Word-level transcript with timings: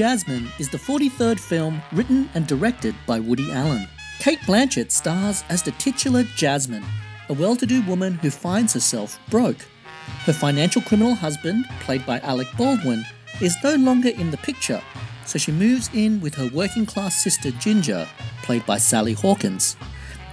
Jasmine 0.00 0.48
is 0.58 0.70
the 0.70 0.78
43rd 0.78 1.38
film 1.38 1.82
written 1.92 2.30
and 2.32 2.46
directed 2.46 2.94
by 3.06 3.20
Woody 3.20 3.52
Allen. 3.52 3.86
Cate 4.18 4.38
Blanchett 4.46 4.90
stars 4.90 5.44
as 5.50 5.62
the 5.62 5.72
titular 5.72 6.22
Jasmine, 6.36 6.86
a 7.28 7.34
well 7.34 7.54
to 7.54 7.66
do 7.66 7.82
woman 7.82 8.14
who 8.14 8.30
finds 8.30 8.72
herself 8.72 9.18
broke. 9.28 9.58
Her 10.24 10.32
financial 10.32 10.80
criminal 10.80 11.14
husband, 11.14 11.66
played 11.80 12.06
by 12.06 12.18
Alec 12.20 12.48
Baldwin, 12.56 13.04
is 13.42 13.54
no 13.62 13.74
longer 13.74 14.08
in 14.08 14.30
the 14.30 14.38
picture, 14.38 14.80
so 15.26 15.38
she 15.38 15.52
moves 15.52 15.90
in 15.92 16.18
with 16.22 16.34
her 16.36 16.48
working 16.54 16.86
class 16.86 17.22
sister 17.22 17.50
Ginger, 17.50 18.08
played 18.42 18.64
by 18.64 18.78
Sally 18.78 19.12
Hawkins, 19.12 19.76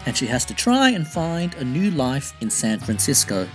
and 0.06 0.16
she 0.16 0.28
has 0.28 0.46
to 0.46 0.54
try 0.54 0.92
and 0.92 1.06
find 1.06 1.54
a 1.56 1.66
new 1.66 1.92
life 1.92 2.34
in 2.40 2.50
San 2.50 2.80
Francisco. 2.80 3.46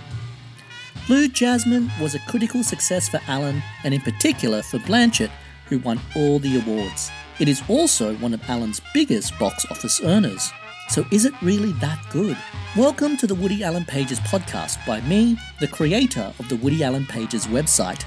Blue 1.07 1.27
Jasmine 1.27 1.89
was 1.99 2.13
a 2.13 2.19
critical 2.27 2.63
success 2.63 3.09
for 3.09 3.19
Allen 3.27 3.63
and 3.83 3.95
in 3.95 4.01
particular 4.01 4.61
for 4.61 4.77
Blanchett, 4.77 5.31
who 5.67 5.79
won 5.79 5.99
all 6.15 6.39
the 6.39 6.59
awards. 6.59 7.11
It 7.39 7.47
is 7.47 7.61
also 7.67 8.15
one 8.15 8.33
of 8.33 8.49
Allen's 8.49 8.81
biggest 8.93 9.37
box 9.39 9.65
office 9.71 10.01
earners. 10.03 10.51
So 10.89 11.05
is 11.11 11.25
it 11.25 11.33
really 11.41 11.71
that 11.73 11.99
good? 12.11 12.37
Welcome 12.77 13.17
to 13.17 13.27
the 13.27 13.35
Woody 13.35 13.63
Allen 13.63 13.85
Pages 13.85 14.19
podcast 14.19 14.85
by 14.85 15.01
me, 15.01 15.37
the 15.59 15.67
creator 15.67 16.33
of 16.39 16.49
the 16.49 16.57
Woody 16.57 16.83
Allen 16.83 17.05
Pages 17.05 17.47
website. 17.47 18.03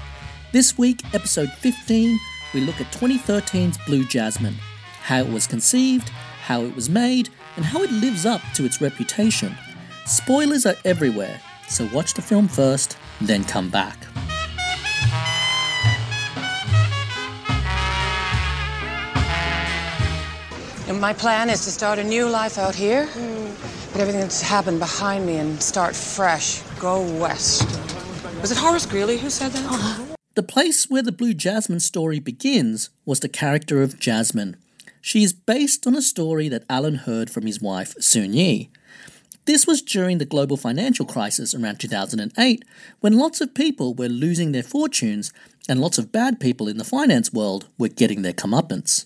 This 0.53 0.77
week, 0.77 1.01
episode 1.13 1.51
15, 1.51 2.19
we 2.53 2.61
look 2.61 2.79
at 2.79 2.91
2013's 2.91 3.77
Blue 3.85 4.05
Jasmine, 4.05 4.55
how 5.01 5.19
it 5.19 5.31
was 5.31 5.47
conceived, 5.47 6.09
how 6.43 6.61
it 6.61 6.75
was 6.75 6.89
made, 6.89 7.29
and 7.55 7.65
how 7.65 7.81
it 7.83 7.91
lives 7.91 8.25
up 8.25 8.41
to 8.53 8.63
its 8.63 8.81
reputation. 8.81 9.55
Spoilers 10.05 10.65
are 10.65 10.75
everywhere, 10.85 11.41
so 11.67 11.89
watch 11.93 12.13
the 12.13 12.21
film 12.21 12.47
first, 12.47 12.97
then 13.19 13.43
come 13.43 13.69
back. 13.69 13.97
My 20.93 21.13
plan 21.13 21.49
is 21.49 21.65
to 21.65 21.71
start 21.71 21.99
a 21.99 22.03
new 22.03 22.27
life 22.27 22.57
out 22.57 22.73
here, 22.73 23.07
mm. 23.07 23.99
everything 23.99 24.21
that's 24.21 24.41
happened 24.41 24.79
behind 24.79 25.25
me 25.25 25.35
and 25.35 25.61
start 25.61 25.95
fresh, 25.95 26.61
go 26.79 27.01
west. 27.19 27.63
Was 28.41 28.51
it 28.51 28.57
Horace 28.57 28.85
Greeley 28.85 29.17
who 29.17 29.29
said 29.29 29.51
that? 29.51 30.17
The 30.35 30.43
place 30.43 30.89
where 30.89 31.03
the 31.03 31.11
Blue 31.11 31.33
Jasmine 31.33 31.81
story 31.81 32.19
begins 32.19 32.89
was 33.05 33.19
the 33.19 33.29
character 33.29 33.83
of 33.83 33.99
Jasmine. 33.99 34.55
She 35.01 35.23
is 35.23 35.33
based 35.33 35.85
on 35.85 35.95
a 35.95 36.01
story 36.01 36.47
that 36.49 36.63
Allen 36.69 36.95
heard 36.95 37.29
from 37.29 37.45
his 37.45 37.61
wife, 37.61 37.93
Soon 37.99 38.33
Yi. 38.33 38.69
This 39.45 39.67
was 39.67 39.81
during 39.81 40.17
the 40.17 40.25
global 40.25 40.57
financial 40.57 41.05
crisis 41.05 41.53
around 41.53 41.79
2008, 41.79 42.65
when 43.01 43.17
lots 43.17 43.41
of 43.41 43.53
people 43.53 43.93
were 43.93 44.09
losing 44.09 44.51
their 44.51 44.63
fortunes 44.63 45.31
and 45.69 45.81
lots 45.81 45.97
of 45.97 46.11
bad 46.11 46.39
people 46.39 46.67
in 46.67 46.77
the 46.77 46.83
finance 46.83 47.31
world 47.31 47.67
were 47.77 47.87
getting 47.87 48.21
their 48.21 48.33
comeuppance. 48.33 49.05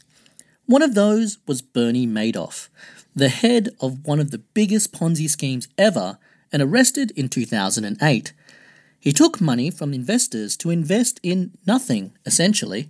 One 0.72 0.82
of 0.82 0.96
those 0.96 1.38
was 1.46 1.62
Bernie 1.62 2.08
Madoff, 2.08 2.70
the 3.14 3.28
head 3.28 3.72
of 3.82 4.08
one 4.08 4.22
of 4.22 4.32
the 4.32 4.38
biggest 4.38 4.94
Ponzi 4.94 5.30
schemes 5.30 5.68
ever 5.78 6.18
and 6.50 6.62
arrested 6.62 7.12
in 7.12 7.28
2008. 7.28 8.32
He 8.98 9.12
took 9.12 9.42
money 9.42 9.70
from 9.70 9.94
investors 9.94 10.56
to 10.56 10.70
invest 10.70 11.20
in 11.24 11.52
nothing, 11.68 12.14
essentially, 12.26 12.88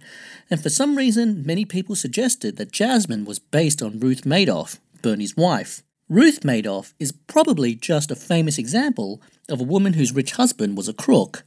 and 0.48 0.62
for 0.62 0.70
some 0.70 0.96
reason, 0.96 1.44
many 1.44 1.66
people 1.66 1.96
suggested 1.96 2.58
that 2.58 2.72
Jasmine 2.72 3.26
was 3.26 3.40
based 3.40 3.82
on 3.82 4.00
Ruth 4.00 4.26
Madoff, 4.26 4.78
Bernie's 5.02 5.36
wife. 5.36 5.82
Ruth 6.08 6.42
Madoff 6.42 6.94
is 7.00 7.12
probably 7.12 7.74
just 7.74 8.12
a 8.12 8.16
famous 8.16 8.60
example 8.60 9.24
of 9.50 9.60
a 9.60 9.64
woman 9.64 9.94
whose 9.94 10.14
rich 10.14 10.34
husband 10.34 10.78
was 10.78 10.88
a 10.88 10.94
crook. 10.94 11.44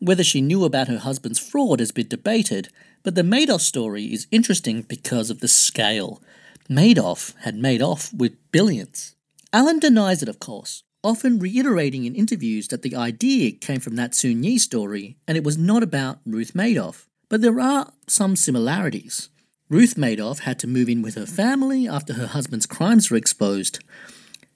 Whether 0.00 0.24
she 0.24 0.40
knew 0.40 0.64
about 0.64 0.88
her 0.88 0.98
husband's 0.98 1.38
fraud 1.38 1.78
has 1.78 1.92
been 1.92 2.08
debated, 2.08 2.70
but 3.02 3.14
the 3.14 3.22
Madoff 3.22 3.60
story 3.60 4.04
is 4.04 4.26
interesting 4.30 4.82
because 4.82 5.30
of 5.30 5.40
the 5.40 5.48
scale. 5.48 6.22
Madoff 6.68 7.34
had 7.40 7.56
made 7.56 7.82
off 7.82 8.12
with 8.12 8.36
billions. 8.52 9.16
Allen 9.52 9.78
denies 9.78 10.22
it, 10.22 10.28
of 10.28 10.38
course, 10.38 10.84
often 11.02 11.38
reiterating 11.38 12.04
in 12.04 12.14
interviews 12.14 12.68
that 12.68 12.82
the 12.82 12.94
idea 12.94 13.50
came 13.50 13.80
from 13.80 13.96
that 13.96 14.14
Soon 14.14 14.42
Yi 14.44 14.58
story 14.58 15.16
and 15.26 15.36
it 15.36 15.44
was 15.44 15.58
not 15.58 15.82
about 15.82 16.20
Ruth 16.26 16.52
Madoff. 16.54 17.06
But 17.28 17.42
there 17.42 17.60
are 17.60 17.92
some 18.06 18.36
similarities. 18.36 19.28
Ruth 19.68 19.94
Madoff 19.94 20.40
had 20.40 20.58
to 20.58 20.66
move 20.66 20.88
in 20.88 21.00
with 21.00 21.14
her 21.14 21.26
family 21.26 21.88
after 21.88 22.14
her 22.14 22.26
husband's 22.26 22.66
crimes 22.66 23.10
were 23.10 23.16
exposed. 23.16 23.82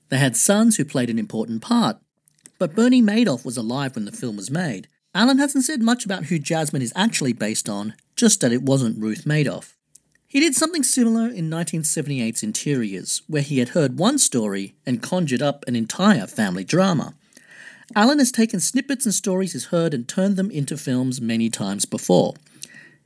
They 0.08 0.18
had 0.18 0.36
sons 0.36 0.76
who 0.76 0.84
played 0.84 1.08
an 1.08 1.18
important 1.18 1.62
part. 1.62 1.98
But 2.58 2.74
Bernie 2.74 3.02
Madoff 3.02 3.44
was 3.44 3.56
alive 3.56 3.94
when 3.94 4.04
the 4.04 4.12
film 4.12 4.36
was 4.36 4.50
made. 4.50 4.88
Allen 5.14 5.38
hasn't 5.38 5.64
said 5.64 5.80
much 5.80 6.04
about 6.04 6.24
who 6.24 6.38
Jasmine 6.38 6.82
is 6.82 6.92
actually 6.96 7.32
based 7.32 7.68
on, 7.68 7.94
just 8.16 8.40
that 8.40 8.52
it 8.52 8.62
wasn't 8.62 9.00
Ruth 9.00 9.24
Madoff. 9.24 9.74
He 10.26 10.40
did 10.40 10.56
something 10.56 10.82
similar 10.82 11.28
in 11.28 11.48
1978's 11.48 12.42
Interiors, 12.42 13.22
where 13.28 13.42
he 13.42 13.60
had 13.60 13.68
heard 13.68 13.98
one 13.98 14.18
story 14.18 14.74
and 14.84 15.00
conjured 15.00 15.42
up 15.42 15.64
an 15.68 15.76
entire 15.76 16.26
family 16.26 16.64
drama. 16.64 17.14
Allen 17.94 18.18
has 18.18 18.32
taken 18.32 18.58
snippets 18.58 19.04
and 19.04 19.14
stories 19.14 19.52
he's 19.52 19.66
heard 19.66 19.94
and 19.94 20.08
turned 20.08 20.36
them 20.36 20.50
into 20.50 20.76
films 20.76 21.20
many 21.20 21.48
times 21.48 21.84
before. 21.84 22.34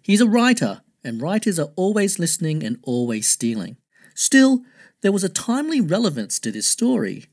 He's 0.02 0.22
a 0.22 0.26
writer 0.26 0.80
and 1.04 1.20
writers 1.20 1.58
are 1.58 1.70
always 1.76 2.18
listening 2.18 2.62
and 2.62 2.78
always 2.82 3.28
stealing. 3.28 3.76
Still, 4.14 4.62
there 5.02 5.12
was 5.12 5.24
a 5.24 5.28
timely 5.28 5.80
relevance 5.80 6.38
to 6.40 6.50
this 6.50 6.66
story. 6.66 7.26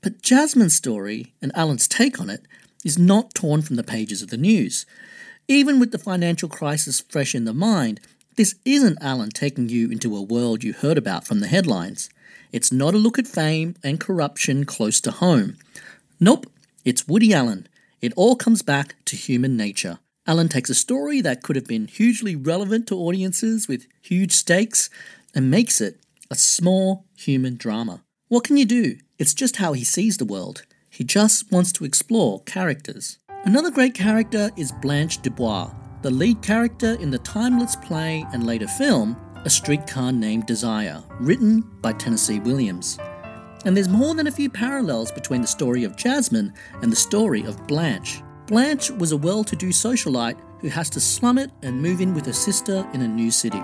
But 0.00 0.22
Jasmine's 0.22 0.74
story, 0.76 1.34
and 1.42 1.52
Allen's 1.54 1.86
take 1.86 2.20
on 2.20 2.30
it, 2.30 2.46
is 2.84 2.98
not 2.98 3.34
torn 3.34 3.62
from 3.62 3.76
the 3.76 3.82
pages 3.82 4.22
of 4.22 4.30
the 4.30 4.36
news. 4.36 4.86
Even 5.48 5.80
with 5.80 5.90
the 5.90 5.98
financial 5.98 6.48
crisis 6.48 7.00
fresh 7.00 7.34
in 7.34 7.44
the 7.44 7.52
mind, 7.52 8.00
this 8.36 8.54
isn't 8.64 9.02
Allen 9.02 9.30
taking 9.30 9.68
you 9.68 9.90
into 9.90 10.16
a 10.16 10.22
world 10.22 10.64
you 10.64 10.72
heard 10.72 10.96
about 10.96 11.26
from 11.26 11.40
the 11.40 11.48
headlines. 11.48 12.08
It's 12.52 12.72
not 12.72 12.94
a 12.94 12.98
look 12.98 13.18
at 13.18 13.26
fame 13.26 13.74
and 13.82 14.00
corruption 14.00 14.64
close 14.64 15.00
to 15.02 15.10
home. 15.10 15.56
Nope, 16.18 16.46
it's 16.84 17.06
Woody 17.06 17.34
Allen. 17.34 17.68
It 18.00 18.12
all 18.16 18.36
comes 18.36 18.62
back 18.62 18.94
to 19.06 19.16
human 19.16 19.56
nature. 19.56 19.98
Allen 20.26 20.48
takes 20.48 20.70
a 20.70 20.74
story 20.74 21.20
that 21.20 21.42
could 21.42 21.56
have 21.56 21.66
been 21.66 21.86
hugely 21.86 22.36
relevant 22.36 22.86
to 22.88 22.96
audiences 22.96 23.68
with 23.68 23.86
huge 24.00 24.32
stakes 24.32 24.88
and 25.34 25.50
makes 25.50 25.80
it 25.80 26.00
a 26.30 26.34
small 26.34 27.04
human 27.16 27.56
drama. 27.56 28.02
What 28.28 28.44
can 28.44 28.56
you 28.56 28.64
do? 28.64 28.98
It's 29.18 29.34
just 29.34 29.56
how 29.56 29.72
he 29.72 29.84
sees 29.84 30.16
the 30.16 30.24
world. 30.24 30.64
He 30.90 31.04
just 31.04 31.52
wants 31.52 31.70
to 31.72 31.84
explore 31.84 32.42
characters. 32.42 33.18
Another 33.44 33.70
great 33.70 33.94
character 33.94 34.50
is 34.56 34.72
Blanche 34.82 35.18
Dubois, 35.22 35.72
the 36.02 36.10
lead 36.10 36.42
character 36.42 36.94
in 36.94 37.10
the 37.10 37.18
timeless 37.20 37.76
play 37.76 38.26
and 38.32 38.44
later 38.44 38.66
film, 38.66 39.16
A 39.44 39.50
Streetcar 39.50 40.10
Named 40.10 40.46
Desire, 40.46 41.00
written 41.20 41.60
by 41.80 41.92
Tennessee 41.92 42.40
Williams. 42.40 42.98
And 43.64 43.76
there's 43.76 43.88
more 43.88 44.16
than 44.16 44.26
a 44.26 44.32
few 44.32 44.50
parallels 44.50 45.12
between 45.12 45.42
the 45.42 45.46
story 45.46 45.84
of 45.84 45.96
Jasmine 45.96 46.52
and 46.82 46.90
the 46.90 46.96
story 46.96 47.44
of 47.44 47.66
Blanche. 47.68 48.20
Blanche 48.46 48.90
was 48.90 49.12
a 49.12 49.16
well 49.16 49.44
to 49.44 49.54
do 49.54 49.68
socialite 49.68 50.40
who 50.60 50.68
has 50.68 50.90
to 50.90 51.00
slum 51.00 51.38
it 51.38 51.52
and 51.62 51.80
move 51.80 52.00
in 52.00 52.14
with 52.14 52.26
her 52.26 52.32
sister 52.32 52.84
in 52.92 53.02
a 53.02 53.08
new 53.08 53.30
city. 53.30 53.62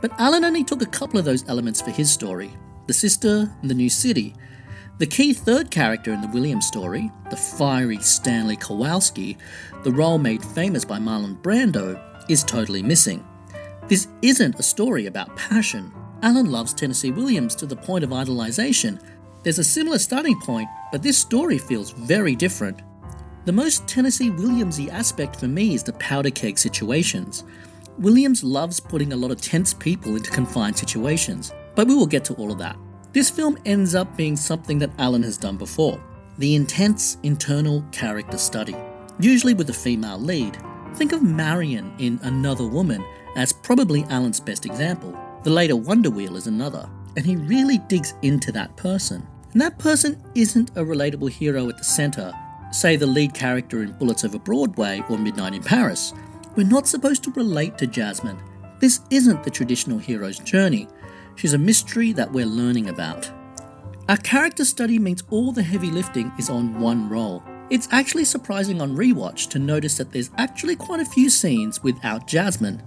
But 0.00 0.12
Allen 0.20 0.44
only 0.44 0.62
took 0.62 0.80
a 0.82 0.86
couple 0.86 1.18
of 1.18 1.24
those 1.24 1.46
elements 1.48 1.82
for 1.82 1.90
his 1.90 2.10
story 2.10 2.52
the 2.86 2.94
sister 2.94 3.54
and 3.60 3.68
the 3.68 3.74
new 3.74 3.90
city. 3.90 4.34
The 4.98 5.06
key 5.06 5.32
third 5.32 5.70
character 5.70 6.12
in 6.12 6.20
the 6.20 6.26
Williams 6.26 6.66
story, 6.66 7.12
the 7.30 7.36
fiery 7.36 7.98
Stanley 7.98 8.56
Kowalski, 8.56 9.38
the 9.84 9.92
role 9.92 10.18
made 10.18 10.44
famous 10.44 10.84
by 10.84 10.98
Marlon 10.98 11.40
Brando, 11.40 12.02
is 12.28 12.42
totally 12.42 12.82
missing. 12.82 13.24
This 13.86 14.08
isn't 14.22 14.58
a 14.58 14.62
story 14.64 15.06
about 15.06 15.36
passion. 15.36 15.92
Allen 16.22 16.50
loves 16.50 16.74
Tennessee 16.74 17.12
Williams 17.12 17.54
to 17.54 17.66
the 17.66 17.76
point 17.76 18.02
of 18.02 18.10
idolization. 18.10 19.00
There's 19.44 19.60
a 19.60 19.64
similar 19.64 20.00
starting 20.00 20.40
point, 20.40 20.68
but 20.90 21.00
this 21.00 21.16
story 21.16 21.58
feels 21.58 21.92
very 21.92 22.34
different. 22.34 22.82
The 23.44 23.52
most 23.52 23.86
Tennessee 23.86 24.32
Williamsy 24.32 24.88
aspect 24.88 25.38
for 25.38 25.46
me 25.46 25.74
is 25.74 25.84
the 25.84 25.92
powder 25.92 26.30
keg 26.30 26.58
situations. 26.58 27.44
Williams 27.98 28.42
loves 28.42 28.80
putting 28.80 29.12
a 29.12 29.16
lot 29.16 29.30
of 29.30 29.40
tense 29.40 29.72
people 29.72 30.16
into 30.16 30.32
confined 30.32 30.76
situations, 30.76 31.52
but 31.76 31.86
we 31.86 31.94
will 31.94 32.04
get 32.04 32.24
to 32.24 32.34
all 32.34 32.50
of 32.50 32.58
that. 32.58 32.76
This 33.12 33.30
film 33.30 33.58
ends 33.64 33.94
up 33.94 34.16
being 34.16 34.36
something 34.36 34.78
that 34.78 34.90
Allen 34.98 35.22
has 35.22 35.36
done 35.36 35.56
before 35.56 36.00
the 36.38 36.54
intense 36.54 37.18
internal 37.24 37.84
character 37.90 38.38
study, 38.38 38.76
usually 39.18 39.54
with 39.54 39.68
a 39.70 39.72
female 39.72 40.18
lead. 40.18 40.56
Think 40.94 41.12
of 41.12 41.20
Marion 41.20 41.92
in 41.98 42.20
Another 42.22 42.64
Woman 42.64 43.04
as 43.34 43.52
probably 43.52 44.04
Allen's 44.04 44.38
best 44.38 44.64
example. 44.64 45.18
The 45.42 45.50
later 45.50 45.74
Wonder 45.74 46.10
Wheel 46.10 46.36
is 46.36 46.46
another, 46.46 46.88
and 47.16 47.26
he 47.26 47.34
really 47.34 47.78
digs 47.88 48.14
into 48.22 48.52
that 48.52 48.76
person. 48.76 49.26
And 49.52 49.60
that 49.60 49.78
person 49.78 50.22
isn't 50.36 50.70
a 50.70 50.84
relatable 50.84 51.30
hero 51.30 51.68
at 51.68 51.76
the 51.76 51.82
center 51.82 52.32
say 52.70 52.96
the 52.96 53.06
lead 53.06 53.34
character 53.34 53.82
in 53.82 53.92
Bullets 53.92 54.24
Over 54.24 54.38
Broadway 54.38 55.02
or 55.08 55.18
Midnight 55.18 55.54
in 55.54 55.62
Paris, 55.62 56.12
we're 56.56 56.66
not 56.66 56.86
supposed 56.86 57.24
to 57.24 57.32
relate 57.32 57.78
to 57.78 57.86
Jasmine. 57.86 58.38
This 58.80 59.00
isn't 59.10 59.42
the 59.42 59.50
traditional 59.50 59.98
hero's 59.98 60.38
journey. 60.38 60.88
She's 61.38 61.52
a 61.52 61.58
mystery 61.58 62.12
that 62.14 62.32
we're 62.32 62.46
learning 62.46 62.88
about. 62.88 63.30
Our 64.08 64.16
character 64.16 64.64
study 64.64 64.98
means 64.98 65.22
all 65.30 65.52
the 65.52 65.62
heavy 65.62 65.88
lifting 65.88 66.32
is 66.36 66.50
on 66.50 66.80
one 66.80 67.08
role. 67.08 67.44
It's 67.70 67.86
actually 67.92 68.24
surprising 68.24 68.80
on 68.80 68.96
rewatch 68.96 69.48
to 69.50 69.60
notice 69.60 69.98
that 69.98 70.10
there's 70.10 70.32
actually 70.36 70.74
quite 70.74 70.98
a 70.98 71.04
few 71.04 71.30
scenes 71.30 71.80
without 71.80 72.26
Jasmine. 72.26 72.82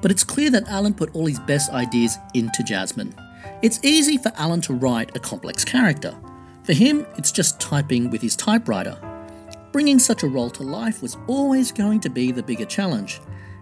But 0.00 0.10
it's 0.10 0.24
clear 0.24 0.50
that 0.50 0.66
Allen 0.66 0.94
put 0.94 1.14
all 1.14 1.26
his 1.26 1.38
best 1.38 1.70
ideas 1.70 2.18
into 2.34 2.64
Jasmine. 2.64 3.14
It's 3.62 3.78
easy 3.84 4.18
for 4.18 4.32
Allen 4.34 4.62
to 4.62 4.74
write 4.74 5.14
a 5.14 5.20
complex 5.20 5.64
character. 5.64 6.18
For 6.64 6.72
him, 6.72 7.06
it's 7.16 7.30
just 7.30 7.60
typing 7.60 8.10
with 8.10 8.20
his 8.20 8.34
typewriter. 8.34 8.98
Bringing 9.70 10.00
such 10.00 10.24
a 10.24 10.28
role 10.28 10.50
to 10.50 10.64
life 10.64 11.02
was 11.02 11.16
always 11.28 11.70
going 11.70 12.00
to 12.00 12.10
be 12.10 12.32
the 12.32 12.42
bigger 12.42 12.66
challenge. 12.66 13.20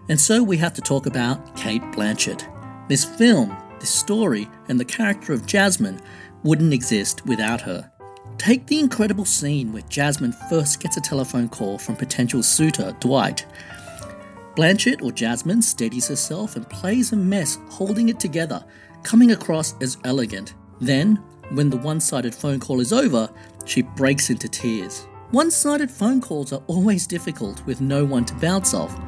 And 0.08 0.18
so 0.18 0.42
we 0.42 0.56
have 0.56 0.72
to 0.74 0.80
talk 0.80 1.04
about 1.04 1.54
Cate 1.56 1.82
Blanchett. 1.92 2.46
This 2.88 3.04
film, 3.04 3.54
this 3.80 3.90
story, 3.90 4.48
and 4.68 4.78
the 4.78 4.84
character 4.84 5.32
of 5.32 5.46
Jasmine 5.46 6.00
wouldn't 6.42 6.72
exist 6.72 7.26
without 7.26 7.60
her. 7.62 7.90
Take 8.38 8.66
the 8.66 8.78
incredible 8.78 9.24
scene 9.24 9.72
where 9.72 9.82
Jasmine 9.82 10.32
first 10.48 10.80
gets 10.80 10.96
a 10.96 11.00
telephone 11.00 11.48
call 11.48 11.78
from 11.78 11.96
potential 11.96 12.42
suitor 12.42 12.96
Dwight. 13.00 13.44
Blanchett 14.56 15.02
or 15.02 15.12
Jasmine 15.12 15.62
steadies 15.62 16.08
herself 16.08 16.56
and 16.56 16.68
plays 16.68 17.12
a 17.12 17.16
mess 17.16 17.58
holding 17.68 18.08
it 18.08 18.18
together, 18.18 18.64
coming 19.02 19.32
across 19.32 19.74
as 19.82 19.98
elegant. 20.04 20.54
Then, 20.80 21.16
when 21.52 21.70
the 21.70 21.76
one 21.76 22.00
sided 22.00 22.34
phone 22.34 22.60
call 22.60 22.80
is 22.80 22.92
over, 22.92 23.28
she 23.64 23.82
breaks 23.82 24.30
into 24.30 24.48
tears. 24.48 25.06
One 25.30 25.50
sided 25.50 25.90
phone 25.90 26.20
calls 26.20 26.52
are 26.52 26.62
always 26.66 27.06
difficult 27.06 27.64
with 27.66 27.80
no 27.80 28.04
one 28.04 28.24
to 28.24 28.34
bounce 28.34 28.74
off, 28.74 28.98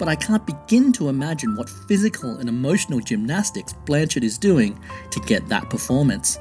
but 0.00 0.08
I 0.08 0.16
can't 0.16 0.44
begin 0.46 0.92
to 0.94 1.10
imagine 1.10 1.54
what 1.54 1.68
physical 1.68 2.38
and 2.38 2.48
emotional 2.48 3.00
gymnastics 3.00 3.74
Blanchett 3.84 4.24
is 4.24 4.38
doing 4.38 4.80
to 5.10 5.20
get 5.20 5.46
that 5.48 5.68
performance. 5.68 6.38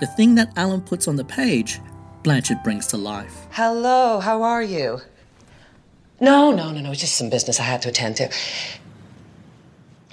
The 0.00 0.06
thing 0.06 0.34
that 0.36 0.54
Allen 0.56 0.80
puts 0.80 1.06
on 1.06 1.16
the 1.16 1.24
page, 1.24 1.78
Blanchett 2.22 2.64
brings 2.64 2.86
to 2.88 2.96
life. 2.96 3.46
Hello, 3.50 4.18
how 4.18 4.42
are 4.42 4.62
you? 4.62 5.02
No, 6.22 6.50
no, 6.52 6.72
no, 6.72 6.80
no, 6.80 6.90
it's 6.92 7.02
just 7.02 7.16
some 7.16 7.28
business 7.28 7.60
I 7.60 7.64
had 7.64 7.82
to 7.82 7.90
attend 7.90 8.16
to. 8.16 8.32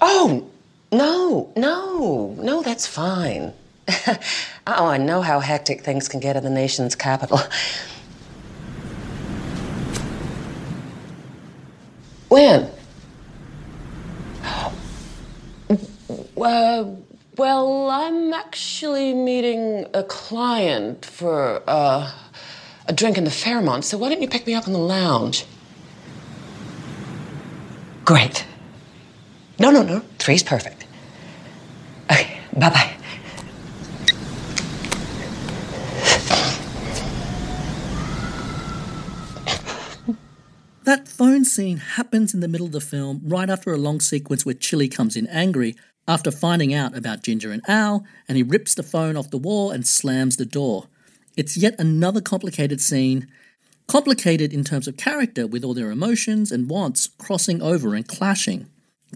Oh, 0.01 0.51
no, 0.91 1.53
no, 1.55 2.35
no, 2.37 2.61
that's 2.63 2.85
fine. 2.85 3.53
oh, 4.67 4.87
I 4.87 4.97
know 4.97 5.21
how 5.21 5.39
hectic 5.39 5.85
things 5.85 6.09
can 6.09 6.19
get 6.19 6.35
in 6.35 6.43
the 6.43 6.49
nation's 6.49 6.95
capital. 6.95 7.39
When? 12.33 12.67
Uh, 16.35 16.95
well, 17.37 17.91
I'm 17.91 18.33
actually 18.33 19.13
meeting 19.13 19.85
a 19.93 20.01
client 20.01 21.05
for 21.05 21.61
uh, 21.67 22.11
a 22.87 22.93
drink 22.93 23.19
in 23.19 23.23
the 23.23 23.29
Fairmont, 23.29 23.85
so 23.85 23.99
why 23.99 24.09
don't 24.09 24.19
you 24.19 24.27
pick 24.27 24.47
me 24.47 24.55
up 24.55 24.65
in 24.65 24.73
the 24.73 24.79
lounge? 24.79 25.45
Great. 28.03 28.47
No, 29.59 29.69
no, 29.69 29.83
no. 29.83 29.99
Three's 30.17 30.41
perfect. 30.41 30.87
Okay, 32.11 32.39
bye 32.57 32.71
bye. 32.71 32.95
That 40.83 41.07
phone 41.07 41.45
scene 41.45 41.77
happens 41.77 42.33
in 42.33 42.41
the 42.41 42.49
middle 42.49 42.65
of 42.65 42.73
the 42.73 42.81
film, 42.81 43.21
right 43.23 43.49
after 43.49 43.71
a 43.71 43.77
long 43.77 44.01
sequence 44.01 44.45
where 44.45 44.53
Chili 44.53 44.89
comes 44.89 45.15
in 45.15 45.27
angry 45.27 45.77
after 46.09 46.29
finding 46.29 46.73
out 46.73 46.93
about 46.93 47.23
Ginger 47.23 47.53
and 47.53 47.61
Al, 47.69 48.05
and 48.27 48.35
he 48.35 48.43
rips 48.43 48.75
the 48.75 48.83
phone 48.83 49.15
off 49.15 49.29
the 49.29 49.37
wall 49.37 49.71
and 49.71 49.87
slams 49.87 50.35
the 50.35 50.45
door. 50.45 50.87
It's 51.37 51.55
yet 51.55 51.79
another 51.79 52.19
complicated 52.19 52.81
scene, 52.81 53.27
complicated 53.87 54.51
in 54.51 54.65
terms 54.65 54.85
of 54.85 54.97
character 54.97 55.47
with 55.47 55.63
all 55.63 55.73
their 55.73 55.89
emotions 55.89 56.51
and 56.51 56.69
wants 56.69 57.07
crossing 57.07 57.61
over 57.61 57.95
and 57.95 58.05
clashing. 58.05 58.67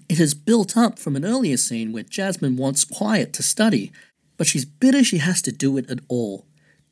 It 0.08 0.20
has 0.20 0.34
built 0.34 0.78
up 0.78 0.98
from 0.98 1.18
an 1.18 1.26
earlier 1.26 1.58
scene 1.58 1.92
where 1.92 2.04
Jasmine 2.04 2.56
wants 2.56 2.86
quiet 2.86 3.34
to 3.34 3.44
study, 3.44 3.92
but 4.38 4.48
she's 4.48 4.64
bitter 4.64 5.04
she 5.04 5.18
has 5.18 5.42
to 5.42 5.52
do 5.52 5.78
it 5.78 5.90
at 5.90 6.00
all. 6.08 6.46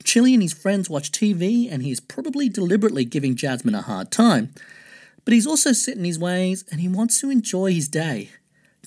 Chili 0.05 0.33
and 0.33 0.41
his 0.41 0.53
friends 0.53 0.89
watch 0.89 1.11
TV, 1.11 1.67
and 1.69 1.83
he 1.83 1.91
is 1.91 1.99
probably 1.99 2.47
deliberately 2.47 3.03
giving 3.03 3.35
Jasmine 3.35 3.75
a 3.75 3.81
hard 3.81 4.11
time. 4.11 4.53
But 5.25 5.33
he's 5.33 5.47
also 5.47 5.71
set 5.73 5.97
in 5.97 6.05
his 6.05 6.19
ways, 6.19 6.63
and 6.71 6.79
he 6.79 6.87
wants 6.87 7.19
to 7.19 7.31
enjoy 7.31 7.73
his 7.73 7.89
day. 7.89 8.29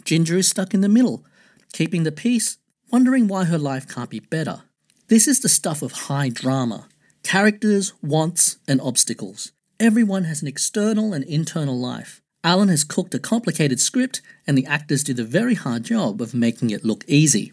Ginger 0.05 0.39
is 0.39 0.49
stuck 0.49 0.73
in 0.73 0.81
the 0.81 0.89
middle, 0.89 1.25
keeping 1.73 2.05
the 2.05 2.13
peace, 2.13 2.59
wondering 2.91 3.29
why 3.29 3.45
her 3.45 3.59
life 3.59 3.87
can't 3.87 4.09
be 4.09 4.21
better. 4.21 4.63
This 5.09 5.27
is 5.27 5.41
the 5.41 5.49
stuff 5.49 5.83
of 5.83 5.93
high 5.93 6.29
drama 6.29 6.87
characters, 7.25 7.93
wants, 8.03 8.57
and 8.67 8.81
obstacles. 8.81 9.53
Everyone 9.79 10.25
has 10.25 10.41
an 10.41 10.49
external 10.49 11.13
and 11.13 11.25
internal 11.25 11.79
life. 11.79 12.23
Allen 12.43 12.69
has 12.69 12.85
cooked 12.85 13.15
a 13.15 13.19
complicated 13.19 13.81
script, 13.81 14.23
and 14.47 14.57
the 14.57 14.65
actors 14.65 15.05
do 15.05 15.13
the 15.13 15.25
very 15.25 15.55
hard 15.55 15.83
job 15.83 16.23
of 16.23 16.33
making 16.33 16.71
it 16.71 16.85
look 16.85 17.05
easy. 17.07 17.53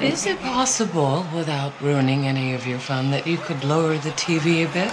Is 0.00 0.24
it 0.24 0.40
possible, 0.40 1.26
without 1.34 1.78
ruining 1.82 2.26
any 2.26 2.54
of 2.54 2.66
your 2.66 2.78
fun, 2.78 3.10
that 3.10 3.26
you 3.26 3.36
could 3.36 3.62
lower 3.64 3.98
the 3.98 4.08
TV 4.12 4.66
a 4.66 4.72
bit? 4.72 4.90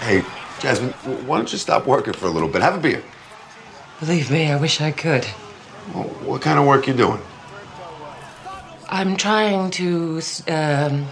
Hey, 0.00 0.24
Jasmine, 0.58 0.90
why 1.28 1.36
don't 1.36 1.52
you 1.52 1.58
stop 1.58 1.86
working 1.86 2.12
for 2.12 2.26
a 2.26 2.30
little 2.30 2.48
bit? 2.48 2.60
Have 2.60 2.74
a 2.74 2.80
beer. 2.80 3.04
Believe 4.00 4.32
me, 4.32 4.50
I 4.50 4.56
wish 4.56 4.80
I 4.80 4.90
could. 4.90 5.24
Well, 5.94 6.08
what 6.24 6.42
kind 6.42 6.58
of 6.58 6.66
work 6.66 6.88
you 6.88 6.94
doing? 6.94 7.20
I'm 8.88 9.16
trying 9.16 9.70
to 9.72 10.20
um, 10.48 11.06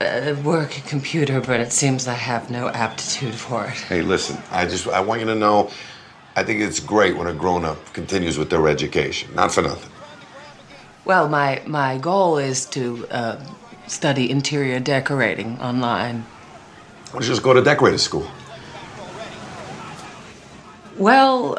uh, 0.00 0.34
work 0.42 0.76
a 0.76 0.80
computer, 0.80 1.40
but 1.40 1.60
it 1.60 1.72
seems 1.72 2.08
I 2.08 2.14
have 2.14 2.50
no 2.50 2.66
aptitude 2.66 3.36
for 3.36 3.64
it. 3.64 3.74
Hey, 3.74 4.02
listen, 4.02 4.42
I 4.50 4.66
just 4.66 4.88
I 4.88 5.00
want 5.00 5.20
you 5.20 5.26
to 5.26 5.36
know, 5.36 5.70
I 6.34 6.42
think 6.42 6.60
it's 6.60 6.80
great 6.80 7.16
when 7.16 7.28
a 7.28 7.32
grown-up 7.32 7.92
continues 7.92 8.38
with 8.38 8.50
their 8.50 8.66
education. 8.66 9.32
Not 9.36 9.52
for 9.54 9.62
nothing. 9.62 9.91
Well, 11.04 11.28
my 11.28 11.62
my 11.66 11.98
goal 11.98 12.38
is 12.38 12.66
to 12.66 13.06
uh, 13.10 13.44
study 13.86 14.30
interior 14.30 14.78
decorating 14.78 15.58
online. 15.60 16.24
Why 17.10 17.20
don't 17.20 17.22
just 17.22 17.42
go 17.42 17.52
to 17.52 17.62
decorator 17.62 17.98
school? 17.98 18.26
Well, 20.96 21.58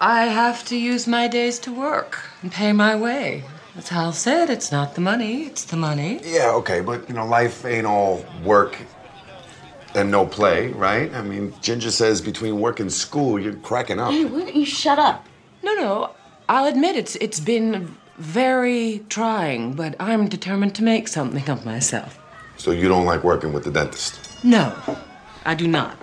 I 0.00 0.26
have 0.26 0.64
to 0.66 0.76
use 0.76 1.06
my 1.06 1.28
days 1.28 1.58
to 1.60 1.72
work 1.72 2.20
and 2.42 2.52
pay 2.52 2.72
my 2.72 2.94
way. 2.94 3.44
As 3.76 3.88
Hal 3.88 4.12
said, 4.12 4.50
it's 4.50 4.70
not 4.70 4.94
the 4.94 5.00
money, 5.00 5.44
it's 5.44 5.64
the 5.64 5.76
money. 5.76 6.20
Yeah, 6.22 6.52
okay, 6.52 6.80
but 6.80 7.08
you 7.08 7.14
know, 7.14 7.26
life 7.26 7.64
ain't 7.64 7.86
all 7.86 8.24
work 8.44 8.76
and 9.94 10.10
no 10.10 10.26
play, 10.26 10.68
right? 10.68 11.12
I 11.12 11.22
mean, 11.22 11.52
Ginger 11.60 11.90
says 11.90 12.20
between 12.20 12.60
work 12.60 12.78
and 12.78 12.92
school, 12.92 13.40
you're 13.40 13.54
cracking 13.54 13.98
up. 13.98 14.12
Hey, 14.12 14.24
why 14.24 14.40
don't 14.40 14.54
you 14.54 14.66
shut 14.66 14.98
up? 14.98 15.26
No, 15.62 15.74
no, 15.74 16.10
I'll 16.48 16.66
admit 16.66 16.94
it's 16.94 17.16
it's 17.16 17.40
been 17.40 17.96
very 18.18 19.04
trying, 19.08 19.72
but 19.72 19.96
I'm 19.98 20.28
determined 20.28 20.74
to 20.76 20.82
make 20.82 21.08
something 21.08 21.48
of 21.48 21.64
myself. 21.64 22.18
So 22.56 22.70
you 22.70 22.88
don't 22.88 23.04
like 23.04 23.24
working 23.24 23.52
with 23.52 23.64
the 23.64 23.70
dentist? 23.70 24.44
No, 24.44 24.74
I 25.44 25.54
do 25.54 25.66
not. 25.66 25.96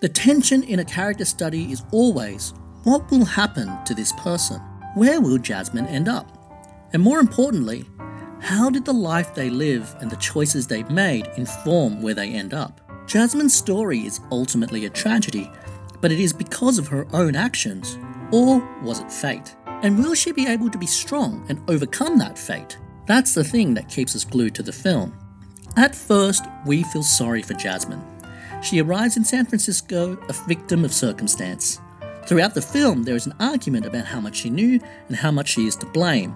The 0.00 0.08
tension 0.08 0.62
in 0.62 0.78
a 0.78 0.84
character 0.84 1.24
study 1.24 1.72
is 1.72 1.82
always 1.90 2.54
what 2.84 3.10
will 3.10 3.24
happen 3.24 3.68
to 3.84 3.94
this 3.94 4.12
person? 4.14 4.58
Where 4.94 5.20
will 5.20 5.36
Jasmine 5.38 5.86
end 5.88 6.08
up? 6.08 6.26
And 6.92 7.02
more 7.02 7.20
importantly, 7.20 7.84
how 8.40 8.70
did 8.70 8.86
the 8.86 8.94
life 8.94 9.34
they 9.34 9.50
live 9.50 9.94
and 10.00 10.10
the 10.10 10.16
choices 10.16 10.66
they've 10.66 10.90
made 10.90 11.26
inform 11.36 12.00
where 12.00 12.14
they 12.14 12.30
end 12.30 12.54
up? 12.54 12.80
Jasmine's 13.06 13.54
story 13.54 14.06
is 14.06 14.20
ultimately 14.32 14.86
a 14.86 14.90
tragedy, 14.90 15.50
but 16.00 16.10
it 16.10 16.20
is 16.20 16.32
because 16.32 16.78
of 16.78 16.88
her 16.88 17.06
own 17.12 17.36
actions, 17.36 17.98
or 18.32 18.66
was 18.82 19.00
it 19.00 19.12
fate? 19.12 19.54
And 19.82 19.98
will 19.98 20.14
she 20.14 20.32
be 20.32 20.46
able 20.46 20.70
to 20.70 20.78
be 20.78 20.86
strong 20.86 21.44
and 21.48 21.60
overcome 21.68 22.18
that 22.18 22.38
fate? 22.38 22.78
That's 23.06 23.34
the 23.34 23.44
thing 23.44 23.74
that 23.74 23.88
keeps 23.88 24.14
us 24.14 24.24
glued 24.24 24.54
to 24.56 24.62
the 24.62 24.72
film. 24.72 25.16
At 25.76 25.94
first, 25.94 26.44
we 26.66 26.82
feel 26.82 27.02
sorry 27.02 27.42
for 27.42 27.54
Jasmine. 27.54 28.04
She 28.62 28.82
arrives 28.82 29.16
in 29.16 29.24
San 29.24 29.46
Francisco 29.46 30.18
a 30.28 30.32
victim 30.46 30.84
of 30.84 30.92
circumstance. 30.92 31.80
Throughout 32.26 32.54
the 32.54 32.62
film, 32.62 33.04
there 33.04 33.16
is 33.16 33.26
an 33.26 33.34
argument 33.40 33.86
about 33.86 34.04
how 34.04 34.20
much 34.20 34.36
she 34.36 34.50
knew 34.50 34.78
and 35.08 35.16
how 35.16 35.30
much 35.30 35.48
she 35.48 35.66
is 35.66 35.76
to 35.76 35.86
blame. 35.86 36.34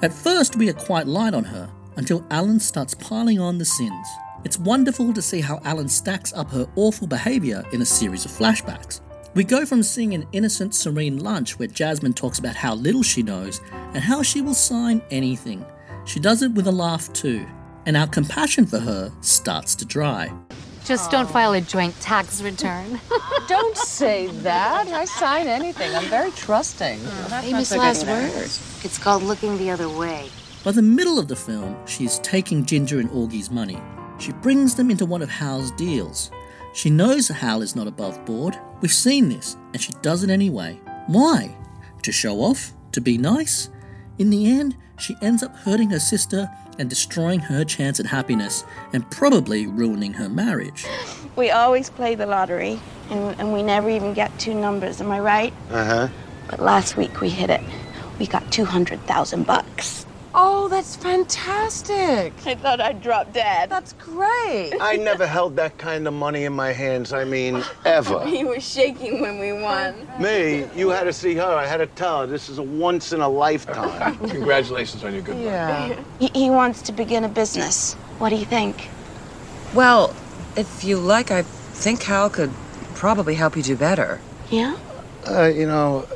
At 0.00 0.12
first, 0.12 0.56
we 0.56 0.68
are 0.68 0.74
quite 0.74 1.08
light 1.08 1.34
on 1.34 1.44
her 1.44 1.68
until 1.96 2.24
Allen 2.30 2.60
starts 2.60 2.94
piling 2.94 3.40
on 3.40 3.58
the 3.58 3.64
sins. 3.64 4.06
It's 4.44 4.58
wonderful 4.58 5.12
to 5.12 5.22
see 5.22 5.40
how 5.40 5.60
Allen 5.64 5.88
stacks 5.88 6.32
up 6.32 6.50
her 6.50 6.68
awful 6.76 7.06
behaviour 7.06 7.64
in 7.72 7.82
a 7.82 7.86
series 7.86 8.24
of 8.24 8.30
flashbacks. 8.30 9.00
We 9.34 9.42
go 9.42 9.66
from 9.66 9.82
seeing 9.82 10.14
an 10.14 10.28
innocent, 10.30 10.76
serene 10.76 11.18
lunch 11.18 11.58
where 11.58 11.66
Jasmine 11.66 12.12
talks 12.12 12.38
about 12.38 12.54
how 12.54 12.76
little 12.76 13.02
she 13.02 13.24
knows 13.24 13.60
and 13.72 13.96
how 13.96 14.22
she 14.22 14.40
will 14.40 14.54
sign 14.54 15.02
anything. 15.10 15.66
She 16.04 16.20
does 16.20 16.42
it 16.42 16.52
with 16.52 16.68
a 16.68 16.72
laugh 16.72 17.12
too, 17.12 17.44
and 17.84 17.96
our 17.96 18.06
compassion 18.06 18.64
for 18.64 18.78
her 18.78 19.10
starts 19.22 19.74
to 19.76 19.84
dry. 19.84 20.32
Just 20.84 21.10
don't 21.10 21.28
file 21.28 21.52
a 21.54 21.60
joint 21.60 21.98
tax 22.00 22.42
return. 22.42 23.00
Don't 23.48 23.76
say 23.76 24.26
that. 24.42 24.86
I 24.88 25.06
sign 25.06 25.46
anything. 25.46 25.94
I'm 25.94 26.04
very 26.10 26.30
trusting. 26.32 26.98
Famous 26.98 27.74
last 27.74 28.06
words. 28.06 28.84
It's 28.84 28.98
called 28.98 29.22
looking 29.22 29.56
the 29.56 29.70
other 29.70 29.88
way. 29.88 30.28
By 30.62 30.72
the 30.72 30.82
middle 30.82 31.18
of 31.18 31.28
the 31.28 31.36
film, 31.36 31.74
she 31.86 32.04
is 32.04 32.18
taking 32.18 32.66
Ginger 32.66 33.00
and 33.00 33.08
Augie's 33.10 33.50
money. 33.50 33.80
She 34.18 34.32
brings 34.32 34.74
them 34.74 34.90
into 34.90 35.06
one 35.06 35.22
of 35.22 35.30
Hal's 35.30 35.70
deals. 35.72 36.30
She 36.74 36.90
knows 36.90 37.28
Hal 37.28 37.62
is 37.62 37.74
not 37.74 37.86
above 37.86 38.24
board. 38.26 38.58
We've 38.82 38.92
seen 38.92 39.28
this, 39.30 39.56
and 39.72 39.80
she 39.80 39.92
does 40.02 40.22
it 40.22 40.28
anyway. 40.30 40.80
Why? 41.06 41.56
To 42.02 42.12
show 42.12 42.40
off? 42.40 42.74
to 42.94 43.00
be 43.00 43.18
nice? 43.18 43.68
In 44.18 44.30
the 44.30 44.46
end, 44.46 44.76
she 44.98 45.16
ends 45.20 45.42
up 45.42 45.54
hurting 45.56 45.90
her 45.90 45.98
sister 45.98 46.48
and 46.78 46.88
destroying 46.88 47.40
her 47.40 47.64
chance 47.64 48.00
at 48.00 48.06
happiness 48.06 48.64
and 48.92 49.08
probably 49.10 49.66
ruining 49.66 50.12
her 50.14 50.28
marriage. 50.28 50.86
We 51.36 51.50
always 51.50 51.90
play 51.90 52.14
the 52.14 52.26
lottery, 52.26 52.80
and, 53.10 53.38
and 53.40 53.52
we 53.52 53.62
never 53.62 53.90
even 53.90 54.14
get 54.14 54.36
two 54.38 54.54
numbers. 54.54 55.00
Am 55.00 55.10
I 55.10 55.20
right? 55.20 55.52
Uh 55.70 55.84
huh. 55.84 56.08
But 56.48 56.60
last 56.60 56.96
week 56.96 57.20
we 57.20 57.28
hit 57.28 57.50
it. 57.50 57.60
We 58.18 58.26
got 58.26 58.50
two 58.52 58.64
hundred 58.64 59.00
thousand 59.02 59.44
bucks. 59.46 60.06
Oh, 60.36 60.66
that's 60.66 60.96
fantastic. 60.96 62.32
I 62.44 62.56
thought 62.56 62.80
I'd 62.80 63.00
drop 63.00 63.32
dead. 63.32 63.70
That's 63.70 63.92
great. 63.92 64.72
I 64.80 64.96
never 64.96 65.28
held 65.28 65.54
that 65.56 65.78
kind 65.78 66.08
of 66.08 66.14
money 66.14 66.44
in 66.44 66.52
my 66.52 66.72
hands. 66.72 67.12
I 67.12 67.22
mean, 67.24 67.62
ever. 67.84 68.24
He 68.34 68.42
was 68.42 68.68
shaking 68.68 69.20
when 69.20 69.38
we 69.38 69.52
won. 69.52 69.94
Me, 70.18 70.66
you 70.74 70.88
had 70.88 71.04
to 71.04 71.12
see 71.12 71.36
her. 71.36 71.44
I 71.44 71.66
had 71.66 71.76
to 71.76 71.86
tell 71.86 72.22
her 72.22 72.26
this 72.26 72.48
is 72.48 72.58
a 72.58 72.62
once 72.64 73.12
in 73.12 73.20
a 73.20 73.28
lifetime. 73.28 74.18
Congratulations 74.28 75.04
on 75.04 75.12
your 75.12 75.22
good 75.22 75.36
luck. 75.36 75.44
Yeah. 75.44 76.02
He, 76.18 76.30
he 76.34 76.50
wants 76.50 76.82
to 76.82 76.92
begin 76.92 77.22
a 77.22 77.28
business. 77.28 77.94
What 78.18 78.30
do 78.30 78.36
you 78.36 78.44
think? 78.44 78.88
Well, 79.72 80.16
if 80.56 80.82
you 80.82 80.96
like, 80.96 81.30
I 81.30 81.42
think 81.42 82.02
Hal 82.02 82.28
could 82.28 82.50
probably 82.94 83.36
help 83.36 83.56
you 83.56 83.62
do 83.62 83.76
better. 83.76 84.20
Yeah? 84.50 84.76
Uh, 85.28 85.44
you 85.44 85.66
know, 85.66 86.08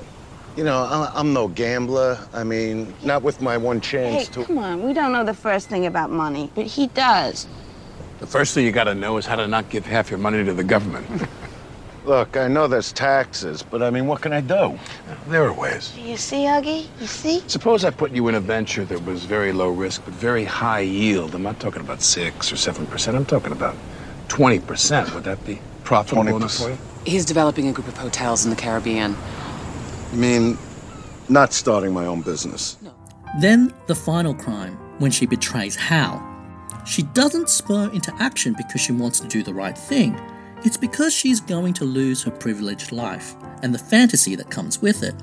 you 0.58 0.64
know, 0.64 0.82
I- 0.82 1.12
I'm 1.14 1.32
no 1.32 1.46
gambler. 1.46 2.18
I 2.34 2.42
mean, 2.42 2.92
not 3.04 3.22
with 3.22 3.40
my 3.40 3.56
one 3.56 3.76
Hey, 3.80 3.88
chance 3.90 4.28
to. 4.30 4.44
come 4.44 4.58
on. 4.58 4.82
We 4.84 4.92
don't 4.92 5.12
know 5.12 5.22
the 5.22 5.32
first 5.32 5.68
thing 5.68 5.86
about 5.86 6.10
money, 6.10 6.50
but 6.56 6.66
he 6.66 6.88
does. 6.88 7.46
The 8.18 8.26
first 8.26 8.54
thing 8.54 8.66
you 8.66 8.72
got 8.72 8.84
to 8.84 8.94
know 8.96 9.18
is 9.18 9.26
how 9.26 9.36
to 9.36 9.46
not 9.46 9.70
give 9.70 9.86
half 9.86 10.10
your 10.10 10.18
money 10.18 10.44
to 10.44 10.52
the 10.52 10.64
government. 10.64 11.06
Look, 12.04 12.36
I 12.36 12.48
know 12.48 12.66
there's 12.66 12.92
taxes, 12.92 13.62
but 13.62 13.84
I 13.84 13.90
mean, 13.90 14.08
what 14.08 14.20
can 14.20 14.32
I 14.32 14.40
do? 14.40 14.76
there 15.28 15.44
are 15.44 15.52
ways. 15.52 15.96
You 15.96 16.16
see, 16.16 16.46
Augie? 16.46 16.88
You 17.00 17.06
see? 17.06 17.40
Suppose 17.46 17.84
I 17.84 17.90
put 17.90 18.10
you 18.10 18.26
in 18.26 18.34
a 18.34 18.40
venture 18.40 18.84
that 18.86 19.04
was 19.04 19.24
very 19.26 19.52
low 19.52 19.68
risk 19.68 20.04
but 20.04 20.14
very 20.14 20.44
high 20.44 20.80
yield. 20.80 21.36
I'm 21.36 21.42
not 21.44 21.60
talking 21.60 21.82
about 21.82 22.02
six 22.02 22.50
or 22.50 22.56
seven 22.56 22.84
percent. 22.86 23.16
I'm 23.16 23.26
talking 23.26 23.52
about 23.52 23.76
twenty 24.26 24.58
percent. 24.58 25.14
Would 25.14 25.24
that 25.24 25.44
be 25.44 25.60
profitable 25.84 26.26
enough 26.36 26.54
for 26.56 26.70
you? 26.70 26.78
He's 27.04 27.24
developing 27.24 27.68
a 27.68 27.72
group 27.72 27.86
of 27.86 27.96
hotels 27.96 28.44
in 28.44 28.50
the 28.50 28.56
Caribbean. 28.56 29.14
I 30.12 30.16
mean, 30.16 30.58
not 31.28 31.52
starting 31.52 31.92
my 31.92 32.06
own 32.06 32.22
business. 32.22 32.76
Then 33.40 33.74
the 33.86 33.94
final 33.94 34.34
crime, 34.34 34.76
when 34.98 35.10
she 35.10 35.26
betrays 35.26 35.76
Hal. 35.76 36.24
She 36.86 37.02
doesn't 37.02 37.50
spur 37.50 37.90
into 37.92 38.14
action 38.18 38.54
because 38.56 38.80
she 38.80 38.92
wants 38.92 39.20
to 39.20 39.28
do 39.28 39.42
the 39.42 39.52
right 39.52 39.76
thing. 39.76 40.18
It's 40.64 40.78
because 40.78 41.12
she's 41.12 41.40
going 41.40 41.74
to 41.74 41.84
lose 41.84 42.22
her 42.22 42.30
privileged 42.30 42.90
life 42.90 43.36
and 43.62 43.74
the 43.74 43.78
fantasy 43.78 44.34
that 44.36 44.50
comes 44.50 44.80
with 44.80 45.02
it. 45.02 45.14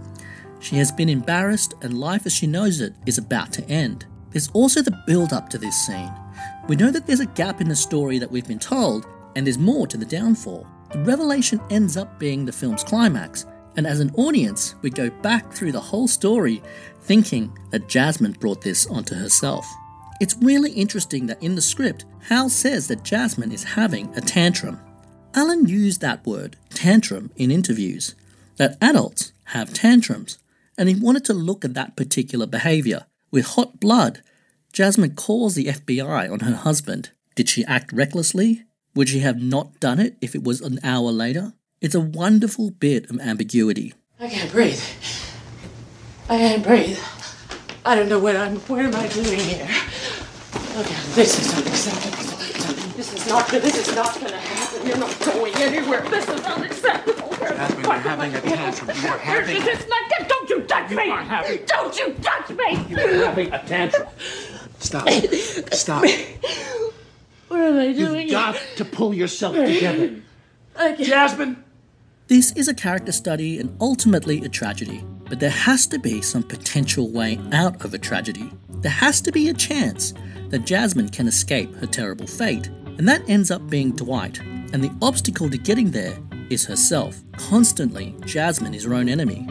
She 0.60 0.75
has 0.77 0.92
been 0.92 1.10
embarrassed, 1.10 1.74
and 1.82 2.00
life 2.00 2.25
as 2.25 2.34
she 2.34 2.48
knows 2.48 2.82
it 2.82 2.94
is 3.06 3.18
about 3.18 3.51
to 3.54 3.70
end. 3.70 4.06
There's 4.32 4.50
also 4.51 4.82
the 4.82 4.98
build 5.06 5.34
up 5.34 5.50
to 5.50 5.58
this 5.58 5.75
scene. 5.86 6.12
We 6.68 6.75
know 6.75 6.92
that 6.92 7.06
there's 7.06 7.20
a 7.20 7.25
gap 7.25 7.62
in 7.62 7.68
the 7.68 7.75
story 7.75 8.20
that 8.20 8.32
we've 8.32 8.48
been 8.48 8.60
told, 8.60 9.06
and 9.36 9.46
there's 9.46 9.58
more 9.58 9.88
to 9.88 9.98
the 9.98 10.06
downfall. 10.06 10.65
The 10.92 11.00
revelation 11.00 11.60
ends 11.70 11.98
up 11.98 12.20
being 12.20 12.46
the 12.46 12.51
film's 12.51 12.84
climax, 12.84 13.46
and 13.77 13.86
as 13.86 14.00
an 14.00 14.12
audience, 14.15 14.75
we 14.82 14.89
go 14.89 15.10
back 15.10 15.51
through 15.51 15.72
the 15.72 15.79
whole 15.79 16.08
story 16.08 16.62
thinking 17.01 17.55
that 17.72 17.88
Jasmine 17.88 18.34
brought 18.34 18.62
this 18.62 18.88
onto 18.88 19.15
herself. 19.15 19.65
It's 20.22 20.38
really 20.41 20.72
interesting 20.72 21.27
that 21.27 21.41
in 21.44 21.55
the 21.55 21.62
script, 21.62 22.05
Hal 22.29 22.50
says 22.50 22.88
that 22.88 23.03
Jasmine 23.03 23.51
is 23.51 23.63
having 23.63 24.13
a 24.15 24.22
tantrum. 24.22 24.79
Allen 25.34 25.67
used 25.67 26.01
that 26.01 26.25
word, 26.25 26.55
tantrum, 26.70 27.32
in 27.36 27.51
interviews, 27.51 28.15
that 28.55 28.77
adults 28.82 29.34
have 29.46 29.74
tantrums, 29.74 30.38
and 30.77 30.88
he 30.88 30.96
wanted 30.96 31.25
to 31.25 31.34
look 31.34 31.65
at 31.65 31.74
that 31.74 31.96
particular 31.96 32.46
behavior. 32.46 33.05
With 33.29 33.46
hot 33.46 33.79
blood, 33.79 34.22
Jasmine 34.72 35.15
calls 35.15 35.55
the 35.55 35.65
FBI 35.65 36.32
on 36.32 36.39
her 36.39 36.55
husband. 36.55 37.12
Did 37.36 37.50
she 37.50 37.65
act 37.65 37.91
recklessly? 37.91 38.63
Would 38.96 39.10
she 39.10 39.20
have 39.20 39.41
not 39.41 39.79
done 39.82 40.00
it 40.00 40.15
if 40.22 40.34
it 40.34 40.44
was 40.44 40.62
an 40.62 40.79
hour 40.84 41.12
later? 41.12 41.53
It's 41.82 41.96
a 41.96 42.00
wonderful 42.00 42.72
bit 42.72 43.10
of 43.10 43.20
ambiguity. 43.20 43.94
I 44.20 44.29
can't 44.29 44.51
breathe. 44.51 44.82
I 46.29 46.38
can't 46.38 46.63
breathe. 46.63 47.00
I 47.86 47.96
don't 47.96 48.10
know 48.10 48.20
what 48.20 48.36
I'm. 48.36 48.55
What 48.62 48.86
am 48.86 48.96
I 48.96 49.08
doing 49.10 49.39
here? 49.39 49.67
Okay, 50.77 50.96
this 51.13 51.38
is 51.39 51.53
unacceptable. 51.53 52.96
This 52.96 53.13
is 53.13 53.27
not. 53.27 53.48
This 53.50 53.88
is 53.88 53.96
not 53.96 54.15
going 54.15 54.27
to 54.32 54.38
happen. 54.38 54.88
You're 54.88 54.98
not 54.98 55.20
going 55.20 55.53
anywhere. 55.55 56.01
This 56.10 56.27
is 56.27 56.41
unacceptable. 56.46 57.29
Jasmine, 57.38 57.84
you're 57.84 57.94
having 57.94 58.34
a 58.36 58.41
tantrum. 58.41 58.89
You 58.98 59.08
are 59.10 59.17
having, 59.17 59.63
This 59.63 59.79
is 59.79 59.88
not. 59.89 60.01
Don't 60.27 60.50
you 60.50 60.62
touch 60.62 60.89
me! 60.91 61.65
Don't 61.67 61.98
you 62.00 62.13
touch 62.22 62.50
me! 62.51 62.86
you're 62.89 63.25
having 63.25 63.53
a 63.53 63.60
tantrum. 63.65 64.08
Stop. 64.79 65.10
Stop. 65.10 66.05
What 67.48 67.60
am 67.60 67.77
I 67.77 67.94
doing? 67.94 68.22
You've 68.22 68.32
got 68.32 68.55
to 68.77 68.86
pull 68.86 69.13
yourself 69.13 69.55
together. 69.55 70.22
I 70.75 70.94
can't. 70.94 71.08
Jasmine! 71.08 71.65
This 72.27 72.53
is 72.53 72.67
a 72.67 72.74
character 72.74 73.12
study 73.12 73.60
and 73.60 73.77
ultimately 73.79 74.44
a 74.44 74.50
tragedy, 74.50 75.03
but 75.29 75.39
there 75.39 75.51
has 75.51 75.86
to 75.86 76.00
be 76.00 76.24
some 76.24 76.41
potential 76.41 77.12
way 77.12 77.39
out 77.51 77.86
of 77.86 77.94
a 77.94 78.00
tragedy. 78.00 78.51
There 78.82 78.91
has 78.91 79.22
to 79.22 79.32
be 79.32 79.50
a 79.50 79.53
chance 79.53 80.12
that 80.50 80.65
Jasmine 80.65 81.10
can 81.10 81.27
escape 81.27 81.72
her 81.75 81.86
terrible 81.86 82.25
fate, 82.25 82.70
and 82.98 83.08
that 83.08 83.29
ends 83.29 83.51
up 83.51 83.70
being 83.70 83.91
Dwight, 83.91 84.39
and 84.74 84.84
the 84.84 84.91
obstacle 85.03 85.51
to 85.51 85.58
getting 85.60 85.91
there 85.91 86.17
is 86.50 86.65
herself. 86.65 87.22
Constantly, 87.34 88.15
Jasmine 88.25 88.74
is 88.74 88.86
her 88.86 88.96
own 88.96 89.08
enemy. 89.08 89.46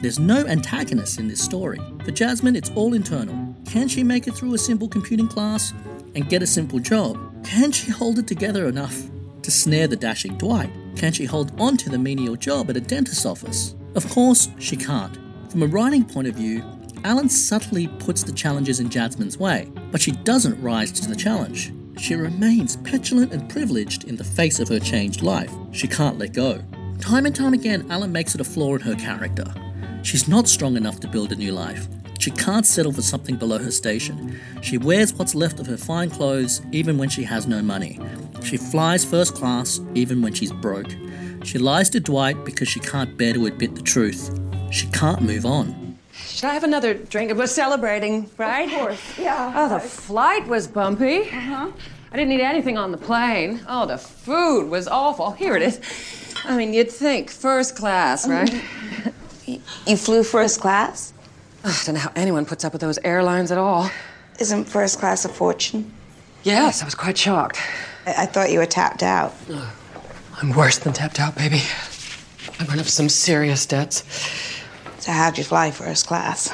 There's 0.00 0.20
no 0.20 0.46
antagonist 0.46 1.18
in 1.18 1.26
this 1.26 1.42
story. 1.42 1.80
For 2.04 2.12
Jasmine, 2.12 2.54
it's 2.54 2.70
all 2.76 2.94
internal. 2.94 3.56
Can 3.66 3.88
she 3.88 4.04
make 4.04 4.28
it 4.28 4.34
through 4.34 4.54
a 4.54 4.58
simple 4.58 4.88
computing 4.88 5.26
class 5.26 5.72
and 6.14 6.28
get 6.28 6.44
a 6.44 6.46
simple 6.46 6.78
job? 6.78 7.18
Can 7.44 7.72
she 7.72 7.90
hold 7.90 8.20
it 8.20 8.28
together 8.28 8.68
enough 8.68 8.96
to 9.42 9.50
snare 9.50 9.88
the 9.88 9.96
dashing 9.96 10.38
Dwight? 10.38 10.70
Can 11.00 11.14
she 11.14 11.24
hold 11.24 11.58
on 11.58 11.78
to 11.78 11.88
the 11.88 11.98
menial 11.98 12.36
job 12.36 12.68
at 12.68 12.76
a 12.76 12.80
dentist's 12.80 13.24
office? 13.24 13.74
Of 13.94 14.06
course, 14.10 14.50
she 14.58 14.76
can't. 14.76 15.16
From 15.50 15.62
a 15.62 15.66
writing 15.66 16.04
point 16.04 16.28
of 16.28 16.34
view, 16.34 16.62
Allen 17.04 17.30
subtly 17.30 17.88
puts 17.88 18.22
the 18.22 18.34
challenges 18.34 18.80
in 18.80 18.90
Jasmine's 18.90 19.38
way, 19.38 19.72
but 19.90 20.02
she 20.02 20.12
doesn't 20.12 20.60
rise 20.60 20.92
to 20.92 21.08
the 21.08 21.16
challenge. 21.16 21.72
She 21.96 22.16
remains 22.16 22.76
petulant 22.76 23.32
and 23.32 23.48
privileged 23.48 24.04
in 24.04 24.16
the 24.16 24.24
face 24.24 24.60
of 24.60 24.68
her 24.68 24.78
changed 24.78 25.22
life. 25.22 25.50
She 25.72 25.88
can't 25.88 26.18
let 26.18 26.34
go. 26.34 26.62
Time 26.98 27.24
and 27.24 27.34
time 27.34 27.54
again, 27.54 27.86
Allen 27.90 28.12
makes 28.12 28.34
it 28.34 28.42
a 28.42 28.44
flaw 28.44 28.74
in 28.74 28.82
her 28.82 28.94
character. 28.94 29.46
She's 30.02 30.28
not 30.28 30.48
strong 30.48 30.76
enough 30.76 31.00
to 31.00 31.08
build 31.08 31.32
a 31.32 31.36
new 31.36 31.52
life. 31.52 31.88
She 32.18 32.30
can't 32.30 32.66
settle 32.66 32.92
for 32.92 33.00
something 33.00 33.36
below 33.36 33.56
her 33.56 33.70
station. 33.70 34.38
She 34.60 34.76
wears 34.76 35.14
what's 35.14 35.34
left 35.34 35.60
of 35.60 35.66
her 35.66 35.78
fine 35.78 36.10
clothes 36.10 36.60
even 36.72 36.98
when 36.98 37.08
she 37.08 37.22
has 37.22 37.46
no 37.46 37.62
money. 37.62 37.98
She 38.42 38.56
flies 38.56 39.04
first 39.04 39.34
class 39.34 39.80
even 39.94 40.22
when 40.22 40.34
she's 40.34 40.52
broke. 40.52 40.90
She 41.44 41.58
lies 41.58 41.90
to 41.90 42.00
Dwight 42.00 42.44
because 42.44 42.68
she 42.68 42.80
can't 42.80 43.16
bear 43.16 43.32
to 43.34 43.46
admit 43.46 43.74
the 43.74 43.82
truth. 43.82 44.38
She 44.70 44.86
can't 44.88 45.22
move 45.22 45.46
on. 45.46 45.98
Should 46.12 46.48
I 46.50 46.54
have 46.54 46.64
another 46.64 46.94
drink? 46.94 47.32
We're 47.32 47.46
celebrating, 47.46 48.30
right? 48.36 48.68
Of 48.70 48.78
course, 48.78 49.18
yeah. 49.18 49.52
Oh, 49.54 49.68
the 49.68 49.80
flight 49.80 50.46
was 50.46 50.66
bumpy. 50.66 51.22
Uh-huh. 51.22 51.70
I 52.12 52.16
didn't 52.16 52.32
eat 52.32 52.40
anything 52.40 52.76
on 52.76 52.92
the 52.92 52.98
plane. 52.98 53.60
Oh, 53.68 53.86
the 53.86 53.98
food 53.98 54.68
was 54.68 54.88
awful. 54.88 55.32
Here 55.32 55.56
it 55.56 55.62
is. 55.62 55.80
I 56.44 56.56
mean, 56.56 56.72
you'd 56.72 56.90
think 56.90 57.30
first 57.30 57.76
class, 57.76 58.26
right? 58.28 58.52
You 59.86 59.96
flew 59.96 60.22
first 60.22 60.60
class? 60.60 61.12
I 61.64 61.76
don't 61.84 61.94
know 61.94 62.00
how 62.00 62.12
anyone 62.16 62.46
puts 62.46 62.64
up 62.64 62.72
with 62.72 62.80
those 62.80 62.98
airlines 63.04 63.52
at 63.52 63.58
all. 63.58 63.90
Isn't 64.38 64.64
first 64.64 64.98
class 64.98 65.24
a 65.24 65.28
fortune? 65.28 65.92
Yes, 66.42 66.82
I 66.82 66.84
was 66.86 66.94
quite 66.94 67.18
shocked. 67.18 67.58
I, 68.06 68.22
I 68.22 68.26
thought 68.26 68.50
you 68.50 68.58
were 68.58 68.66
tapped 68.66 69.02
out. 69.02 69.34
I'm 70.40 70.50
worse 70.50 70.78
than 70.78 70.92
tapped 70.92 71.20
out, 71.20 71.36
baby. 71.36 71.62
I 72.58 72.64
run 72.64 72.78
up 72.78 72.86
some 72.86 73.08
serious 73.08 73.66
debts. 73.66 74.04
So 74.98 75.12
how'd 75.12 75.38
you 75.38 75.44
fly 75.44 75.70
first 75.70 76.06
class? 76.06 76.52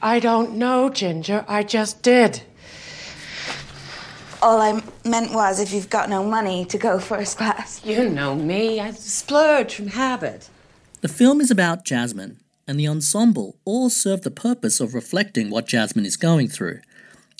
I 0.00 0.18
don't 0.18 0.56
know, 0.56 0.88
Ginger. 0.88 1.44
I 1.48 1.62
just 1.62 2.02
did. 2.02 2.42
All 4.40 4.60
I 4.60 4.82
meant 5.04 5.32
was 5.32 5.60
if 5.60 5.72
you've 5.72 5.90
got 5.90 6.08
no 6.10 6.24
money 6.24 6.64
to 6.64 6.78
go 6.78 6.98
first 6.98 7.36
class. 7.36 7.80
You 7.84 8.08
know 8.08 8.34
me. 8.34 8.80
I 8.80 8.90
splurge 8.90 9.74
from 9.74 9.88
habit. 9.88 10.48
The 11.00 11.08
film 11.08 11.40
is 11.40 11.50
about 11.50 11.84
Jasmine, 11.84 12.38
and 12.66 12.78
the 12.78 12.88
ensemble 12.88 13.56
all 13.64 13.90
serve 13.90 14.22
the 14.22 14.30
purpose 14.30 14.80
of 14.80 14.94
reflecting 14.94 15.50
what 15.50 15.66
Jasmine 15.66 16.06
is 16.06 16.16
going 16.16 16.48
through. 16.48 16.80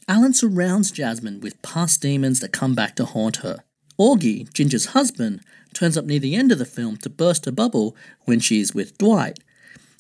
Allen 0.09 0.35
surrounds 0.35 0.91
Jasmine 0.91 1.41
with 1.41 1.63
past 1.63 2.03
demons 2.03 2.41
that 2.41 2.53
come 2.53 2.75
back 2.75 2.97
to 2.97 3.05
haunt 3.05 3.37
her. 3.37 3.63
Augie, 4.01 4.53
Ginger's 4.53 4.87
husband, 4.87 5.41
turns 5.75 5.97
up 5.97 6.05
near 6.05 6.19
the 6.19 6.35
end 6.35 6.51
of 6.51 6.59
the 6.59 6.65
film 6.65 6.97
to 6.99 7.09
burst 7.11 7.47
a 7.47 7.53
bubble 7.53 7.97
when 8.25 8.41
she 8.41 8.61
is 8.61 8.75
with 8.75 8.99
Dwight. 8.99 9.39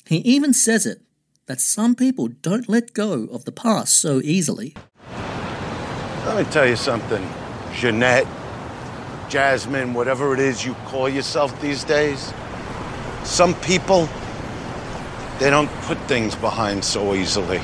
He 0.06 0.16
even 0.18 0.52
says 0.52 0.87
it 0.87 1.02
that 1.47 1.61
some 1.61 1.94
people 1.94 2.28
don't 2.28 2.68
let 2.68 2.94
go 2.94 3.28
of 3.30 3.44
the 3.44 3.52
past 3.52 3.97
so 3.97 4.21
easily. 4.23 4.75
Let 6.26 6.37
me 6.37 6.50
tell 6.52 6.66
you 6.66 6.76
something, 6.76 7.28
Jeanette, 7.75 8.26
Jasmine, 9.28 9.94
whatever 9.94 10.35
it 10.35 10.40
is 10.40 10.64
you 10.64 10.75
call 10.87 11.09
yourself 11.09 11.59
these 11.61 11.85
days. 11.85 12.32
Some 13.25 13.54
people, 13.61 14.09
They 15.38 15.50
don't 15.50 15.71
put 15.82 15.99
things 16.06 16.35
behind 16.37 16.85
so 16.85 17.14
easily. 17.14 17.61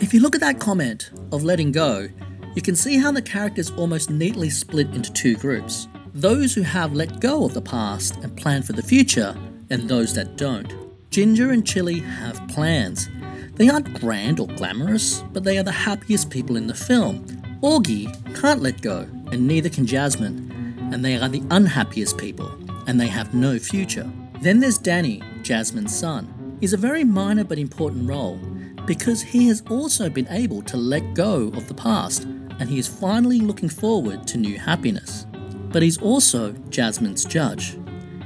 If 0.00 0.12
you 0.12 0.20
look 0.20 0.34
at 0.34 0.40
that 0.40 0.58
comment 0.58 1.10
of 1.30 1.44
letting 1.44 1.70
go, 1.70 2.08
you 2.56 2.62
can 2.62 2.74
see 2.74 2.98
how 2.98 3.12
the 3.12 3.22
characters 3.22 3.70
almost 3.72 4.10
neatly 4.10 4.50
split 4.50 4.88
into 4.88 5.12
two 5.12 5.36
groups 5.36 5.88
those 6.14 6.54
who 6.54 6.62
have 6.62 6.92
let 6.92 7.20
go 7.20 7.44
of 7.44 7.54
the 7.54 7.60
past 7.60 8.16
and 8.18 8.36
plan 8.36 8.62
for 8.62 8.72
the 8.72 8.82
future, 8.82 9.36
and 9.70 9.88
those 9.88 10.14
that 10.14 10.36
don't. 10.36 10.72
Ginger 11.10 11.50
and 11.50 11.66
Chili 11.66 11.98
have 11.98 12.46
plans. 12.46 13.08
They 13.54 13.68
aren't 13.68 14.00
grand 14.00 14.38
or 14.38 14.46
glamorous, 14.46 15.22
but 15.32 15.42
they 15.42 15.58
are 15.58 15.64
the 15.64 15.72
happiest 15.72 16.30
people 16.30 16.56
in 16.56 16.68
the 16.68 16.74
film. 16.74 17.26
Augie 17.62 18.06
can't 18.40 18.62
let 18.62 18.80
go, 18.80 19.08
and 19.32 19.46
neither 19.48 19.68
can 19.68 19.86
Jasmine, 19.86 20.88
and 20.92 21.04
they 21.04 21.16
are 21.16 21.28
the 21.28 21.42
unhappiest 21.50 22.16
people, 22.16 22.48
and 22.86 23.00
they 23.00 23.08
have 23.08 23.34
no 23.34 23.58
future. 23.58 24.08
Then 24.40 24.60
there's 24.60 24.78
Danny, 24.78 25.20
Jasmine's 25.42 25.98
son. 25.98 26.56
He's 26.60 26.74
a 26.74 26.76
very 26.76 27.02
minor 27.02 27.42
but 27.42 27.58
important 27.58 28.08
role 28.08 28.38
because 28.86 29.22
he 29.22 29.48
has 29.48 29.62
also 29.70 30.08
been 30.10 30.28
able 30.28 30.62
to 30.62 30.76
let 30.76 31.14
go 31.14 31.48
of 31.54 31.68
the 31.68 31.74
past 31.74 32.24
and 32.24 32.68
he 32.68 32.78
is 32.78 32.86
finally 32.86 33.40
looking 33.40 33.68
forward 33.68 34.26
to 34.28 34.38
new 34.38 34.58
happiness. 34.58 35.26
But 35.70 35.82
he's 35.82 35.98
also 35.98 36.52
Jasmine's 36.70 37.24
judge. 37.24 37.76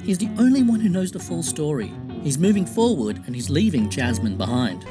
He's 0.02 0.18
the 0.18 0.30
only 0.38 0.62
one 0.62 0.80
who 0.80 0.88
knows 0.88 1.12
the 1.12 1.18
full 1.18 1.42
story. 1.42 1.92
He's 2.22 2.38
moving 2.38 2.66
forward 2.66 3.22
and 3.26 3.34
he's 3.34 3.48
leaving 3.48 3.88
Jasmine 3.88 4.36
behind. 4.36 4.84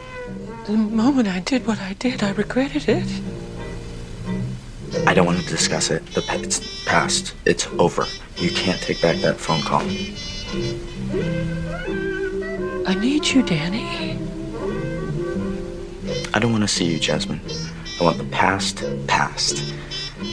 The 0.66 0.74
moment 0.74 1.28
I 1.28 1.40
did 1.42 1.68
what 1.68 1.80
I 1.80 1.94
did, 1.94 2.24
I 2.24 2.32
regretted 2.32 2.90
it. 2.90 3.22
I 5.06 5.14
don't 5.14 5.26
want 5.26 5.40
to 5.40 5.46
discuss 5.48 5.92
it. 5.92 6.06
The 6.08 6.24
it's 6.30 6.86
past. 6.86 7.36
It's 7.46 7.68
over. 7.80 8.06
You 8.38 8.52
can't 8.52 8.82
take 8.82 9.02
back 9.02 9.18
that 9.18 9.38
phone 9.38 9.62
call. 9.62 9.82
I 12.88 12.96
need 12.96 13.28
you, 13.28 13.44
Danny. 13.44 14.27
I 16.38 16.40
don't 16.40 16.52
want 16.52 16.66
to 16.66 16.68
see 16.68 16.86
you, 16.86 17.00
Jasmine. 17.00 17.42
I 18.00 18.04
want 18.04 18.20
the 18.20 18.26
past 18.26 18.84
past. 19.08 19.74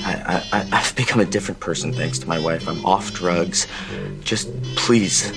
I, 0.04 0.44
I, 0.52 0.68
I've 0.70 0.94
become 0.96 1.18
a 1.18 1.24
different 1.24 1.60
person 1.60 1.94
thanks 1.94 2.18
to 2.18 2.28
my 2.28 2.38
wife. 2.38 2.68
I'm 2.68 2.84
off 2.84 3.14
drugs. 3.14 3.66
Just 4.20 4.52
please, 4.76 5.32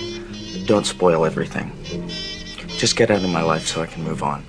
don't 0.65 0.85
spoil 0.85 1.25
everything. 1.25 1.71
Just 2.67 2.97
get 2.97 3.09
out 3.09 3.23
of 3.23 3.29
my 3.29 3.43
life 3.43 3.65
so 3.65 3.81
I 3.81 3.85
can 3.85 4.03
move 4.03 4.21
on. 4.21 4.43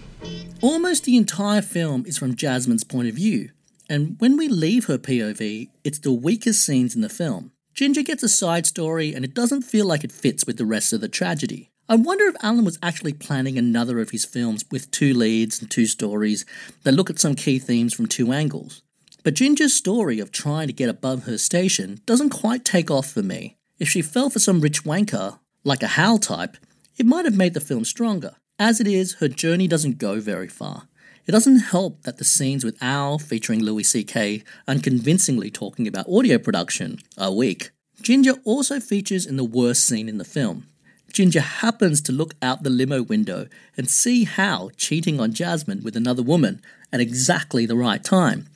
Almost 0.60 1.04
the 1.04 1.16
entire 1.16 1.62
film 1.62 2.04
is 2.04 2.18
from 2.18 2.34
Jasmine's 2.34 2.82
point 2.82 3.06
of 3.06 3.14
view, 3.14 3.50
and 3.88 4.16
when 4.18 4.36
we 4.36 4.48
leave 4.48 4.86
her 4.86 4.98
POV, 4.98 5.68
it's 5.84 6.00
the 6.00 6.10
weakest 6.10 6.66
scenes 6.66 6.96
in 6.96 7.00
the 7.00 7.08
film. 7.08 7.52
Ginger 7.74 8.02
gets 8.02 8.24
a 8.24 8.28
side 8.28 8.66
story, 8.66 9.14
and 9.14 9.24
it 9.24 9.34
doesn't 9.34 9.62
feel 9.62 9.86
like 9.86 10.02
it 10.02 10.10
fits 10.10 10.48
with 10.48 10.56
the 10.56 10.66
rest 10.66 10.92
of 10.92 11.00
the 11.00 11.08
tragedy. 11.08 11.70
I 11.90 11.96
wonder 11.96 12.26
if 12.26 12.36
Allen 12.42 12.66
was 12.66 12.78
actually 12.82 13.14
planning 13.14 13.56
another 13.56 13.98
of 13.98 14.10
his 14.10 14.26
films 14.26 14.62
with 14.70 14.90
two 14.90 15.14
leads 15.14 15.58
and 15.58 15.70
two 15.70 15.86
stories 15.86 16.44
that 16.82 16.92
look 16.92 17.08
at 17.08 17.18
some 17.18 17.34
key 17.34 17.58
themes 17.58 17.94
from 17.94 18.04
two 18.04 18.30
angles. 18.30 18.82
But 19.24 19.32
Ginger's 19.32 19.72
story 19.72 20.20
of 20.20 20.30
trying 20.30 20.66
to 20.66 20.74
get 20.74 20.90
above 20.90 21.24
her 21.24 21.38
station 21.38 22.02
doesn't 22.04 22.28
quite 22.28 22.66
take 22.66 22.90
off 22.90 23.10
for 23.10 23.22
me. 23.22 23.56
If 23.78 23.88
she 23.88 24.02
fell 24.02 24.28
for 24.28 24.38
some 24.38 24.60
rich 24.60 24.84
wanker, 24.84 25.38
like 25.64 25.82
a 25.82 25.86
Hal 25.86 26.18
type, 26.18 26.58
it 26.98 27.06
might 27.06 27.24
have 27.24 27.38
made 27.38 27.54
the 27.54 27.60
film 27.60 27.86
stronger. 27.86 28.36
As 28.58 28.80
it 28.80 28.86
is, 28.86 29.14
her 29.14 29.28
journey 29.28 29.66
doesn't 29.66 29.96
go 29.96 30.20
very 30.20 30.48
far. 30.48 30.88
It 31.26 31.32
doesn't 31.32 31.58
help 31.58 32.02
that 32.02 32.18
the 32.18 32.24
scenes 32.24 32.66
with 32.66 32.76
Al 32.82 33.18
featuring 33.18 33.62
Louis 33.62 33.84
C.K. 33.84 34.44
unconvincingly 34.66 35.50
talking 35.50 35.88
about 35.88 36.08
audio 36.08 36.36
production 36.36 36.98
are 37.16 37.32
weak. 37.32 37.70
Ginger 38.02 38.34
also 38.44 38.78
features 38.78 39.24
in 39.24 39.38
the 39.38 39.44
worst 39.44 39.86
scene 39.86 40.10
in 40.10 40.18
the 40.18 40.24
film. 40.24 40.66
Ginger 41.12 41.40
happens 41.40 42.00
to 42.02 42.12
look 42.12 42.34
out 42.42 42.62
the 42.62 42.70
limo 42.70 43.02
window 43.02 43.48
and 43.76 43.88
see 43.88 44.24
Hal 44.24 44.70
cheating 44.76 45.18
on 45.20 45.32
Jasmine 45.32 45.82
with 45.82 45.96
another 45.96 46.22
woman 46.22 46.60
at 46.92 47.00
exactly 47.00 47.66
the 47.66 47.76
right 47.76 48.02
time. 48.02 48.46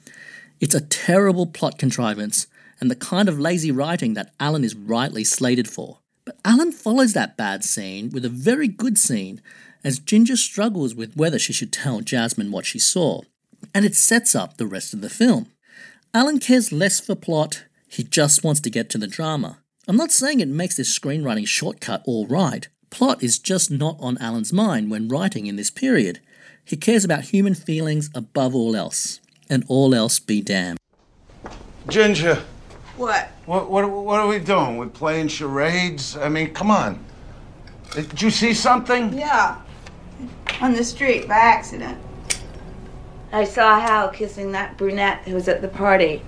It's 0.61 0.75
a 0.75 0.81
terrible 0.81 1.47
plot 1.47 1.79
contrivance 1.79 2.47
and 2.81 2.91
the 2.91 2.97
kind 2.97 3.29
of 3.29 3.39
lazy 3.39 3.71
writing 3.71 4.15
that 4.15 4.33
Allen 4.39 4.65
is 4.65 4.75
rightly 4.75 5.25
slated 5.25 5.69
for. 5.69 5.99
But 6.25 6.39
Allen 6.45 6.73
follows 6.73 7.15
that 7.15 7.37
bad 7.37 7.65
scene 7.65 8.11
with 8.11 8.25
a 8.25 8.29
very 8.29 8.69
good 8.69 8.99
scene 8.99 9.41
as 9.85 9.99
Ginger 9.99 10.37
struggles 10.37 10.95
with 10.95 11.17
whether 11.17 11.39
she 11.39 11.53
should 11.53 11.73
tell 11.73 12.01
Jasmine 12.01 12.53
what 12.53 12.67
she 12.67 12.79
saw, 12.79 13.23
and 13.75 13.85
it 13.85 13.97
sets 13.97 14.35
up 14.35 14.57
the 14.57 14.67
rest 14.67 14.95
of 14.95 15.01
the 15.01 15.11
film. 15.11 15.47
Allen 16.15 16.39
cares 16.39 16.73
less 16.73 17.01
for 17.01 17.15
plot, 17.15 17.65
he 17.89 18.03
just 18.03 18.45
wants 18.45 18.61
to 18.61 18.71
get 18.71 18.89
to 18.91 18.99
the 18.99 19.07
drama. 19.07 19.59
I'm 19.89 19.97
not 19.97 20.13
saying 20.13 20.41
it 20.41 20.49
makes 20.49 20.77
this 20.77 20.97
screenwriting 20.97 21.47
shortcut 21.47 22.03
all 22.07 22.27
right. 22.27 22.69
Plot 22.91 23.23
is 23.23 23.39
just 23.39 23.71
not 23.71 23.97
on 23.99 24.17
Allen's 24.19 24.53
mind 24.53 24.91
when 24.91 25.09
writing 25.09 25.47
in 25.47 25.57
this 25.57 25.71
period. 25.71 26.21
He 26.65 26.77
cares 26.77 27.05
about 27.05 27.25
human 27.25 27.55
feelings 27.55 28.09
above 28.15 28.55
all 28.55 28.77
else, 28.77 29.19
and 29.51 29.65
all 29.67 29.93
else 29.95 30.21
be 30.21 30.41
damned. 30.41 30.79
Ginger, 31.89 32.37
What? 32.97 33.29
what, 33.47 33.69
what, 33.69 33.91
what 33.91 34.21
are 34.21 34.29
we 34.29 34.39
doing? 34.39 34.77
We're 34.77 34.87
playing 34.87 35.29
charades? 35.29 36.17
I 36.17 36.29
mean, 36.29 36.55
come 36.55 36.71
on. 36.71 37.05
Did 37.95 38.23
you 38.23 38.31
see 38.31 38.55
something? 38.55 39.13
Yeah. 39.13 39.61
On 40.61 40.73
the 40.75 40.85
street 40.85 41.27
by 41.27 41.35
accident. 41.35 41.99
I 43.33 43.43
saw 43.45 43.81
Hal 43.81 44.11
kissing 44.11 44.53
that 44.53 44.77
brunette 44.79 45.23
who 45.25 45.35
was 45.35 45.49
at 45.49 45.61
the 45.61 45.69
party. 45.69 46.23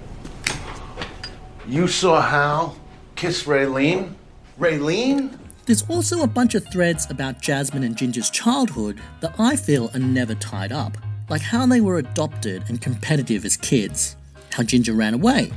You 1.69 1.87
saw 1.87 2.21
Hal 2.21 2.77
kiss 3.17 3.45
Raylene? 3.45 4.13
Raylene? 4.59 5.39
There's 5.67 5.89
also 5.89 6.23
a 6.23 6.27
bunch 6.27 6.55
of 6.55 6.71
threads 6.71 7.11
about 7.11 7.41
Jasmine 7.41 7.85
and 7.85 7.97
Ginger's 7.97 8.31
childhood 8.31 9.01
that 9.21 9.35
I 9.39 9.57
feel 9.57 9.91
are 9.95 10.01
never 10.01 10.35
tied 10.35 10.73
up, 10.73 10.97
like 11.31 11.41
how 11.41 11.67
they 11.67 11.81
were 11.81 11.99
adopted 11.99 12.65
and 12.69 12.83
competitive 12.83 13.45
as 13.45 13.57
kids, 13.57 14.17
how 14.51 14.63
Ginger 14.63 14.93
ran 14.93 15.15
away, 15.15 15.53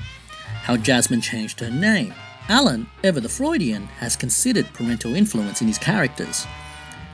how 0.64 0.78
Jasmine 0.78 1.22
changed 1.22 1.60
her 1.60 1.70
name. 1.70 2.14
Allen, 2.50 2.88
ever 3.04 3.20
the 3.20 3.28
Freudian, 3.28 3.88
has 4.00 4.16
considered 4.16 4.72
parental 4.74 5.16
influence 5.16 5.60
in 5.60 5.68
his 5.68 5.78
characters. 5.78 6.48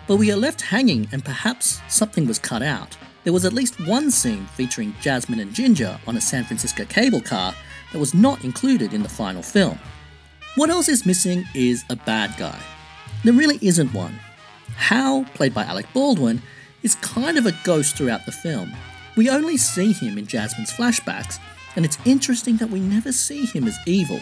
But 0.06 0.17
we 0.17 0.32
are 0.32 0.38
left 0.38 0.62
hanging, 0.62 1.08
and 1.12 1.25
perhaps 1.25 1.82
something 1.89 2.27
was 2.27 2.38
cut 2.38 2.62
out. 2.62 2.95
There 3.23 3.34
was 3.34 3.45
at 3.45 3.53
least 3.53 3.79
one 3.88 4.12
scene 4.12 4.45
featuring 4.56 4.93
Jasmine 5.01 5.39
and 5.39 5.53
Ginger 5.53 5.99
on 6.06 6.17
a 6.17 6.21
San 6.21 6.43
Francisco 6.43 6.86
cable 6.86 7.21
car 7.21 7.56
that 7.91 7.99
was 7.99 8.13
not 8.13 8.43
included 8.43 8.93
in 8.93 9.01
the 9.01 9.10
final 9.10 9.41
film. 9.41 9.79
What 10.55 10.69
else 10.69 10.87
is 10.87 11.03
missing 11.03 11.45
is 11.55 11.83
a 11.89 11.95
bad 11.95 12.37
guy. 12.37 12.59
There 13.23 13.33
really 13.33 13.57
isn't 13.63 13.91
one. 13.91 14.19
Hal, 14.75 15.25
played 15.33 15.51
by 15.51 15.63
Alec 15.63 15.87
Baldwin, 15.93 16.43
is 16.83 16.93
kind 16.95 17.39
of 17.39 17.47
a 17.47 17.57
ghost 17.63 17.97
throughout 17.97 18.27
the 18.27 18.31
film. 18.31 18.71
We 19.17 19.31
only 19.31 19.57
see 19.57 19.93
him 19.93 20.15
in 20.15 20.27
Jasmine's 20.27 20.71
flashbacks, 20.71 21.39
and 21.75 21.83
it's 21.83 21.97
interesting 22.05 22.57
that 22.57 22.69
we 22.69 22.79
never 22.79 23.11
see 23.11 23.45
him 23.47 23.67
as 23.67 23.79
evil. 23.87 24.19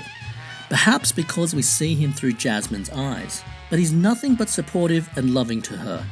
Perhaps 0.70 1.12
because 1.12 1.54
we 1.54 1.62
see 1.63 1.96
him 1.96 2.13
through 2.13 2.34
Jasmine's 2.34 2.89
eyes. 2.91 3.44
But 3.70 3.80
he's 3.80 3.91
nothing 3.91 4.36
but 4.36 4.48
supportive 4.48 5.10
and 5.17 5.34
loving 5.34 5.62
to 5.63 5.76
her. 5.76 6.06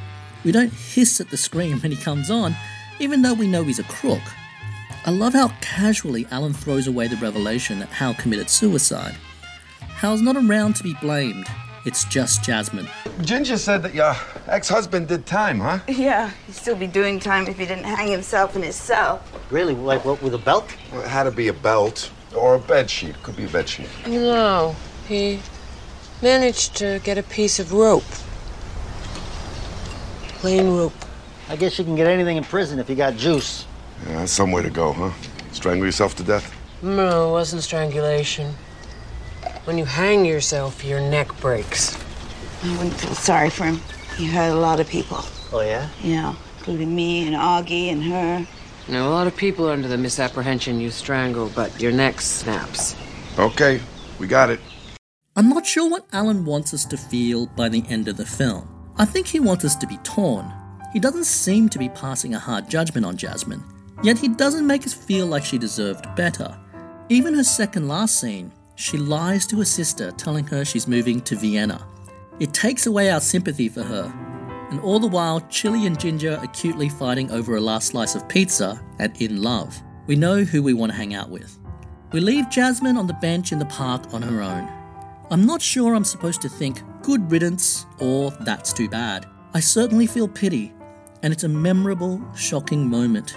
We 0.44 0.52
don't 0.52 0.72
hiss 0.72 1.18
at 1.22 1.30
the 1.30 1.38
screen 1.38 1.78
when 1.80 1.92
he 1.92 1.96
comes 1.96 2.30
on, 2.30 2.54
even 2.98 3.22
though 3.22 3.32
we 3.32 3.46
know 3.46 3.64
he's 3.64 3.78
a 3.78 3.84
crook. 3.84 4.20
I 5.06 5.12
love 5.12 5.32
how 5.32 5.48
casually 5.62 6.26
Allen 6.30 6.52
throws 6.52 6.86
away 6.86 7.08
the 7.08 7.16
revelation 7.16 7.78
that 7.78 7.88
Hal 7.88 8.12
committed 8.12 8.50
suicide. 8.50 9.16
Hal's 10.00 10.22
not 10.22 10.34
around 10.34 10.76
to 10.76 10.82
be 10.82 10.94
blamed, 10.94 11.46
it's 11.84 12.06
just 12.06 12.42
Jasmine. 12.42 12.88
Ginger 13.20 13.58
said 13.58 13.82
that 13.82 13.94
your 13.94 14.16
ex-husband 14.46 15.08
did 15.08 15.26
time, 15.26 15.60
huh? 15.60 15.80
Yeah, 15.88 16.30
he'd 16.46 16.54
still 16.54 16.74
be 16.74 16.86
doing 16.86 17.20
time 17.20 17.46
if 17.48 17.58
he 17.58 17.66
didn't 17.66 17.84
hang 17.84 18.10
himself 18.10 18.56
in 18.56 18.62
his 18.62 18.76
cell. 18.76 19.22
Really? 19.50 19.74
Like 19.74 20.02
what, 20.06 20.22
with 20.22 20.32
a 20.32 20.38
belt? 20.38 20.74
Well, 20.90 21.02
it 21.02 21.06
had 21.06 21.24
to 21.24 21.30
be 21.30 21.48
a 21.48 21.52
belt 21.52 22.10
or 22.34 22.54
a 22.54 22.58
bed 22.58 22.88
sheet. 22.88 23.22
Could 23.22 23.36
be 23.36 23.44
a 23.44 23.48
bed 23.48 23.68
sheet. 23.68 23.90
No, 24.06 24.74
he 25.06 25.40
managed 26.22 26.76
to 26.76 26.98
get 27.04 27.18
a 27.18 27.22
piece 27.22 27.58
of 27.58 27.70
rope. 27.70 28.02
Plain 30.38 30.78
rope. 30.78 30.94
I 31.50 31.56
guess 31.56 31.78
you 31.78 31.84
can 31.84 31.94
get 31.94 32.06
anything 32.06 32.38
in 32.38 32.44
prison 32.44 32.78
if 32.78 32.88
you 32.88 32.96
got 32.96 33.18
juice. 33.18 33.66
Yeah, 34.06 34.20
that's 34.20 34.32
some 34.32 34.50
way 34.50 34.62
to 34.62 34.70
go, 34.70 34.94
huh? 34.94 35.10
Strangle 35.52 35.84
yourself 35.84 36.14
to 36.14 36.22
death? 36.22 36.56
No, 36.80 37.28
it 37.28 37.32
wasn't 37.32 37.62
strangulation. 37.62 38.54
When 39.64 39.76
you 39.76 39.84
hang 39.84 40.24
yourself, 40.24 40.82
your 40.82 41.00
neck 41.00 41.28
breaks. 41.40 41.96
I 42.62 42.76
wouldn't 42.78 42.94
feel 42.94 43.14
sorry 43.14 43.50
for 43.50 43.64
him. 43.64 43.80
He 44.16 44.26
hurt 44.26 44.52
a 44.52 44.54
lot 44.54 44.80
of 44.80 44.88
people. 44.88 45.18
Oh, 45.52 45.60
yeah? 45.60 45.88
Yeah, 46.02 46.34
including 46.58 46.94
me 46.94 47.26
and 47.26 47.36
Augie 47.36 47.92
and 47.92 48.02
her. 48.04 48.46
You 48.86 48.94
know, 48.94 49.08
a 49.08 49.10
lot 49.10 49.26
of 49.26 49.36
people 49.36 49.68
are 49.68 49.72
under 49.72 49.86
the 49.86 49.98
misapprehension 49.98 50.80
you 50.80 50.90
strangle, 50.90 51.50
but 51.54 51.78
your 51.80 51.92
neck 51.92 52.22
snaps. 52.22 52.96
Okay, 53.38 53.80
we 54.18 54.26
got 54.26 54.48
it. 54.48 54.60
I'm 55.36 55.50
not 55.50 55.66
sure 55.66 55.88
what 55.88 56.06
Allen 56.12 56.44
wants 56.44 56.72
us 56.72 56.86
to 56.86 56.96
feel 56.96 57.46
by 57.48 57.68
the 57.68 57.84
end 57.88 58.08
of 58.08 58.16
the 58.16 58.26
film. 58.26 58.66
I 58.96 59.04
think 59.04 59.26
he 59.26 59.40
wants 59.40 59.64
us 59.64 59.76
to 59.76 59.86
be 59.86 59.98
torn. 59.98 60.50
He 60.92 60.98
doesn't 60.98 61.24
seem 61.24 61.68
to 61.68 61.78
be 61.78 61.90
passing 61.90 62.34
a 62.34 62.38
hard 62.38 62.68
judgment 62.68 63.06
on 63.06 63.16
Jasmine, 63.16 63.62
yet 64.02 64.18
he 64.18 64.28
doesn't 64.28 64.66
make 64.66 64.86
us 64.86 64.94
feel 64.94 65.26
like 65.26 65.44
she 65.44 65.58
deserved 65.58 66.06
better. 66.16 66.58
Even 67.10 67.34
her 67.34 67.44
second 67.44 67.88
last 67.88 68.20
scene, 68.20 68.52
she 68.80 68.96
lies 68.96 69.46
to 69.46 69.58
her 69.58 69.64
sister, 69.64 70.10
telling 70.12 70.46
her 70.46 70.64
she's 70.64 70.88
moving 70.88 71.20
to 71.20 71.36
Vienna. 71.36 71.86
It 72.38 72.54
takes 72.54 72.86
away 72.86 73.10
our 73.10 73.20
sympathy 73.20 73.68
for 73.68 73.82
her. 73.82 74.12
and 74.70 74.80
all 74.80 75.00
the 75.00 75.06
while, 75.06 75.40
Chili 75.50 75.84
and 75.86 75.98
Ginger 75.98 76.38
are 76.40 76.46
cutely 76.48 76.88
fighting 76.88 77.30
over 77.32 77.56
a 77.56 77.60
last 77.60 77.88
slice 77.88 78.14
of 78.14 78.28
pizza 78.28 78.80
and 79.00 79.20
in 79.20 79.42
love. 79.42 79.76
We 80.06 80.14
know 80.14 80.44
who 80.44 80.62
we 80.62 80.74
want 80.74 80.92
to 80.92 80.96
hang 80.96 81.12
out 81.12 81.28
with. 81.28 81.58
We 82.12 82.20
leave 82.20 82.48
Jasmine 82.50 82.96
on 82.96 83.08
the 83.08 83.14
bench 83.14 83.50
in 83.50 83.58
the 83.58 83.64
park 83.66 84.14
on 84.14 84.22
her 84.22 84.40
own. 84.42 84.68
I'm 85.30 85.44
not 85.44 85.60
sure 85.60 85.94
I'm 85.94 86.04
supposed 86.04 86.40
to 86.42 86.48
think 86.48 86.82
good 87.02 87.30
riddance 87.30 87.84
or 87.98 88.30
that's 88.30 88.72
too 88.72 88.88
bad. 88.88 89.26
I 89.54 89.60
certainly 89.60 90.06
feel 90.06 90.28
pity, 90.28 90.72
and 91.22 91.32
it's 91.32 91.44
a 91.44 91.48
memorable, 91.48 92.22
shocking 92.36 92.88
moment. 92.88 93.36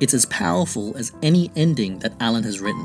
It's 0.00 0.14
as 0.14 0.24
powerful 0.26 0.96
as 0.96 1.12
any 1.22 1.50
ending 1.56 1.98
that 1.98 2.14
Allen 2.20 2.42
has 2.44 2.58
written. 2.58 2.84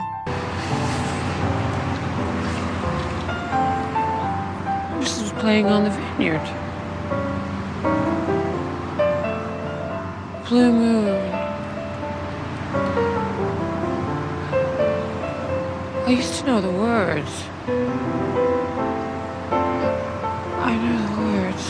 Playing 5.45 5.67
on 5.67 5.84
the 5.84 5.91
vineyard. 5.91 6.41
Blue 10.49 10.71
moon. 10.73 11.31
I 16.08 16.10
used 16.10 16.34
to 16.39 16.47
know 16.47 16.60
the 16.62 16.71
words. 16.71 17.43
I 20.65 20.71
know 20.84 20.97
the 21.05 21.13
words. 21.21 21.65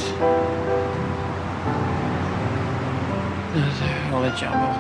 Jumble. 4.40 4.74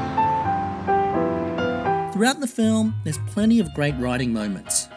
Throughout 2.13 2.39
the 2.39 2.47
film, 2.47 2.95
there's 3.03 3.19
plenty 3.27 3.59
of 3.59 3.73
great 3.73 3.95
writing 3.97 4.31
moments. 4.31 4.87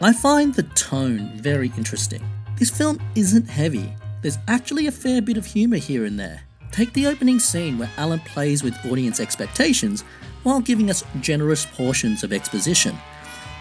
I 0.00 0.14
find 0.14 0.54
the 0.54 0.62
tone 0.62 1.30
very 1.36 1.70
interesting. 1.76 2.22
This 2.64 2.78
film 2.78 2.98
isn't 3.14 3.46
heavy, 3.46 3.94
there's 4.22 4.38
actually 4.48 4.86
a 4.86 4.90
fair 4.90 5.20
bit 5.20 5.36
of 5.36 5.44
humour 5.44 5.76
here 5.76 6.06
and 6.06 6.18
there. 6.18 6.40
Take 6.72 6.94
the 6.94 7.06
opening 7.06 7.38
scene 7.38 7.76
where 7.76 7.90
Allen 7.98 8.20
plays 8.20 8.62
with 8.62 8.74
audience 8.86 9.20
expectations 9.20 10.00
while 10.44 10.62
giving 10.62 10.88
us 10.88 11.04
generous 11.20 11.66
portions 11.66 12.24
of 12.24 12.32
exposition. 12.32 12.96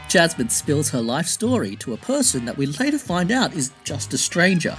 Jasmine 0.08 0.48
spills 0.48 0.90
her 0.92 1.02
life 1.02 1.26
story 1.26 1.76
to 1.82 1.94
a 1.94 1.98
person 1.98 2.46
that 2.46 2.56
we 2.56 2.66
later 2.66 2.98
find 2.98 3.30
out 3.30 3.54
is 3.54 3.74
just 3.84 4.14
a 4.14 4.18
stranger. 4.18 4.78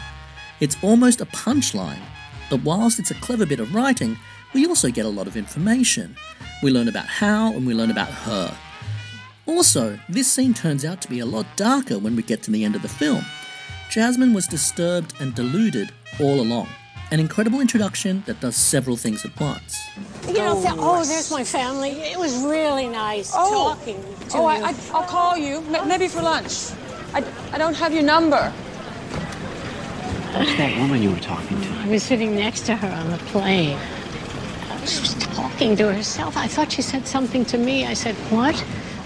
It's 0.59 0.83
almost 0.83 1.21
a 1.21 1.27
punchline, 1.27 2.01
but 2.49 2.63
whilst 2.63 2.99
it's 2.99 3.11
a 3.11 3.21
clever 3.21 3.45
bit 3.45 3.61
of 3.61 3.75
writing, 3.75 4.17
we 4.55 4.67
also 4.67 4.89
get 4.89 5.05
a 5.05 5.11
lot 5.11 5.27
of 5.27 5.37
information. 5.37 6.17
We 6.63 6.71
learn 6.71 6.89
about 6.89 7.09
how 7.09 7.53
and 7.53 7.67
we 7.67 7.75
learn 7.75 7.91
about 7.91 8.09
her. 8.09 8.57
Also, 9.45 9.99
this 10.09 10.33
scene 10.33 10.55
turns 10.55 10.83
out 10.83 11.03
to 11.03 11.11
be 11.11 11.19
a 11.19 11.27
lot 11.27 11.45
darker 11.57 11.99
when 11.99 12.17
we 12.17 12.23
get 12.23 12.43
to 12.45 12.51
the 12.51 12.65
end 12.65 12.75
of 12.75 12.81
the 12.81 12.89
film. 12.89 13.23
Jasmine 13.95 14.35
was 14.35 14.49
disturbed 14.49 15.15
and 15.21 15.33
deluded 15.37 15.93
all 16.19 16.41
along. 16.41 16.67
An 17.13 17.21
incredible 17.21 17.61
introduction 17.61 18.25
that 18.27 18.41
does 18.41 18.57
several 18.57 18.97
things 18.97 19.25
at 19.25 19.39
once. 19.39 19.81
You 20.27 20.33
know, 20.39 20.61
th- 20.61 20.75
oh, 20.77 20.99
oh 20.99 21.05
there's 21.05 21.31
my 21.31 21.45
family. 21.45 21.91
It 21.91 22.19
was 22.19 22.37
really 22.43 22.89
nice 22.89 23.31
Oh. 23.33 23.77
talking 23.77 24.03
to 24.31 24.37
Oh, 24.39 24.41
you. 24.51 24.65
I, 24.65 24.71
I, 24.71 24.75
I'll 24.93 25.05
call 25.07 25.37
you. 25.37 25.59
M- 25.73 25.87
maybe 25.87 26.09
for 26.09 26.23
lunch. 26.23 26.71
I, 27.13 27.23
I 27.53 27.57
don't 27.59 27.77
have 27.77 27.95
your 27.95 28.03
number. 28.03 28.51
Who's 30.33 30.57
that 30.57 30.77
woman 30.77 31.01
you 31.01 31.13
were 31.13 31.21
talking 31.21 31.61
to? 31.63 31.69
I 31.69 31.87
was 31.87 32.03
sitting 32.03 32.35
next 32.35 32.63
to 32.67 32.75
her 32.75 32.89
on 32.89 33.11
the 33.13 33.19
plane. 33.31 33.79
She 34.87 35.01
was 35.03 35.15
talking 35.15 35.77
to 35.77 35.95
herself. 35.95 36.37
I 36.37 36.49
thought 36.49 36.73
she 36.73 36.83
said 36.83 37.07
something 37.07 37.45
to 37.45 37.59
me. 37.59 37.87
I 37.87 37.95
said, 37.95 38.17
What? 38.35 38.57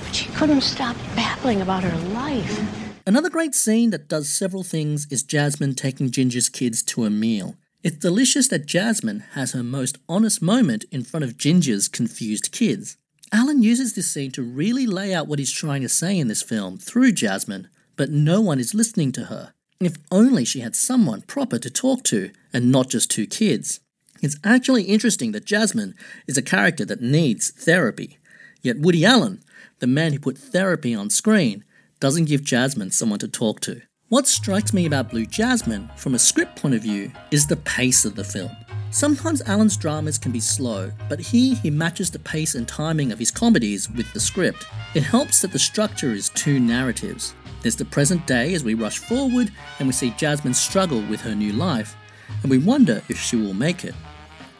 But 0.02 0.14
she 0.14 0.30
couldn't 0.30 0.62
stop 0.62 0.96
babbling 1.14 1.60
about 1.60 1.82
her 1.84 1.98
life. 2.14 2.87
Another 3.08 3.30
great 3.30 3.54
scene 3.54 3.88
that 3.88 4.06
does 4.06 4.28
several 4.28 4.62
things 4.62 5.06
is 5.10 5.22
Jasmine 5.22 5.74
taking 5.74 6.10
Ginger's 6.10 6.50
kids 6.50 6.82
to 6.82 7.06
a 7.06 7.10
meal. 7.10 7.56
It's 7.82 7.96
delicious 7.96 8.48
that 8.48 8.66
Jasmine 8.66 9.20
has 9.32 9.52
her 9.52 9.62
most 9.62 9.96
honest 10.10 10.42
moment 10.42 10.84
in 10.92 11.04
front 11.04 11.24
of 11.24 11.38
Ginger's 11.38 11.88
confused 11.88 12.52
kids. 12.52 12.98
Allen 13.32 13.62
uses 13.62 13.94
this 13.94 14.10
scene 14.10 14.30
to 14.32 14.42
really 14.42 14.86
lay 14.86 15.14
out 15.14 15.26
what 15.26 15.38
he's 15.38 15.50
trying 15.50 15.80
to 15.80 15.88
say 15.88 16.18
in 16.18 16.28
this 16.28 16.42
film 16.42 16.76
through 16.76 17.12
Jasmine, 17.12 17.70
but 17.96 18.10
no 18.10 18.42
one 18.42 18.60
is 18.60 18.74
listening 18.74 19.10
to 19.12 19.24
her. 19.24 19.54
If 19.80 19.96
only 20.12 20.44
she 20.44 20.60
had 20.60 20.76
someone 20.76 21.22
proper 21.22 21.58
to 21.60 21.70
talk 21.70 22.02
to 22.04 22.30
and 22.52 22.70
not 22.70 22.90
just 22.90 23.10
two 23.10 23.26
kids. 23.26 23.80
It's 24.20 24.36
actually 24.44 24.82
interesting 24.82 25.32
that 25.32 25.46
Jasmine 25.46 25.94
is 26.26 26.36
a 26.36 26.42
character 26.42 26.84
that 26.84 27.00
needs 27.00 27.52
therapy. 27.52 28.18
Yet 28.60 28.80
Woody 28.80 29.06
Allen, 29.06 29.42
the 29.78 29.86
man 29.86 30.12
who 30.12 30.18
put 30.18 30.36
therapy 30.36 30.94
on 30.94 31.08
screen, 31.08 31.64
doesn't 32.00 32.26
give 32.26 32.44
Jasmine 32.44 32.90
someone 32.90 33.18
to 33.18 33.28
talk 33.28 33.60
to. 33.60 33.82
What 34.08 34.26
strikes 34.26 34.72
me 34.72 34.86
about 34.86 35.10
Blue 35.10 35.26
Jasmine, 35.26 35.90
from 35.96 36.14
a 36.14 36.18
script 36.18 36.56
point 36.56 36.74
of 36.74 36.82
view, 36.82 37.12
is 37.30 37.46
the 37.46 37.56
pace 37.56 38.04
of 38.04 38.14
the 38.14 38.24
film. 38.24 38.50
Sometimes 38.90 39.42
Allen's 39.42 39.76
dramas 39.76 40.16
can 40.16 40.32
be 40.32 40.40
slow, 40.40 40.90
but 41.08 41.20
here 41.20 41.54
he 41.56 41.70
matches 41.70 42.10
the 42.10 42.18
pace 42.20 42.54
and 42.54 42.66
timing 42.66 43.12
of 43.12 43.18
his 43.18 43.30
comedies 43.30 43.90
with 43.90 44.10
the 44.14 44.20
script. 44.20 44.64
It 44.94 45.02
helps 45.02 45.42
that 45.42 45.52
the 45.52 45.58
structure 45.58 46.12
is 46.12 46.30
two 46.30 46.58
narratives. 46.58 47.34
There's 47.60 47.76
the 47.76 47.84
present 47.84 48.26
day 48.26 48.54
as 48.54 48.64
we 48.64 48.74
rush 48.74 48.98
forward 48.98 49.52
and 49.78 49.88
we 49.88 49.92
see 49.92 50.10
Jasmine 50.16 50.54
struggle 50.54 51.02
with 51.02 51.20
her 51.20 51.34
new 51.34 51.52
life, 51.52 51.96
and 52.42 52.50
we 52.50 52.58
wonder 52.58 53.02
if 53.08 53.18
she 53.18 53.36
will 53.36 53.54
make 53.54 53.84
it. 53.84 53.94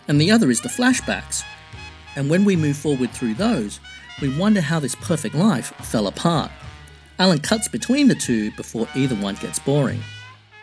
And 0.08 0.20
the 0.20 0.30
other 0.30 0.50
is 0.50 0.60
the 0.60 0.68
flashbacks. 0.68 1.42
And 2.16 2.28
when 2.28 2.44
we 2.44 2.56
move 2.56 2.76
forward 2.76 3.12
through 3.12 3.34
those, 3.34 3.80
we 4.20 4.36
wonder 4.36 4.60
how 4.60 4.80
this 4.80 4.96
perfect 4.96 5.34
life 5.34 5.72
fell 5.76 6.08
apart. 6.08 6.50
Allen 7.20 7.40
cuts 7.40 7.66
between 7.66 8.06
the 8.06 8.14
two 8.14 8.52
before 8.52 8.86
either 8.94 9.16
one 9.16 9.34
gets 9.36 9.58
boring. 9.58 10.00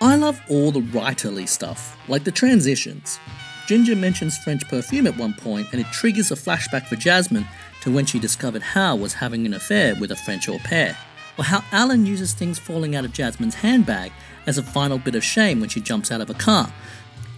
I 0.01 0.15
love 0.15 0.41
all 0.49 0.71
the 0.71 0.79
writerly 0.81 1.47
stuff, 1.47 1.97
like 2.07 2.23
the 2.23 2.31
transitions. 2.31 3.19
Ginger 3.67 3.95
mentions 3.95 4.37
French 4.37 4.65
perfume 4.69 5.07
at 5.07 5.17
one 5.17 5.33
point, 5.33 5.67
and 5.71 5.81
it 5.81 5.87
triggers 5.91 6.31
a 6.31 6.35
flashback 6.35 6.87
for 6.87 6.95
Jasmine 6.95 7.45
to 7.81 7.91
when 7.91 8.05
she 8.05 8.19
discovered 8.19 8.61
Hal 8.61 8.97
was 8.97 9.13
having 9.13 9.45
an 9.45 9.53
affair 9.53 9.95
with 9.99 10.11
a 10.11 10.15
French 10.15 10.47
au 10.47 10.57
pair. 10.59 10.97
Or 11.37 11.43
how 11.43 11.61
Allen 11.73 12.05
uses 12.05 12.33
things 12.33 12.57
falling 12.57 12.95
out 12.95 13.03
of 13.03 13.11
Jasmine's 13.11 13.55
handbag 13.55 14.13
as 14.47 14.57
a 14.57 14.63
final 14.63 14.97
bit 14.97 15.15
of 15.15 15.23
shame 15.23 15.59
when 15.59 15.69
she 15.69 15.81
jumps 15.81 16.09
out 16.09 16.21
of 16.21 16.29
a 16.29 16.35
car. 16.35 16.71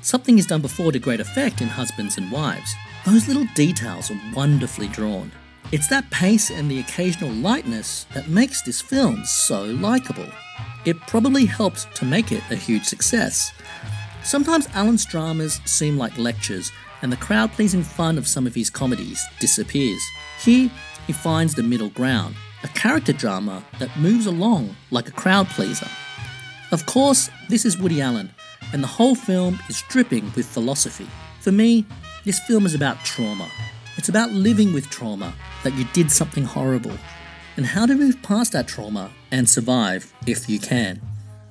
Something 0.02 0.38
is 0.38 0.46
done 0.46 0.62
before 0.62 0.92
to 0.92 1.00
great 1.00 1.20
effect 1.20 1.60
in 1.60 1.70
Husbands 1.70 2.18
and 2.18 2.32
Wives. 2.32 2.76
Those 3.06 3.28
little 3.28 3.48
details 3.56 4.12
are 4.12 4.22
wonderfully 4.36 4.90
drawn. 4.90 5.32
It's 5.70 5.88
that 5.88 6.10
pace 6.12 6.50
and 6.50 6.72
the 6.72 6.80
occasional 6.80 7.30
lightness 7.30 8.06
that 8.14 8.30
makes 8.30 8.62
this 8.62 8.80
film 8.80 9.26
so 9.26 9.66
likable. 9.66 10.28
It 10.86 10.98
probably 11.08 11.46
helped 11.46 11.94
to 11.98 12.06
make 12.06 12.32
it 12.32 12.42
a 12.50 12.56
huge 12.56 12.86
success. 12.86 13.52
Sometimes 14.24 14.70
Allen's 14.74 15.06
dramas 15.06 15.60
seem 15.66 15.98
like 15.98 16.18
lectures, 16.18 16.72
and 17.02 17.12
the 17.12 17.18
crowd 17.18 17.52
pleasing 17.52 17.84
fun 17.84 18.18
of 18.18 18.30
some 18.30 18.48
of 18.48 18.56
his 18.56 18.70
comedies 18.70 19.22
disappears. 19.42 20.02
Here, 20.42 20.72
he 21.06 21.12
finds 21.12 21.54
the 21.54 21.64
middle 21.64 21.90
ground, 21.90 22.36
a 22.64 22.70
character 22.70 23.12
drama 23.12 23.62
that 23.80 23.96
moves 23.98 24.26
along 24.26 24.74
like 24.90 25.10
a 25.10 25.20
crowd 25.20 25.48
pleaser. 25.50 25.90
Of 26.72 26.86
course, 26.86 27.30
this 27.50 27.66
is 27.66 27.78
Woody 27.78 28.00
Allen, 28.00 28.32
and 28.72 28.82
the 28.82 28.88
whole 28.88 29.16
film 29.16 29.60
is 29.68 29.84
dripping 29.90 30.32
with 30.34 30.46
philosophy. 30.46 31.08
For 31.42 31.52
me, 31.52 31.86
this 32.24 32.40
film 32.40 32.66
is 32.66 32.74
about 32.74 33.04
trauma. 33.04 33.50
It's 33.98 34.10
about 34.10 34.32
living 34.32 34.74
with 34.74 34.90
trauma, 34.90 35.34
that 35.64 35.74
you 35.74 35.86
did 35.94 36.12
something 36.12 36.44
horrible, 36.44 36.96
and 37.56 37.66
how 37.66 37.86
to 37.86 37.96
move 37.96 38.22
past 38.22 38.52
that 38.52 38.68
trauma 38.68 39.12
and 39.32 39.50
survive 39.50 40.14
if 40.28 40.48
you 40.48 40.60
can. 40.60 41.02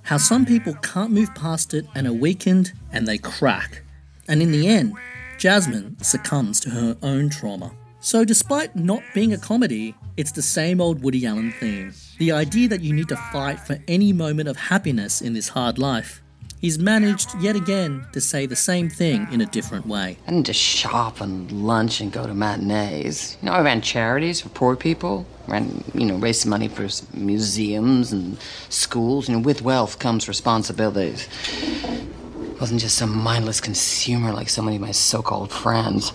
How 0.03 0.17
some 0.19 0.47
people 0.47 0.75
can't 0.75 1.11
move 1.11 1.35
past 1.35 1.75
it 1.75 1.87
and 1.97 2.07
are 2.07 2.13
weakened 2.13 2.73
and 2.93 3.09
they 3.09 3.19
crack. 3.19 3.83
And 4.29 4.41
in 4.41 4.53
the 4.53 4.69
end, 4.69 4.95
Jasmine 5.39 5.97
succumbs 6.01 6.61
to 6.61 6.71
her 6.71 6.97
own 7.03 7.29
trauma. 7.29 7.73
So, 8.01 8.25
despite 8.25 8.77
not 8.77 9.03
being 9.15 9.33
a 9.33 9.39
comedy, 9.39 9.97
it's 10.17 10.31
the 10.31 10.43
same 10.43 10.81
old 10.81 11.03
Woody 11.03 11.27
Allen 11.27 11.53
theme 11.53 11.93
the 12.19 12.33
idea 12.33 12.69
that 12.69 12.81
you 12.81 12.93
need 12.95 13.09
to 13.09 13.17
fight 13.17 13.61
for 13.61 13.79
any 13.89 14.13
moment 14.13 14.49
of 14.49 14.57
happiness 14.57 15.21
in 15.21 15.35
this 15.35 15.49
hard 15.49 15.79
life. 15.79 16.23
He's 16.59 16.79
managed 16.79 17.35
yet 17.41 17.55
again 17.55 18.07
to 18.13 18.21
say 18.21 18.47
the 18.47 18.57
same 18.57 18.89
thing 18.89 19.29
in 19.31 19.43
a 19.43 19.47
different 19.47 19.87
way. 19.87 20.17
I 20.27 20.31
didn't 20.31 20.47
just 20.47 20.61
shop 20.61 21.21
and 21.21 21.53
lunch 21.53 22.01
and 22.01 22.11
go 22.11 22.27
to 22.27 22.33
matinees. 22.33 23.37
You 23.43 23.47
know, 23.47 23.53
I 23.53 23.61
ran 23.61 23.83
charities 23.83 24.41
for 24.41 24.49
poor 24.49 24.75
people, 24.75 25.27
ran, 25.47 25.85
you 25.93 26.07
know, 26.07 26.17
raised 26.17 26.47
money 26.47 26.69
for 26.69 26.89
museums 27.13 28.11
and 28.11 28.39
schools. 28.71 29.29
You 29.29 29.37
know, 29.37 29.43
with 29.43 29.61
wealth 29.61 29.99
comes 29.99 30.29
responsibilities. 30.29 31.29
I 31.55 32.59
wasn't 32.59 32.81
just 32.81 32.97
some 32.97 33.15
mindless 33.15 33.61
consumer 33.61 34.33
like 34.33 34.49
so 34.49 34.63
many 34.63 34.77
of 34.77 34.83
my 34.83 34.93
so 34.93 35.21
called 35.21 35.53
friends. 35.53 36.15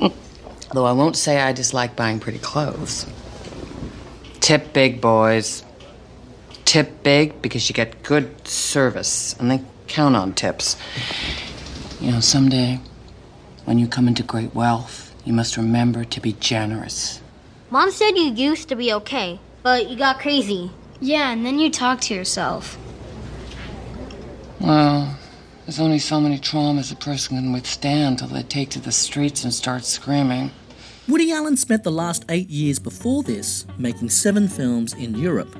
Though 0.72 0.86
I 0.86 0.92
won't 0.92 1.16
say 1.16 1.38
I 1.38 1.52
dislike 1.52 1.94
buying 1.94 2.18
pretty 2.18 2.38
clothes. 2.38 3.04
Tip 4.40 4.72
big, 4.72 5.02
boys. 5.02 5.65
Tip 6.66 7.02
big 7.02 7.40
because 7.40 7.70
you 7.70 7.74
get 7.74 8.02
good 8.02 8.46
service 8.46 9.34
and 9.38 9.50
they 9.50 9.62
count 9.86 10.14
on 10.14 10.34
tips. 10.34 10.76
You 12.00 12.10
know, 12.12 12.20
someday, 12.20 12.80
when 13.64 13.78
you 13.78 13.86
come 13.86 14.06
into 14.08 14.22
great 14.22 14.54
wealth, 14.54 15.14
you 15.24 15.32
must 15.32 15.56
remember 15.56 16.04
to 16.04 16.20
be 16.20 16.32
generous. 16.34 17.22
Mom 17.70 17.90
said 17.90 18.10
you 18.10 18.32
used 18.32 18.68
to 18.68 18.76
be 18.76 18.92
okay, 18.92 19.40
but 19.62 19.88
you 19.88 19.96
got 19.96 20.18
crazy. 20.18 20.70
Yeah, 21.00 21.30
and 21.32 21.46
then 21.46 21.58
you 21.58 21.70
talk 21.70 22.00
to 22.02 22.14
yourself. 22.14 22.76
Well, 24.60 25.16
There's 25.66 25.80
only 25.80 25.98
so 25.98 26.20
many 26.20 26.38
traumas 26.38 26.92
a 26.92 26.96
person 26.96 27.36
can 27.36 27.52
withstand 27.52 28.20
till 28.20 28.28
they 28.28 28.44
take 28.44 28.70
to 28.70 28.80
the 28.80 28.92
streets 28.92 29.42
and 29.42 29.52
start 29.52 29.84
screaming. 29.84 30.52
Woody 31.08 31.32
Allen 31.32 31.56
spent 31.56 31.82
the 31.82 31.90
last 31.90 32.24
eight 32.28 32.48
years 32.48 32.78
before 32.78 33.24
this 33.24 33.66
making 33.76 34.10
seven 34.10 34.46
films 34.46 34.92
in 34.92 35.16
Europe. 35.16 35.56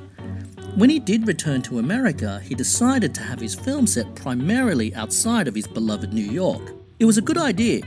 When 0.77 0.91
he 0.91 0.99
did 0.99 1.27
return 1.27 1.63
to 1.63 1.79
America, 1.79 2.39
he 2.45 2.53
decided 2.53 3.15
to 3.15 3.23
have 3.23 3.39
his 3.39 3.55
film 3.55 3.87
set 3.87 4.13
primarily 4.13 4.93
outside 4.93 5.47
of 5.47 5.55
his 5.55 5.65
beloved 5.65 6.13
New 6.13 6.21
York. 6.21 6.71
It 6.99 7.05
was 7.05 7.17
a 7.17 7.21
good 7.23 7.39
idea. 7.39 7.83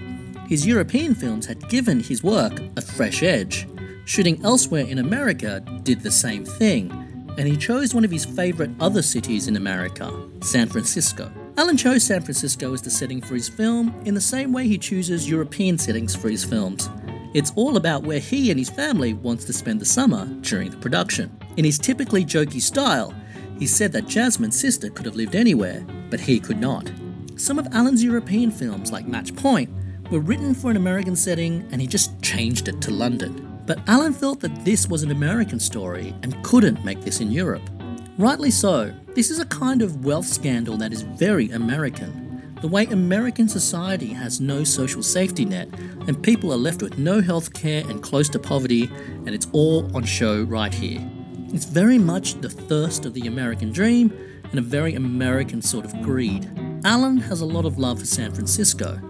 His 0.48 0.66
European 0.66 1.14
films 1.14 1.46
had 1.46 1.68
given 1.68 2.00
his 2.00 2.24
work 2.24 2.59
a 2.76 2.83
fresh 2.83 3.22
edge. 3.22 3.68
Shooting 4.07 4.44
elsewhere 4.44 4.85
in 4.85 4.98
America 4.98 5.61
did 5.85 6.00
the 6.00 6.11
same 6.11 6.44
thing, 6.44 6.90
and 7.38 7.46
he 7.46 7.57
chose 7.57 7.94
one 7.94 8.05
of 8.05 8.11
his 8.11 8.24
favourite 8.24 8.72
other 8.81 9.03
cities 9.03 9.46
in 9.46 9.55
America, 9.55 10.12
San 10.42 10.68
Francisco. 10.68 11.31
Allen 11.59 11.76
chose 11.76 12.03
San 12.03 12.22
Francisco 12.22 12.74
as 12.74 12.83
the 12.83 12.90
setting 12.90 13.22
for 13.22 13.37
his 13.37 13.48
film 13.48 13.94
in 14.05 14.14
the 14.14 14.20
same 14.20 14.53
way 14.53 14.66
he 14.66 14.79
chooses 14.79 15.31
European 15.31 15.79
settings 15.79 16.16
for 16.16 16.29
his 16.29 16.44
films. 16.44 16.90
It's 17.35 17.53
all 17.55 17.76
about 17.76 18.03
where 18.03 18.18
he 18.18 18.50
and 18.50 18.59
his 18.59 18.68
family 18.70 19.14
wants 19.14 19.44
to 19.44 19.53
spend 19.53 19.79
the 19.79 19.87
summer 19.87 20.26
during 20.40 20.72
the 20.72 20.76
production. 20.79 21.31
In 21.61 21.64
his 21.66 21.79
typically 21.79 22.25
jokey 22.25 22.59
style, 22.59 23.14
he 23.59 23.66
said 23.66 23.92
that 23.92 24.07
Jasmine's 24.07 24.59
sister 24.59 24.88
could 24.88 25.05
have 25.05 25.14
lived 25.14 25.37
anywhere, 25.37 25.85
but 26.09 26.18
he 26.18 26.40
could 26.40 26.59
not. 26.59 26.90
Some 27.37 27.59
of 27.59 27.68
Allen's 27.75 28.03
European 28.03 28.51
films, 28.51 28.90
like 28.90 29.07
Match 29.07 29.37
Point, 29.37 29.68
were 30.11 30.20
written 30.20 30.55
for 30.55 30.70
an 30.70 30.79
American 30.79 31.14
setting 31.14 31.68
and 31.70 31.79
he 31.79 31.87
just 31.87 32.18
changed 32.23 32.68
it 32.68 32.81
to 32.81 32.90
London. 32.90 33.61
But 33.66 33.87
Allen 33.87 34.14
felt 34.14 34.40
that 34.40 34.64
this 34.64 34.88
was 34.88 35.03
an 35.03 35.11
American 35.11 35.61
story 35.61 36.14
and 36.23 36.42
couldn't 36.42 36.83
make 36.83 37.03
this 37.03 37.20
in 37.20 37.31
Europe. 37.31 37.68
Rightly 38.16 38.51
so, 38.51 38.94
this 39.14 39.31
is 39.31 39.38
a 39.38 39.44
kind 39.44 39.83
of 39.83 40.03
wealth 40.03 40.29
scandal 40.29 40.79
that 40.79 40.94
is 40.94 41.03
very 41.03 41.51
American. 41.51 42.55
The 42.62 42.68
way 42.68 42.87
American 42.87 43.51
society 43.51 44.14
has 44.14 44.40
no 44.40 44.64
social 44.64 45.03
safety 45.03 45.44
net, 45.44 45.68
and 46.07 46.23
people 46.23 46.55
are 46.55 46.57
left 46.57 46.81
with 46.81 46.96
no 46.96 47.20
health 47.20 47.53
care 47.53 47.87
and 47.87 48.03
close 48.03 48.31
to 48.31 48.38
poverty, 48.38 48.90
and 49.27 49.35
it's 49.35 49.49
all 49.53 49.94
on 49.94 50.05
show 50.05 50.44
right 50.44 50.73
here. 50.73 51.07
It's 51.53 51.65
very 51.65 51.99
much 51.99 52.35
the 52.35 52.49
thirst 52.49 53.05
of 53.05 53.13
the 53.13 53.27
American 53.27 53.73
dream 53.73 54.13
and 54.51 54.59
a 54.59 54.63
very 54.63 54.95
American 54.95 55.61
sort 55.61 55.85
of 55.85 56.01
greed. 56.01 56.49
Allen 56.85 57.17
has 57.17 57.41
a 57.41 57.47
lot 57.47 57.65
of 57.65 57.77
love 57.77 57.99
for 57.99 58.07
San 58.07 58.33
Francisco. 58.33 59.01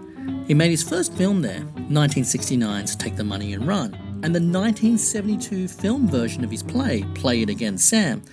He 0.47 0.55
made 0.55 0.71
his 0.71 0.81
first 0.81 1.13
film 1.13 1.43
there, 1.43 1.61
1969's 1.61 2.95
Take 2.95 3.15
the 3.15 3.23
Money 3.23 3.53
and 3.53 3.67
Run, 3.67 3.93
and 4.23 4.33
the 4.35 4.41
1972 4.41 5.67
film 5.67 6.07
version 6.07 6.43
of 6.43 6.49
his 6.49 6.63
play, 6.63 7.03
Play 7.13 7.43
It 7.43 7.49
Again 7.49 7.77
Sam, 7.77 8.23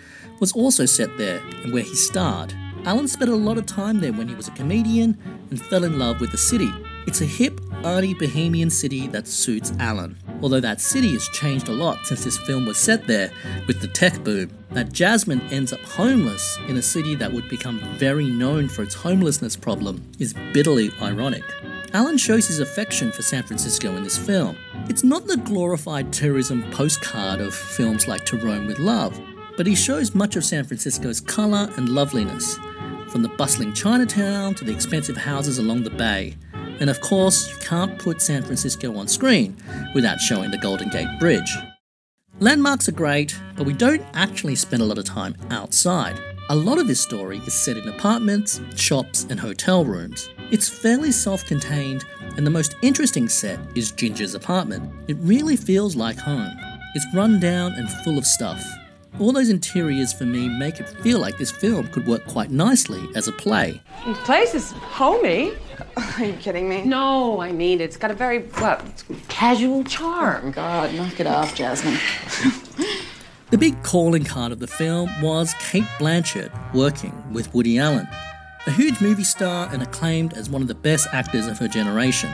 was 0.40 0.53
also 0.53 0.87
set 0.87 1.16
there 1.18 1.42
and 1.62 1.73
where 1.75 1.83
he 1.83 1.94
starred. 1.94 2.55
Allen 2.87 3.09
spent 3.09 3.31
a 3.31 3.37
lot 3.37 3.59
of 3.59 3.66
time 3.66 4.01
there 4.01 4.14
when 4.14 4.29
he 4.29 4.35
was 4.35 4.49
a 4.49 4.53
comedian 4.53 5.18
and 5.51 5.62
fell 5.66 5.85
in 5.85 5.99
love 5.99 6.18
with 6.21 6.33
the 6.33 6.38
city. 6.38 6.73
It's 7.07 7.21
a 7.21 7.27
hip, 7.27 7.61
arty, 7.85 8.14
bohemian 8.14 8.71
city 8.71 9.07
that 9.09 9.29
suits 9.29 9.73
Allen. 9.79 10.16
Although 10.42 10.61
that 10.61 10.81
city 10.81 11.12
has 11.12 11.29
changed 11.29 11.68
a 11.68 11.72
lot 11.72 12.07
since 12.07 12.24
this 12.24 12.38
film 12.38 12.66
was 12.66 12.79
set 12.79 13.07
there 13.07 13.31
with 13.66 13.81
the 13.81 13.88
tech 13.88 14.22
boom. 14.22 14.51
That 14.70 14.92
Jasmine 14.92 15.40
ends 15.51 15.72
up 15.72 15.81
homeless 15.81 16.59
in 16.68 16.77
a 16.77 16.83
city 16.83 17.14
that 17.16 17.33
would 17.33 17.48
become 17.48 17.81
very 17.96 18.29
known 18.29 18.68
for 18.68 18.83
its 18.83 18.94
homelessness 18.94 19.57
problem 19.57 20.03
is 20.18 20.35
bitterly 20.53 20.92
ironic. 21.01 21.44
Allen 21.94 22.18
shows 22.18 22.46
his 22.46 22.61
affection 22.61 23.11
for 23.11 23.22
San 23.22 23.42
Francisco 23.42 23.96
in 23.96 24.05
this 24.05 24.18
film. 24.18 24.57
It's 24.90 25.03
not 25.03 25.27
the 25.27 25.38
glorified 25.38 26.12
tourism 26.12 26.70
postcard 26.70 27.40
of 27.40 27.55
films 27.55 28.07
like 28.07 28.27
To 28.27 28.37
Rome 28.37 28.66
with 28.66 28.79
Love, 28.79 29.18
but 29.57 29.66
he 29.66 29.74
shows 29.74 30.14
much 30.14 30.37
of 30.37 30.44
San 30.44 30.64
Francisco's 30.64 31.20
colour 31.20 31.72
and 31.77 31.88
loveliness, 31.88 32.59
from 33.09 33.22
the 33.22 33.31
bustling 33.31 33.72
Chinatown 33.72 34.55
to 34.57 34.64
the 34.64 34.72
expensive 34.72 35.16
houses 35.16 35.59
along 35.59 35.83
the 35.83 35.90
bay. 35.90 36.37
And 36.81 36.91
of 36.91 37.01
course, 37.01 37.51
you 37.51 37.57
can't 37.59 37.99
put 37.99 38.23
San 38.23 38.43
Francisco 38.43 38.97
on 38.97 39.09
screen 39.09 39.57
without 39.95 40.21
showing 40.21 40.51
the 40.51 40.59
Golden 40.59 40.88
Gate 40.88 41.09
Bridge. 41.19 41.57
Landmarks 42.41 42.88
are 42.88 42.93
great, 42.93 43.37
but 43.57 43.67
we 43.67 43.73
don't 43.73 44.05
actually 44.14 44.55
spend 44.55 44.81
a 44.81 44.85
lot 44.85 44.99
of 44.99 45.05
time 45.05 45.35
outside. 45.51 46.21
A 46.51 46.55
lot 46.55 46.79
of 46.79 46.87
this 46.87 47.03
story 47.03 47.38
is 47.38 47.53
set 47.53 47.77
in 47.77 47.88
apartments, 47.88 48.61
shops, 48.77 49.27
and 49.29 49.38
hotel 49.38 49.85
rooms. 49.85 50.31
It's 50.51 50.69
fairly 50.69 51.11
self 51.11 51.45
contained, 51.45 52.05
and 52.37 52.47
the 52.47 52.51
most 52.51 52.77
interesting 52.81 53.29
set 53.29 53.59
is 53.75 53.91
Ginger's 53.93 54.35
apartment. 54.35 54.91
It 55.09 55.17
really 55.21 55.57
feels 55.57 55.97
like 55.97 56.17
home. 56.17 56.57
It's 56.95 57.07
run 57.12 57.38
down 57.38 57.73
and 57.73 57.91
full 58.05 58.17
of 58.17 58.25
stuff, 58.25 58.64
all 59.18 59.33
those 59.33 59.49
interiors 59.49 60.12
for 60.12 60.25
me 60.25 60.49
make 60.49 60.79
it 60.81 60.88
feel 61.03 61.18
like 61.18 61.38
this 61.38 61.51
film 61.51 61.88
could 61.88 62.07
work 62.07 62.27
quite 62.27 62.51
nicely 62.51 63.01
as 63.16 63.27
a 63.27 63.33
play. 63.33 63.81
The 64.07 64.14
place 64.14 64.55
is 64.55 64.71
homey. 64.73 65.53
Are 65.97 66.25
you 66.25 66.35
kidding 66.35 66.68
me? 66.68 66.85
No, 66.85 67.40
I 67.40 67.53
mean, 67.53 67.81
it's 67.81 67.97
got 67.97 68.11
a 68.11 68.14
very, 68.14 68.49
well, 68.61 68.81
casual 69.29 69.85
charm. 69.85 70.49
Oh, 70.49 70.51
God, 70.53 70.94
knock 70.94 71.18
it 71.18 71.27
off, 71.27 71.55
Jasmine. 71.55 71.99
the 73.51 73.59
big 73.59 73.83
calling 73.83 74.25
card 74.25 74.53
of 74.53 74.61
the 74.61 74.66
film 74.66 75.11
was 75.21 75.55
Cate 75.55 75.85
Blanchett 75.99 76.51
working 76.75 77.12
with 77.33 77.53
Woody 77.55 77.79
Allen, 77.79 78.09
a 78.66 78.71
huge 78.71 79.01
movie 79.01 79.25
star 79.25 79.68
and 79.73 79.83
acclaimed 79.83 80.35
as 80.35 80.49
one 80.49 80.62
of 80.62 80.68
the 80.68 80.75
best 80.75 81.09
actors 81.12 81.47
of 81.47 81.59
her 81.59 81.68
generation. 81.68 82.31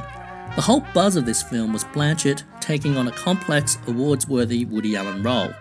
The 0.56 0.62
whole 0.62 0.84
buzz 0.92 1.16
of 1.16 1.26
this 1.26 1.42
film 1.42 1.72
was 1.72 1.84
Blanchett 1.84 2.44
taking 2.60 2.96
on 2.96 3.08
a 3.08 3.12
complex, 3.12 3.78
awards 3.86 4.28
worthy 4.28 4.64
Woody 4.64 4.96
Allen 4.96 5.22
role. 5.22 5.52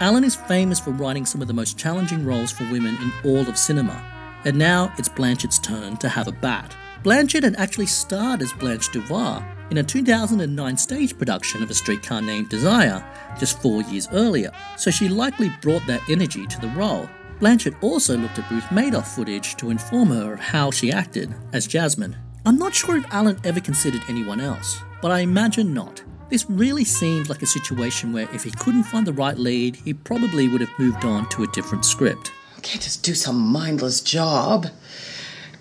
Allen 0.00 0.24
is 0.24 0.34
famous 0.34 0.80
for 0.80 0.90
writing 0.90 1.24
some 1.24 1.40
of 1.40 1.46
the 1.46 1.54
most 1.54 1.78
challenging 1.78 2.24
roles 2.24 2.50
for 2.50 2.64
women 2.64 2.96
in 2.96 3.12
all 3.24 3.48
of 3.48 3.56
cinema, 3.56 4.04
and 4.44 4.56
now 4.56 4.92
it's 4.98 5.08
Blanchett's 5.08 5.60
turn 5.60 5.96
to 5.98 6.08
have 6.08 6.26
a 6.26 6.32
bat. 6.32 6.74
Blanchett 7.04 7.44
had 7.44 7.54
actually 7.56 7.86
starred 7.86 8.42
as 8.42 8.52
Blanche 8.54 8.90
Dubois 8.90 9.44
in 9.70 9.78
a 9.78 9.84
2009 9.84 10.76
stage 10.76 11.16
production 11.16 11.62
of 11.62 11.70
A 11.70 11.74
Streetcar 11.74 12.22
Named 12.22 12.48
Desire 12.48 13.04
just 13.38 13.62
four 13.62 13.82
years 13.82 14.08
earlier, 14.12 14.50
so 14.76 14.90
she 14.90 15.08
likely 15.08 15.50
brought 15.62 15.86
that 15.86 16.02
energy 16.10 16.44
to 16.48 16.60
the 16.60 16.68
role. 16.68 17.08
Blanchett 17.38 17.80
also 17.80 18.16
looked 18.16 18.38
at 18.38 18.50
Ruth 18.50 18.64
Madoff 18.64 19.06
footage 19.06 19.54
to 19.56 19.70
inform 19.70 20.08
her 20.08 20.34
of 20.34 20.40
how 20.40 20.72
she 20.72 20.90
acted 20.90 21.32
as 21.52 21.68
Jasmine. 21.68 22.16
I'm 22.44 22.58
not 22.58 22.74
sure 22.74 22.96
if 22.96 23.06
Allen 23.10 23.40
ever 23.44 23.60
considered 23.60 24.02
anyone 24.08 24.40
else, 24.40 24.80
but 25.00 25.12
I 25.12 25.20
imagine 25.20 25.72
not. 25.72 26.02
This 26.34 26.50
really 26.50 26.84
seemed 26.84 27.28
like 27.28 27.42
a 27.42 27.46
situation 27.46 28.12
where 28.12 28.28
if 28.34 28.42
he 28.42 28.50
couldn't 28.50 28.82
find 28.82 29.06
the 29.06 29.12
right 29.12 29.38
lead, 29.38 29.76
he 29.76 29.94
probably 29.94 30.48
would 30.48 30.60
have 30.60 30.78
moved 30.80 31.04
on 31.04 31.28
to 31.28 31.44
a 31.44 31.46
different 31.52 31.84
script. 31.84 32.32
I 32.58 32.60
can't 32.60 32.82
just 32.82 33.04
do 33.04 33.14
some 33.14 33.38
mindless 33.38 34.00
job. 34.00 34.66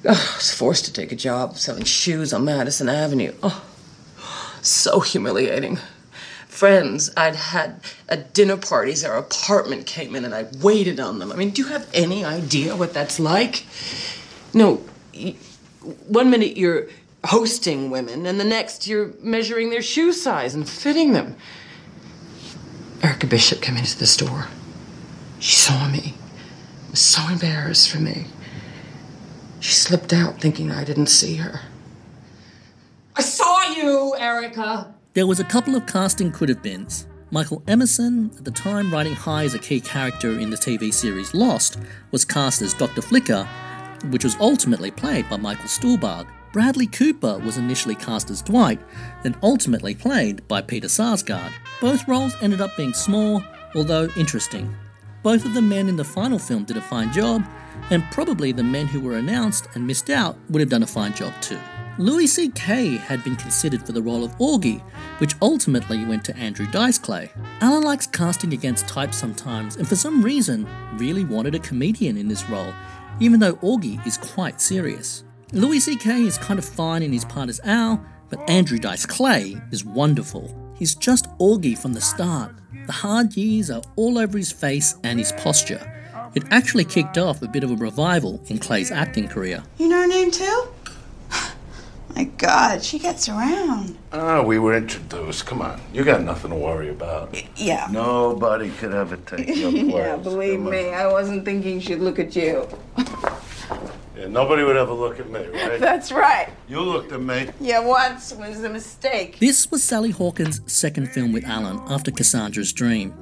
Oh, 0.04 0.32
I 0.34 0.36
was 0.36 0.52
forced 0.52 0.86
to 0.86 0.92
take 0.92 1.12
a 1.12 1.16
job 1.16 1.60
selling 1.60 1.84
shoes 1.84 2.34
on 2.34 2.46
Madison 2.46 2.90
Avenue. 2.90 3.36
Oh, 3.44 3.64
so 4.64 5.00
humiliating. 5.00 5.78
Friends 6.48 7.12
I'd 7.16 7.36
had 7.36 7.80
at 8.10 8.34
dinner 8.34 8.58
parties, 8.58 9.06
our 9.06 9.16
apartment 9.16 9.86
came 9.86 10.16
in 10.16 10.26
and 10.26 10.34
I 10.34 10.48
waited 10.60 11.00
on 11.00 11.20
them. 11.20 11.32
I 11.32 11.36
mean, 11.36 11.52
do 11.52 11.62
you 11.62 11.68
have 11.68 11.88
any 11.94 12.26
idea 12.26 12.76
what 12.76 12.96
that's 12.96 13.20
like? 13.20 13.68
No, 14.56 14.78
one 16.08 16.32
minute 16.32 16.58
you're 16.58 16.88
hosting 17.26 17.90
women, 17.90 18.26
and 18.26 18.40
the 18.40 18.44
next 18.44 18.88
you're 18.88 19.14
measuring 19.22 19.70
their 19.70 19.82
shoe 19.82 20.12
size 20.12 20.54
and 20.56 20.68
fitting 20.68 21.14
them. 21.14 21.36
Erica 23.02 23.28
Bishop 23.28 23.62
came 23.62 23.78
into 23.78 23.98
the 23.98 24.08
store. 24.08 24.48
She 25.40 25.56
saw 25.56 25.90
me, 25.90 26.14
was 26.90 27.00
so 27.00 27.28
embarrassed 27.30 27.90
for 27.90 28.00
me. 28.00 28.28
She 29.60 29.74
slipped 29.74 30.14
out 30.14 30.40
thinking 30.40 30.72
I 30.72 30.84
didn't 30.84 31.08
see 31.08 31.36
her. 31.36 31.62
I 33.16 33.22
saw 33.22 33.64
you, 33.74 34.16
Erica! 34.18 34.94
There 35.14 35.28
was 35.28 35.40
a 35.40 35.44
couple 35.44 35.76
of 35.76 35.86
casting 35.86 36.32
could 36.32 36.50
have 36.50 36.64
beens. 36.64 37.08
Michael 37.30 37.64
Emerson, 37.68 38.32
at 38.38 38.46
the 38.46 38.52
time 38.52 38.92
writing 38.92 39.14
high 39.14 39.44
as 39.44 39.54
a 39.54 39.60
key 39.60 39.80
character 39.80 40.40
in 40.40 40.50
the 40.50 40.58
TV 40.58 40.94
series 40.94 41.34
Lost, 41.34 41.80
was 42.12 42.26
cast 42.26 42.62
as 42.62 42.74
Dr. 42.74 43.02
Flicker, 43.02 43.46
which 44.10 44.24
was 44.24 44.36
ultimately 44.40 44.92
played 44.92 45.30
by 45.30 45.38
Michael 45.38 45.66
Stuhlbarg. 45.66 46.28
Bradley 46.54 46.86
Cooper 46.86 47.40
was 47.40 47.58
initially 47.58 47.96
cast 47.96 48.30
as 48.30 48.44
Dwight, 48.44 48.80
then 49.24 49.36
ultimately 49.42 49.96
played 49.96 50.48
by 50.48 50.62
Peter 50.62 50.88
Sarsgaard. 50.88 51.52
Both 51.82 52.08
roles 52.08 52.36
ended 52.42 52.62
up 52.62 52.78
being 52.78 52.94
small, 52.94 53.44
although 53.74 54.08
interesting. 54.16 54.74
Both 55.24 55.46
of 55.46 55.56
the 55.56 55.64
men 55.64 55.90
in 55.90 55.96
the 55.96 56.04
final 56.04 56.38
film 56.38 56.64
did 56.64 56.78
a 56.78 56.82
fine 56.82 57.12
job, 57.12 57.44
and 57.90 58.04
probably 58.12 58.52
the 58.52 58.64
men 58.64 58.86
who 58.86 59.00
were 59.02 59.18
announced 59.18 59.68
and 59.74 59.88
missed 59.88 60.12
out 60.12 60.38
would 60.52 60.60
have 60.60 60.70
done 60.70 60.84
a 60.84 60.88
fine 60.88 61.16
job 61.16 61.34
too. 61.42 61.58
Louis 61.98 62.28
C.K. 62.28 62.98
had 62.98 63.24
been 63.24 63.36
considered 63.36 63.84
for 63.84 63.92
the 63.92 64.02
role 64.02 64.24
of 64.24 64.38
Augie, 64.38 64.82
which 65.18 65.34
ultimately 65.42 66.06
went 66.06 66.24
to 66.26 66.38
Andrew 66.38 66.68
Dice 66.68 67.00
Clay. 67.00 67.32
Allen 67.62 67.82
likes 67.82 68.06
casting 68.06 68.54
against 68.54 68.88
type 68.88 69.16
sometimes, 69.16 69.76
and 69.78 69.88
for 69.88 69.96
some 69.96 70.22
reason, 70.22 70.68
really 70.98 71.24
wanted 71.24 71.56
a 71.56 71.60
comedian 71.60 72.16
in 72.16 72.28
this 72.28 72.48
role, 72.48 72.74
even 73.20 73.40
though 73.40 73.56
Augie 73.56 74.06
is 74.06 74.18
quite 74.20 74.62
serious. 74.62 75.24
Louis 75.54 75.80
C.K. 75.82 76.24
is 76.24 76.40
kind 76.40 76.58
of 76.58 76.66
fine 76.66 77.04
in 77.04 77.14
his 77.14 77.26
part 77.26 77.48
as 77.48 77.62
Al, 77.64 78.04
but 78.32 78.50
Andrew 78.50 78.80
Dice 78.80 79.06
Clay 79.06 79.56
is 79.72 79.86
wonderful. 79.86 80.52
He's 80.80 80.96
just 80.96 81.30
Augie 81.38 81.78
from 81.78 81.94
the 81.94 82.02
start. 82.02 82.56
The 82.88 82.92
hard 82.92 83.38
years 83.38 83.70
are 83.70 83.84
all 83.96 84.18
over 84.18 84.36
his 84.36 84.52
face 84.52 84.96
and 85.04 85.20
his 85.20 85.32
posture. 85.34 85.92
It 86.34 86.44
actually 86.50 86.86
kicked 86.86 87.20
off 87.20 87.44
a 87.44 87.48
bit 87.48 87.64
of 87.64 87.70
a 87.70 87.76
revival 87.76 88.42
in 88.48 88.58
Clay's 88.58 88.92
acting 88.92 89.28
career. 89.28 89.62
You 89.78 89.90
know 89.90 90.02
her 90.02 90.08
name 90.08 90.32
too? 90.32 90.68
My 92.16 92.24
God, 92.24 92.84
she 92.84 92.98
gets 92.98 93.30
around. 93.30 93.96
Ah, 94.12 94.42
we 94.42 94.58
were 94.58 94.76
introduced. 94.76 95.46
Come 95.46 95.62
on. 95.62 95.80
You 95.94 96.04
got 96.04 96.24
nothing 96.24 96.50
to 96.50 96.58
worry 96.58 96.90
about. 96.90 97.40
Yeah. 97.58 97.88
Nobody 97.92 98.72
could 98.72 98.94
ever 98.94 99.18
take 99.18 99.48
your 99.56 99.70
place. 99.72 99.84
yeah, 99.94 100.16
believe 100.16 100.56
Come 100.58 100.66
on. 100.66 100.72
me, 100.72 100.90
I 100.90 101.06
wasn't 101.12 101.46
thinking 101.46 101.80
she'd 101.80 102.00
look 102.00 102.18
at 102.18 102.36
you. 102.36 102.68
Yeah, 104.16 104.28
nobody 104.28 104.64
would 104.64 104.78
ever 104.78 104.94
look 104.94 105.20
at 105.20 105.30
me, 105.30 105.46
right? 105.54 105.80
That's 105.80 106.12
right. 106.12 106.50
You 106.68 106.82
looked 106.82 107.12
at 107.12 107.22
me. 107.22 107.50
Yeah, 107.60 107.80
once 107.80 108.34
was 108.34 108.64
a 108.64 108.70
mistake. 108.70 109.40
This 109.40 109.72
was 109.72 109.84
Sally 109.84 110.12
Hawkins' 110.12 110.62
second 110.72 111.10
film 111.12 111.34
with 111.34 111.46
Allen 111.46 111.82
after 111.88 112.12
Cassandra's 112.12 112.72
Dream. 112.74 113.14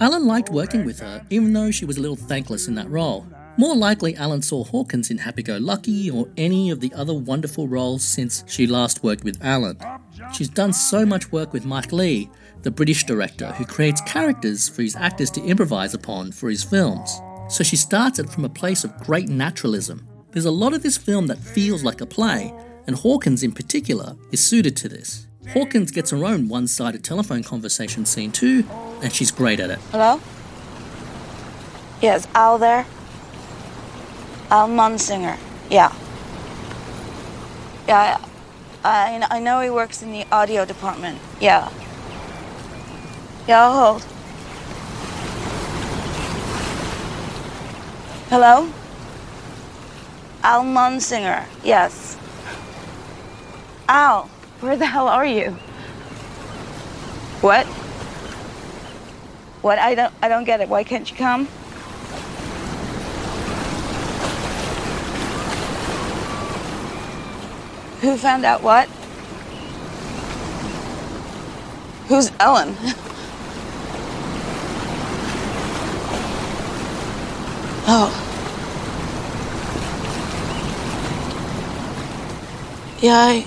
Allen 0.00 0.26
liked 0.26 0.50
working 0.50 0.84
with 0.84 1.00
her, 1.00 1.24
even 1.30 1.52
though 1.52 1.70
she 1.70 1.84
was 1.84 1.96
a 1.96 2.00
little 2.00 2.16
thankless 2.16 2.68
in 2.68 2.74
that 2.76 2.88
role. 2.90 3.26
More 3.56 3.74
likely, 3.74 4.14
Allen 4.14 4.42
saw 4.42 4.62
Hawkins 4.62 5.10
in 5.10 5.18
Happy 5.18 5.42
Go 5.42 5.56
Lucky 5.56 6.08
or 6.08 6.28
any 6.36 6.70
of 6.70 6.78
the 6.78 6.92
other 6.94 7.14
wonderful 7.14 7.66
roles 7.66 8.04
since 8.04 8.44
she 8.46 8.68
last 8.68 9.02
worked 9.02 9.24
with 9.24 9.42
Allen. 9.42 9.76
She's 10.32 10.48
done 10.48 10.72
so 10.72 11.04
much 11.04 11.32
work 11.32 11.52
with 11.52 11.64
Mike 11.64 11.92
Leigh, 11.92 12.30
the 12.62 12.70
British 12.70 13.04
director 13.04 13.50
who 13.52 13.64
creates 13.64 14.00
characters 14.02 14.68
for 14.68 14.82
his 14.82 14.94
actors 14.94 15.30
to 15.32 15.42
improvise 15.42 15.94
upon 15.94 16.30
for 16.30 16.48
his 16.48 16.62
films. 16.62 17.20
So 17.48 17.64
she 17.64 17.74
starts 17.76 18.20
it 18.20 18.30
from 18.30 18.44
a 18.44 18.48
place 18.48 18.84
of 18.84 18.96
great 18.98 19.28
naturalism. 19.28 20.07
There's 20.32 20.44
a 20.44 20.50
lot 20.50 20.74
of 20.74 20.82
this 20.82 20.98
film 20.98 21.26
that 21.28 21.38
feels 21.38 21.82
like 21.82 22.00
a 22.00 22.06
play, 22.06 22.52
and 22.86 22.96
Hawkins 22.96 23.42
in 23.42 23.52
particular 23.52 24.16
is 24.30 24.44
suited 24.44 24.76
to 24.76 24.88
this. 24.88 25.26
Hawkins 25.54 25.90
gets 25.90 26.10
her 26.10 26.24
own 26.24 26.48
one 26.48 26.66
sided 26.66 27.02
telephone 27.02 27.42
conversation 27.42 28.04
scene 28.04 28.30
too, 28.30 28.64
and 29.02 29.10
she's 29.12 29.30
great 29.30 29.58
at 29.58 29.70
it. 29.70 29.78
Hello? 29.90 30.20
Yes, 32.02 32.28
Al 32.34 32.58
there? 32.58 32.86
Al 34.50 34.68
Munsinger. 34.68 35.38
Yeah. 35.70 35.94
Yeah, 37.86 38.20
I, 38.84 39.18
I, 39.20 39.36
I 39.36 39.40
know 39.40 39.60
he 39.60 39.70
works 39.70 40.02
in 40.02 40.12
the 40.12 40.26
audio 40.30 40.66
department. 40.66 41.18
Yeah. 41.40 41.70
Yeah, 43.46 43.64
I'll 43.64 43.92
hold. 43.92 44.02
Hello? 48.28 48.70
Al 50.42 50.64
Munsinger. 50.64 51.44
Yes. 51.64 52.16
Al, 53.88 54.24
where 54.60 54.76
the 54.76 54.86
hell 54.86 55.08
are 55.08 55.26
you? 55.26 55.56
What? 57.40 57.66
What? 59.62 59.78
I 59.78 59.94
don't 59.94 60.12
I 60.22 60.28
don't 60.28 60.44
get 60.44 60.60
it. 60.60 60.68
Why 60.68 60.84
can't 60.84 61.10
you 61.10 61.16
come? 61.16 61.46
Who 68.00 68.16
found 68.16 68.44
out 68.44 68.62
what? 68.62 68.88
Who's 72.08 72.30
Ellen? 72.40 72.76
oh. 77.86 78.27
Yeah, 83.00 83.16
I 83.16 83.46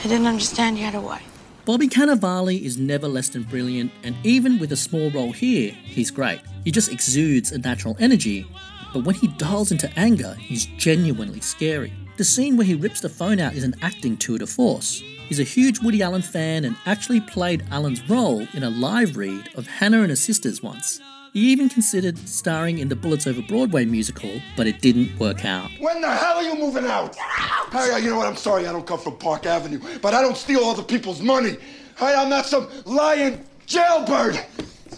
I 0.00 0.02
didn't 0.02 0.26
understand 0.26 0.76
you 0.76 0.84
had 0.84 0.94
a. 0.94 1.20
Bobby 1.64 1.88
Cannavale 1.88 2.60
is 2.60 2.76
never 2.76 3.08
less 3.08 3.30
than 3.30 3.44
brilliant, 3.44 3.90
and 4.04 4.14
even 4.24 4.58
with 4.58 4.72
a 4.72 4.76
small 4.76 5.10
role 5.10 5.32
here, 5.32 5.72
he's 5.72 6.10
great. 6.10 6.40
He 6.62 6.70
just 6.70 6.92
exudes 6.92 7.50
a 7.50 7.58
natural 7.58 7.96
energy, 7.98 8.46
but 8.92 9.04
when 9.04 9.14
he 9.14 9.28
dials 9.28 9.72
into 9.72 9.90
anger, 9.98 10.34
he's 10.34 10.66
genuinely 10.66 11.40
scary. 11.40 11.92
The 12.18 12.24
scene 12.24 12.58
where 12.58 12.66
he 12.66 12.74
rips 12.74 13.00
the 13.00 13.08
phone 13.08 13.40
out 13.40 13.54
is 13.54 13.64
an 13.64 13.74
acting 13.80 14.18
tour 14.18 14.38
de 14.38 14.46
force. 14.46 15.00
He's 15.28 15.40
a 15.40 15.42
huge 15.42 15.80
Woody 15.80 16.02
Allen 16.02 16.22
fan 16.22 16.66
and 16.66 16.76
actually 16.84 17.22
played 17.22 17.64
Allen's 17.70 18.08
role 18.08 18.46
in 18.52 18.62
a 18.62 18.70
live 18.70 19.16
read 19.16 19.48
of 19.54 19.66
Hannah 19.66 20.02
and 20.02 20.10
her 20.10 20.16
sisters 20.16 20.62
once. 20.62 21.00
He 21.36 21.52
even 21.52 21.68
considered 21.68 22.16
starring 22.26 22.78
in 22.78 22.88
the 22.88 22.96
Bullets 22.96 23.26
Over 23.26 23.42
Broadway 23.42 23.84
musical, 23.84 24.40
but 24.56 24.66
it 24.66 24.80
didn't 24.80 25.18
work 25.18 25.44
out. 25.44 25.70
When 25.78 26.00
the 26.00 26.10
hell 26.10 26.38
are 26.38 26.42
you 26.42 26.56
moving 26.56 26.86
out? 26.86 27.14
Hey, 27.14 28.00
you 28.02 28.08
know 28.08 28.16
what? 28.16 28.26
I'm 28.26 28.36
sorry 28.36 28.66
I 28.66 28.72
don't 28.72 28.86
come 28.86 28.98
from 28.98 29.18
Park 29.18 29.44
Avenue, 29.44 29.78
but 30.00 30.14
I 30.14 30.22
don't 30.22 30.38
steal 30.38 30.60
other 30.60 30.82
people's 30.82 31.20
money. 31.20 31.58
Hey, 31.98 32.14
I'm 32.14 32.30
not 32.30 32.46
some 32.46 32.70
lying 32.86 33.44
jailbird. 33.66 34.40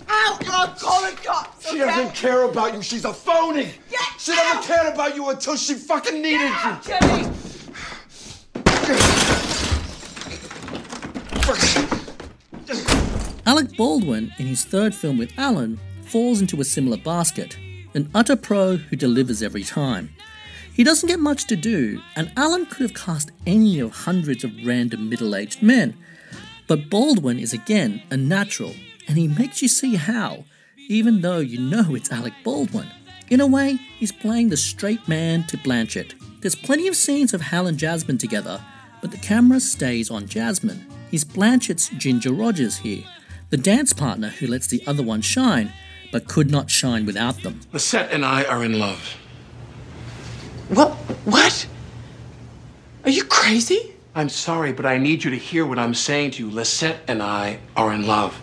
Ow! 0.09 0.39
God, 0.45 0.79
call 0.79 1.11
the 1.11 1.17
cops, 1.17 1.69
She 1.73 1.79
doesn't 1.79 2.15
care 2.15 2.45
about 2.45 2.73
you. 2.73 2.83
She's 2.83 3.05
a 3.05 3.13
phony. 3.13 3.73
she 4.17 4.31
never 4.31 4.63
cared 4.63 4.95
about 4.95 5.17
you 5.17 5.29
until 5.31 5.57
she 5.57 5.75
fucking 5.75 6.23
needed 6.23 6.53
you. 6.53 6.77
Jimmy! 6.85 7.33
Alec 13.45 13.77
Baldwin, 13.77 14.33
in 14.39 14.47
his 14.47 14.65
third 14.65 14.95
film 14.95 15.19
with 15.19 15.33
Allen, 15.37 15.81
falls 16.09 16.41
into 16.41 16.61
a 16.61 16.65
similar 16.65 16.97
basket 16.97 17.57
an 17.95 18.09
utter 18.15 18.37
pro 18.37 18.77
who 18.77 18.97
delivers 18.97 19.43
every 19.43 19.65
time. 19.65 20.11
He 20.73 20.85
doesn't 20.85 21.09
get 21.09 21.19
much 21.19 21.47
to 21.47 21.57
do, 21.57 22.01
and 22.15 22.31
Allen 22.37 22.67
could 22.67 22.83
have 22.83 22.95
cast 22.95 23.33
any 23.47 23.81
of 23.81 23.93
hundreds 23.93 24.45
of 24.45 24.53
random 24.65 25.09
middle 25.09 25.35
aged 25.35 25.63
men. 25.63 25.97
But 26.69 26.91
Baldwin 26.91 27.39
is 27.39 27.53
again 27.53 28.03
a 28.11 28.17
natural, 28.17 28.75
and 29.09 29.19
he 29.19 29.27
makes 29.27 29.63
you 29.63 29.69
see 29.69 29.97
how, 29.97 30.45
even 30.89 31.23
though 31.23 31.39
you 31.39 31.59
know 31.59 31.95
it's 31.95 32.13
Alec 32.13 32.35
Baldwin. 32.45 32.89
In 33.31 33.41
a 33.41 33.47
way, 33.47 33.79
he's 33.99 34.13
playing 34.13 34.51
the 34.51 34.57
straight 34.57 35.09
man 35.09 35.45
to 35.49 35.59
Blanchett. 35.59 36.15
There's 36.41 36.55
plenty 36.55 36.87
of 36.87 36.95
scenes 36.95 37.35
of 37.35 37.41
Hal 37.41 37.67
and 37.67 37.79
Jasmine 37.79 38.19
together, 38.19 38.63
but 39.01 39.11
the 39.11 39.19
camera 39.19 39.61
stays 39.61 40.11
on 40.11 40.29
Jasmine. 40.29 40.87
He's 41.11 41.25
Blanchett's 41.25 41.89
Ginger 41.89 42.33
Rogers 42.33 42.79
here, 42.79 43.03
the 43.51 43.57
dance 43.57 43.93
partner 43.93 44.29
who 44.29 44.47
lets 44.47 44.69
the 44.69 44.83
other 44.87 45.03
one 45.03 45.23
shine, 45.23 45.73
but 46.11 46.29
could 46.29 46.51
not 46.51 46.71
shine 46.71 47.07
without 47.07 47.43
them. 47.43 47.61
Lisette 47.73 48.11
and 48.11 48.25
I 48.25 48.45
are 48.45 48.65
in 48.65 48.79
love. 48.79 49.17
What? 50.69 50.93
What? 51.25 51.67
Are 53.05 53.11
you 53.11 53.25
crazy? 53.25 53.95
I'm 54.15 54.29
sorry, 54.29 54.73
but 54.73 54.85
I 54.85 54.99
need 54.99 55.25
you 55.25 55.31
to 55.31 55.39
hear 55.39 55.65
what 55.65 55.79
I'm 55.79 55.95
saying 55.95 56.33
to 56.33 56.45
you. 56.47 56.51
Lisette 56.51 57.01
and 57.07 57.23
I 57.23 57.61
are 57.77 57.93
in 57.93 58.07
love. 58.07 58.41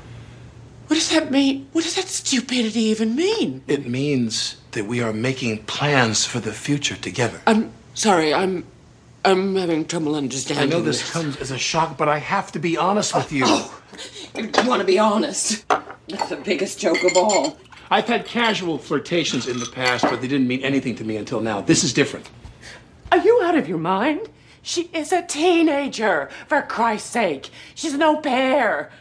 What 0.88 0.96
does 0.96 1.10
that 1.10 1.32
mean? 1.32 1.68
What 1.72 1.84
does 1.84 1.96
that 1.96 2.08
stupidity 2.08 2.82
even 2.82 3.16
mean? 3.16 3.64
It 3.68 3.88
means 3.88 4.58
that 4.72 4.86
we 4.86 5.02
are 5.02 5.14
making 5.14 5.64
plans 5.64 6.26
for 6.26 6.40
the 6.40 6.54
future 6.54 6.96
together. 6.96 7.42
I'm 7.48 7.72
sorry, 7.94 8.34
I'm 8.34 8.66
I'm 9.26 9.56
having 9.56 9.86
trouble 9.86 10.16
understanding. 10.16 10.64
I 10.64 10.68
know 10.70 10.82
this 10.82 11.12
comes 11.12 11.38
as 11.38 11.50
a 11.50 11.58
shock, 11.58 11.98
but 11.98 12.08
I 12.08 12.20
have 12.20 12.52
to 12.52 12.60
be 12.60 12.78
honest 12.78 13.16
with 13.16 13.32
you. 13.32 13.46
You 14.36 14.68
want 14.68 14.82
to 14.82 14.86
be 14.86 15.00
honest? 15.00 15.68
That's 15.68 16.30
the 16.30 16.36
biggest 16.38 16.80
joke 16.80 17.04
of 17.04 17.18
all. 17.18 17.58
I've 17.90 18.08
had 18.08 18.26
casual 18.26 18.78
flirtations 18.78 19.48
in 19.48 19.60
the 19.60 19.66
past, 19.66 20.04
but 20.04 20.22
they 20.22 20.28
didn't 20.28 20.48
mean 20.48 20.64
anything 20.64 20.96
to 20.98 21.04
me 21.04 21.18
until 21.18 21.42
now. 21.42 21.62
This 21.62 21.84
is 21.84 21.92
different. 21.92 22.30
Are 23.12 23.18
you 23.18 23.42
out 23.44 23.56
of 23.56 23.68
your 23.68 23.78
mind? 23.80 24.30
She 24.62 24.90
is 24.94 25.12
a 25.12 25.22
teenager, 25.22 26.30
for 26.48 26.62
Christ's 26.62 27.10
sake. 27.10 27.50
She's 27.74 27.94
no 27.94 28.18
au 28.18 28.22
pair. 28.22 28.92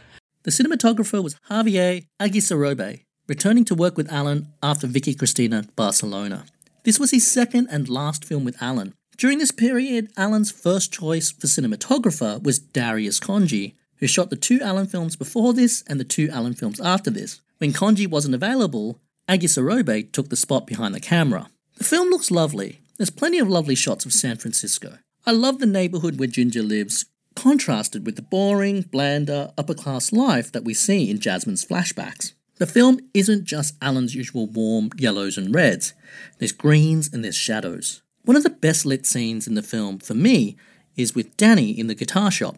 The 0.43 0.51
cinematographer 0.51 1.23
was 1.23 1.35
Javier 1.49 2.05
Aguirresarobe, 2.19 3.03
returning 3.27 3.65
to 3.65 3.75
work 3.75 3.97
with 3.97 4.11
Allen 4.11 4.47
after 4.61 4.87
Vicky 4.87 5.13
Cristina 5.13 5.65
Barcelona. 5.75 6.45
This 6.83 6.99
was 6.99 7.11
his 7.11 7.29
second 7.29 7.67
and 7.71 7.89
last 7.89 8.23
film 8.23 8.45
with 8.45 8.61
Allen. 8.61 8.93
During 9.17 9.37
this 9.37 9.51
period, 9.51 10.11
Allen's 10.17 10.51
first 10.51 10.91
choice 10.91 11.31
for 11.31 11.47
cinematographer 11.47 12.43
was 12.43 12.59
Darius 12.59 13.19
Khondji, 13.19 13.75
who 13.97 14.07
shot 14.07 14.29
the 14.29 14.35
two 14.35 14.59
Allen 14.61 14.87
films 14.87 15.15
before 15.15 15.53
this 15.53 15.83
and 15.87 15.99
the 15.99 16.03
two 16.03 16.29
Allen 16.33 16.53
films 16.53 16.81
after 16.81 17.09
this. 17.09 17.39
When 17.59 17.71
Conji 17.71 18.07
wasn't 18.07 18.35
available, 18.35 18.99
Aguirresarobe 19.29 20.11
took 20.11 20.29
the 20.29 20.35
spot 20.35 20.67
behind 20.67 20.93
the 20.93 20.99
camera. 20.99 21.47
The 21.77 21.85
film 21.85 22.09
looks 22.09 22.29
lovely. 22.29 22.81
There's 22.97 23.09
plenty 23.09 23.39
of 23.39 23.47
lovely 23.49 23.75
shots 23.75 24.05
of 24.05 24.13
San 24.13 24.35
Francisco. 24.35 24.97
I 25.25 25.31
love 25.31 25.59
the 25.59 25.65
neighborhood 25.65 26.19
where 26.19 26.27
Ginger 26.27 26.61
lives, 26.61 27.05
contrasted 27.35 28.05
with 28.05 28.17
the 28.17 28.21
boring, 28.21 28.81
blander, 28.81 29.51
upper 29.57 29.73
class 29.73 30.11
life 30.11 30.51
that 30.51 30.65
we 30.65 30.73
see 30.73 31.09
in 31.09 31.19
Jasmine's 31.19 31.65
flashbacks. 31.65 32.33
The 32.57 32.67
film 32.67 32.99
isn't 33.13 33.45
just 33.45 33.75
Allen's 33.81 34.15
usual 34.15 34.47
warm 34.47 34.89
yellows 34.97 35.37
and 35.37 35.53
reds, 35.53 35.93
there's 36.39 36.51
greens 36.51 37.11
and 37.11 37.23
there's 37.23 37.35
shadows. 37.35 38.01
One 38.25 38.35
of 38.35 38.43
the 38.43 38.49
best 38.49 38.87
lit 38.87 39.05
scenes 39.05 39.45
in 39.45 39.53
the 39.53 39.61
film, 39.61 39.99
for 39.99 40.15
me, 40.15 40.57
is 40.95 41.13
with 41.13 41.37
Danny 41.37 41.69
in 41.69 41.85
the 41.85 41.93
guitar 41.93 42.31
shop. 42.31 42.57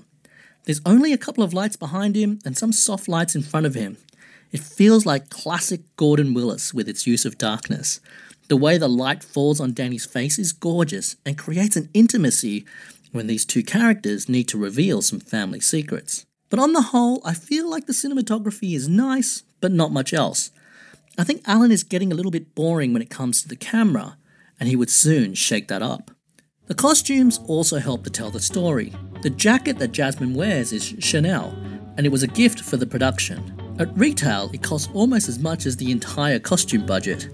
There's 0.63 0.82
only 0.86 1.11
a 1.11 1.18
couple 1.18 1.43
of 1.43 1.53
lights 1.53 1.76
behind 1.76 2.15
him 2.15 2.39
and 2.45 2.57
some 2.57 2.72
soft 2.72 3.09
lights 3.09 3.36
in 3.36 3.41
front 3.41 3.65
of 3.65 3.76
him. 3.76 3.97
It 4.53 4.61
feels 4.61 5.05
like 5.05 5.30
classic 5.30 5.82
Gordon 5.97 6.34
Willis 6.34 6.74
with 6.74 6.88
its 6.88 7.05
use 7.05 7.26
of 7.26 7.38
darkness. 7.38 7.99
The 8.47 8.55
way 8.55 8.78
the 8.78 8.88
light 8.88 9.26
falls 9.26 9.59
on 9.59 9.74
Danny's 9.74 10.05
face 10.05 10.39
is 10.39 10.53
gorgeous 10.53 11.18
and 11.26 11.38
creates 11.38 11.76
an 11.76 11.89
intimacy 11.93 12.65
when 13.11 13.28
these 13.28 13.45
two 13.45 13.61
characters 13.61 14.30
need 14.30 14.47
to 14.47 14.57
reveal 14.57 15.01
some 15.01 15.20
family 15.20 15.59
secrets. 15.59 16.26
But 16.49 16.59
on 16.59 16.72
the 16.72 16.82
whole, 16.82 17.22
I 17.26 17.34
feel 17.34 17.70
like 17.70 17.88
the 17.88 17.93
cinematography 17.93 18.74
is 18.74 18.88
nice, 18.88 19.43
but 19.59 19.74
not 19.74 19.91
much 19.91 20.13
else. 20.13 20.51
I 21.18 21.26
think 21.26 21.41
Allen 21.45 21.72
is 21.72 21.84
getting 21.84 22.11
a 22.11 22.15
little 22.15 22.32
bit 22.32 22.55
boring 22.55 22.93
when 22.93 23.01
it 23.01 23.09
comes 23.09 23.41
to 23.41 23.49
the 23.49 23.55
camera, 23.57 24.16
and 24.59 24.69
he 24.69 24.75
would 24.75 24.89
soon 24.89 25.33
shake 25.33 25.67
that 25.67 25.81
up. 25.81 26.11
The 26.67 26.75
costumes 26.75 27.39
also 27.47 27.79
help 27.79 28.03
to 28.03 28.09
tell 28.09 28.29
the 28.29 28.39
story. 28.39 28.93
The 29.21 29.29
jacket 29.29 29.79
that 29.79 29.93
Jasmine 29.93 30.33
wears 30.33 30.73
is 30.73 30.95
Chanel, 30.99 31.55
and 31.95 32.05
it 32.05 32.11
was 32.11 32.23
a 32.23 32.27
gift 32.27 32.61
for 32.61 32.77
the 32.77 32.85
production. 32.85 33.53
At 33.79 33.97
retail, 33.97 34.49
it 34.53 34.63
costs 34.63 34.89
almost 34.93 35.29
as 35.29 35.39
much 35.39 35.65
as 35.65 35.77
the 35.77 35.91
entire 35.91 36.39
costume 36.39 36.85
budget. 36.85 37.29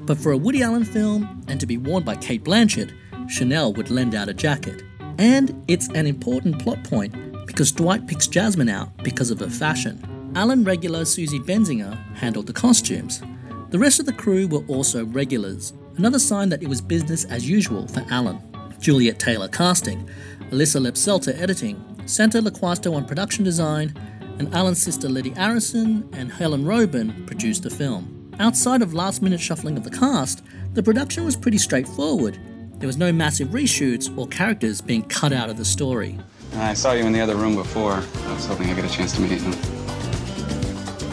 But 0.00 0.18
for 0.18 0.32
a 0.32 0.36
Woody 0.36 0.62
Allen 0.62 0.84
film, 0.84 1.44
and 1.48 1.60
to 1.60 1.66
be 1.66 1.78
worn 1.78 2.02
by 2.02 2.16
Cate 2.16 2.44
Blanchett, 2.44 2.92
Chanel 3.28 3.72
would 3.74 3.90
lend 3.90 4.14
out 4.14 4.28
a 4.28 4.34
jacket. 4.34 4.82
And 5.18 5.64
it's 5.68 5.88
an 5.90 6.06
important 6.06 6.58
plot 6.60 6.82
point 6.84 7.14
because 7.46 7.70
Dwight 7.70 8.06
picks 8.06 8.26
Jasmine 8.26 8.68
out 8.68 8.96
because 9.04 9.30
of 9.30 9.38
her 9.40 9.50
fashion. 9.50 10.02
Allen 10.34 10.64
regular 10.64 11.04
Suzy 11.04 11.38
Benzinger 11.38 11.94
handled 12.14 12.46
the 12.46 12.52
costumes. 12.52 13.22
The 13.70 13.78
rest 13.78 14.00
of 14.00 14.06
the 14.06 14.12
crew 14.12 14.48
were 14.48 14.64
also 14.66 15.04
regulars, 15.04 15.72
another 15.96 16.18
sign 16.18 16.48
that 16.50 16.62
it 16.62 16.68
was 16.68 16.80
business 16.80 17.24
as 17.24 17.48
usual 17.48 17.86
for 17.88 18.04
Allen. 18.10 18.40
Juliet 18.80 19.18
Taylor 19.18 19.48
casting, 19.48 20.08
Alisa 20.50 20.80
Lepselter 20.80 21.38
editing, 21.40 21.82
Santo 22.06 22.40
Loquasto 22.40 22.94
on 22.94 23.04
production 23.04 23.44
design, 23.44 23.94
and 24.38 24.52
Allen's 24.54 24.82
sister 24.82 25.08
Letty 25.08 25.32
Aronson 25.36 26.08
and 26.14 26.32
Helen 26.32 26.64
Robin 26.64 27.24
produced 27.26 27.62
the 27.62 27.70
film. 27.70 28.30
Outside 28.40 28.82
of 28.82 28.94
last 28.94 29.22
minute 29.22 29.40
shuffling 29.40 29.76
of 29.76 29.84
the 29.84 29.90
cast, 29.90 30.42
the 30.72 30.82
production 30.82 31.24
was 31.24 31.36
pretty 31.36 31.58
straightforward. 31.58 32.38
There 32.78 32.86
was 32.86 32.96
no 32.96 33.12
massive 33.12 33.48
reshoots 33.48 34.16
or 34.18 34.26
characters 34.26 34.80
being 34.80 35.02
cut 35.02 35.32
out 35.32 35.48
of 35.48 35.56
the 35.56 35.64
story. 35.64 36.18
I 36.54 36.74
saw 36.74 36.92
you 36.92 37.04
in 37.04 37.12
the 37.12 37.20
other 37.20 37.36
room 37.36 37.54
before. 37.54 37.92
I 37.92 38.34
was 38.34 38.46
hoping 38.46 38.68
I 38.68 38.74
get 38.74 38.84
a 38.84 38.92
chance 38.92 39.12
to 39.12 39.20
meet 39.20 39.40
you. 39.40 39.50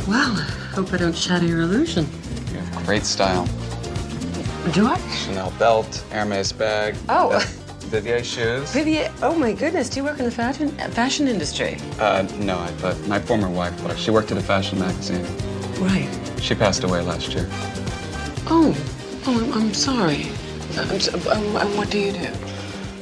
Well, 0.07 0.33
hope 0.73 0.91
I 0.91 0.97
don't 0.97 1.15
shatter 1.15 1.45
your 1.45 1.61
illusion. 1.61 2.07
You 2.51 2.57
have 2.57 2.85
great 2.85 3.05
style. 3.05 3.47
Do 4.73 4.87
I? 4.87 4.97
Chanel 5.09 5.51
belt, 5.57 6.03
Hermes 6.11 6.51
bag. 6.51 6.95
Oh. 7.09 7.31
uh, 7.31 7.39
Vivier 7.89 8.23
shoes. 8.23 8.71
Vivian, 8.71 9.11
oh 9.23 9.33
my 9.33 9.51
goodness, 9.51 9.89
do 9.89 9.99
you 9.99 10.03
work 10.03 10.19
in 10.19 10.25
the 10.25 10.31
fashion 10.31 10.69
fashion 10.91 11.27
industry? 11.27 11.77
Uh, 11.99 12.27
no, 12.37 12.57
I, 12.57 12.71
but 12.81 12.95
my 13.07 13.19
former 13.19 13.49
wife 13.49 13.81
was. 13.83 13.97
She 13.99 14.11
worked 14.11 14.31
at 14.31 14.37
a 14.37 14.41
fashion 14.43 14.77
magazine. 14.79 15.25
Right. 15.79 16.09
She 16.39 16.53
passed 16.53 16.83
away 16.83 17.01
last 17.01 17.33
year. 17.33 17.47
Oh, 18.51 18.75
oh, 19.25 19.43
I'm, 19.43 19.53
I'm 19.53 19.73
sorry. 19.73 20.27
I'm, 20.77 20.99
so- 20.99 21.17
um, 21.31 21.55
um, 21.55 21.75
what 21.77 21.89
do 21.89 21.97
you 21.97 22.11
do? 22.11 22.27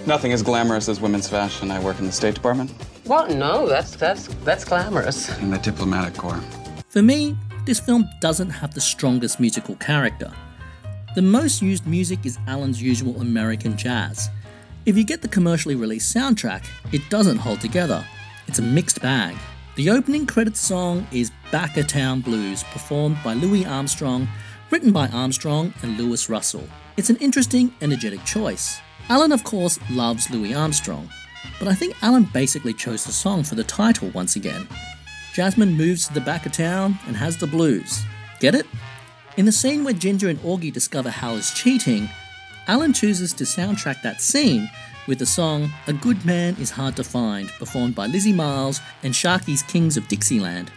Nothing 0.06 0.32
as 0.32 0.42
glamorous 0.42 0.88
as 0.88 1.02
women's 1.02 1.28
fashion. 1.28 1.70
I 1.70 1.80
work 1.82 2.00
in 2.00 2.06
the 2.06 2.12
State 2.14 2.36
Department 2.36 2.72
Well, 3.06 3.28
no, 3.36 3.68
that's 3.68 3.96
that's 3.98 4.28
that's 4.46 4.64
glamorous. 4.64 5.38
in 5.40 5.50
the 5.52 5.58
diplomatic 5.58 6.14
corps. 6.16 6.40
For 6.88 7.02
me, 7.02 7.36
this 7.66 7.82
film 7.82 8.08
doesn't 8.22 8.52
have 8.52 8.74
the 8.74 8.80
strongest 8.82 9.40
musical 9.42 9.76
character. 9.76 10.32
The 11.16 11.22
most 11.22 11.62
used 11.62 11.88
music 11.88 12.26
is 12.26 12.38
Allen's 12.48 12.82
usual 12.82 13.20
American 13.22 13.76
jazz. 13.76 14.30
If 14.86 14.98
you 14.98 15.04
get 15.04 15.22
the 15.22 15.28
commercially 15.28 15.76
released 15.76 16.16
soundtrack, 16.16 16.66
it 16.92 17.02
doesn't 17.10 17.38
hold 17.38 17.62
together. 17.62 18.06
It's 18.48 18.60
a 18.60 18.62
mixed 18.62 19.02
bag. 19.02 19.36
The 19.76 19.90
opening 19.90 20.28
credits 20.28 20.60
song 20.60 21.08
is 21.12 21.32
Back 21.52 21.78
a 21.78 21.84
Town 21.84 22.22
Blues, 22.22 22.64
performed 22.66 23.18
by 23.24 23.34
Louis 23.34 23.66
Armstrong, 23.66 24.28
written 24.70 24.92
by 24.92 25.08
Armstrong 25.08 25.74
and 25.82 25.98
Luis 25.98 26.30
Russell. 26.30 26.68
It's 26.98 27.10
an 27.10 27.18
interesting, 27.18 27.74
energetic 27.82 28.24
choice. 28.24 28.80
Allen, 29.10 29.32
of 29.32 29.44
course, 29.44 29.80
loves 29.90 30.30
Louis 30.30 30.54
Armstrong, 30.54 31.10
but 31.58 31.68
I 31.68 31.74
think 31.74 31.96
Allen 32.04 32.28
basically 32.34 32.74
chose 32.74 33.06
the 33.06 33.12
song 33.12 33.44
for 33.44 33.56
the 33.56 33.64
title 33.64 34.10
once 34.10 34.36
again. 34.36 34.68
Jasmine 35.34 35.74
moves 35.74 36.08
to 36.08 36.14
the 36.14 36.22
back 36.22 36.46
of 36.46 36.52
town 36.52 37.00
and 37.08 37.16
has 37.16 37.38
the 37.38 37.48
blues. 37.48 38.04
Get 38.40 38.56
it? 38.56 38.66
In 39.38 39.46
the 39.46 39.52
scene 39.52 39.84
where 39.84 39.94
Ginger 39.94 40.30
and 40.30 40.40
Augie 40.40 40.74
discover 40.74 41.12
Hal 41.12 41.36
is 41.36 41.52
cheating, 41.52 42.10
Allen 42.68 42.92
chooses 42.92 43.34
to 43.34 43.44
soundtrack 43.44 44.02
that 44.02 44.20
scene 44.20 44.68
with 45.06 45.20
the 45.20 45.28
song 45.28 45.72
A 45.86 45.94
Good 45.94 46.26
Man 46.26 46.56
is 46.60 46.72
Hard 46.72 46.96
to 46.96 47.04
Find, 47.04 47.50
performed 47.60 47.94
by 47.94 48.08
Lizzie 48.08 48.34
Miles 48.34 48.82
and 49.04 49.14
Sharkey's 49.14 49.62
Kings 49.62 49.96
of 49.96 50.08
Dixieland. 50.08 50.72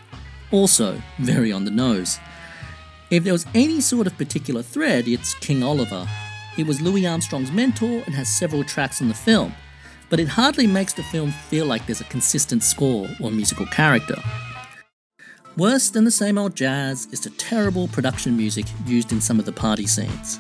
Also, 0.50 1.00
very 1.20 1.50
on 1.50 1.64
the 1.64 1.70
nose. 1.70 2.18
If 3.10 3.24
there 3.24 3.32
was 3.32 3.46
any 3.54 3.80
sort 3.80 4.06
of 4.06 4.18
particular 4.18 4.62
thread, 4.62 5.08
it's 5.08 5.32
King 5.36 5.62
Oliver. 5.62 6.06
It 6.58 6.66
was 6.66 6.82
Louis 6.82 7.06
Armstrong's 7.06 7.50
mentor 7.50 8.02
and 8.04 8.14
has 8.14 8.28
several 8.28 8.62
tracks 8.62 9.00
in 9.00 9.08
the 9.08 9.14
film, 9.14 9.54
but 10.10 10.20
it 10.20 10.28
hardly 10.28 10.66
makes 10.66 10.92
the 10.92 11.02
film 11.04 11.30
feel 11.30 11.64
like 11.64 11.86
there's 11.86 12.02
a 12.02 12.12
consistent 12.12 12.62
score 12.62 13.08
or 13.22 13.30
musical 13.30 13.64
character. 13.64 14.16
Worse 15.56 15.90
than 15.90 16.04
the 16.04 16.10
same 16.10 16.38
old 16.38 16.54
jazz 16.54 17.08
is 17.10 17.20
the 17.20 17.30
terrible 17.30 17.88
production 17.88 18.36
music 18.36 18.66
used 18.86 19.10
in 19.10 19.20
some 19.20 19.40
of 19.40 19.44
the 19.44 19.52
party 19.52 19.86
scenes. 19.86 20.38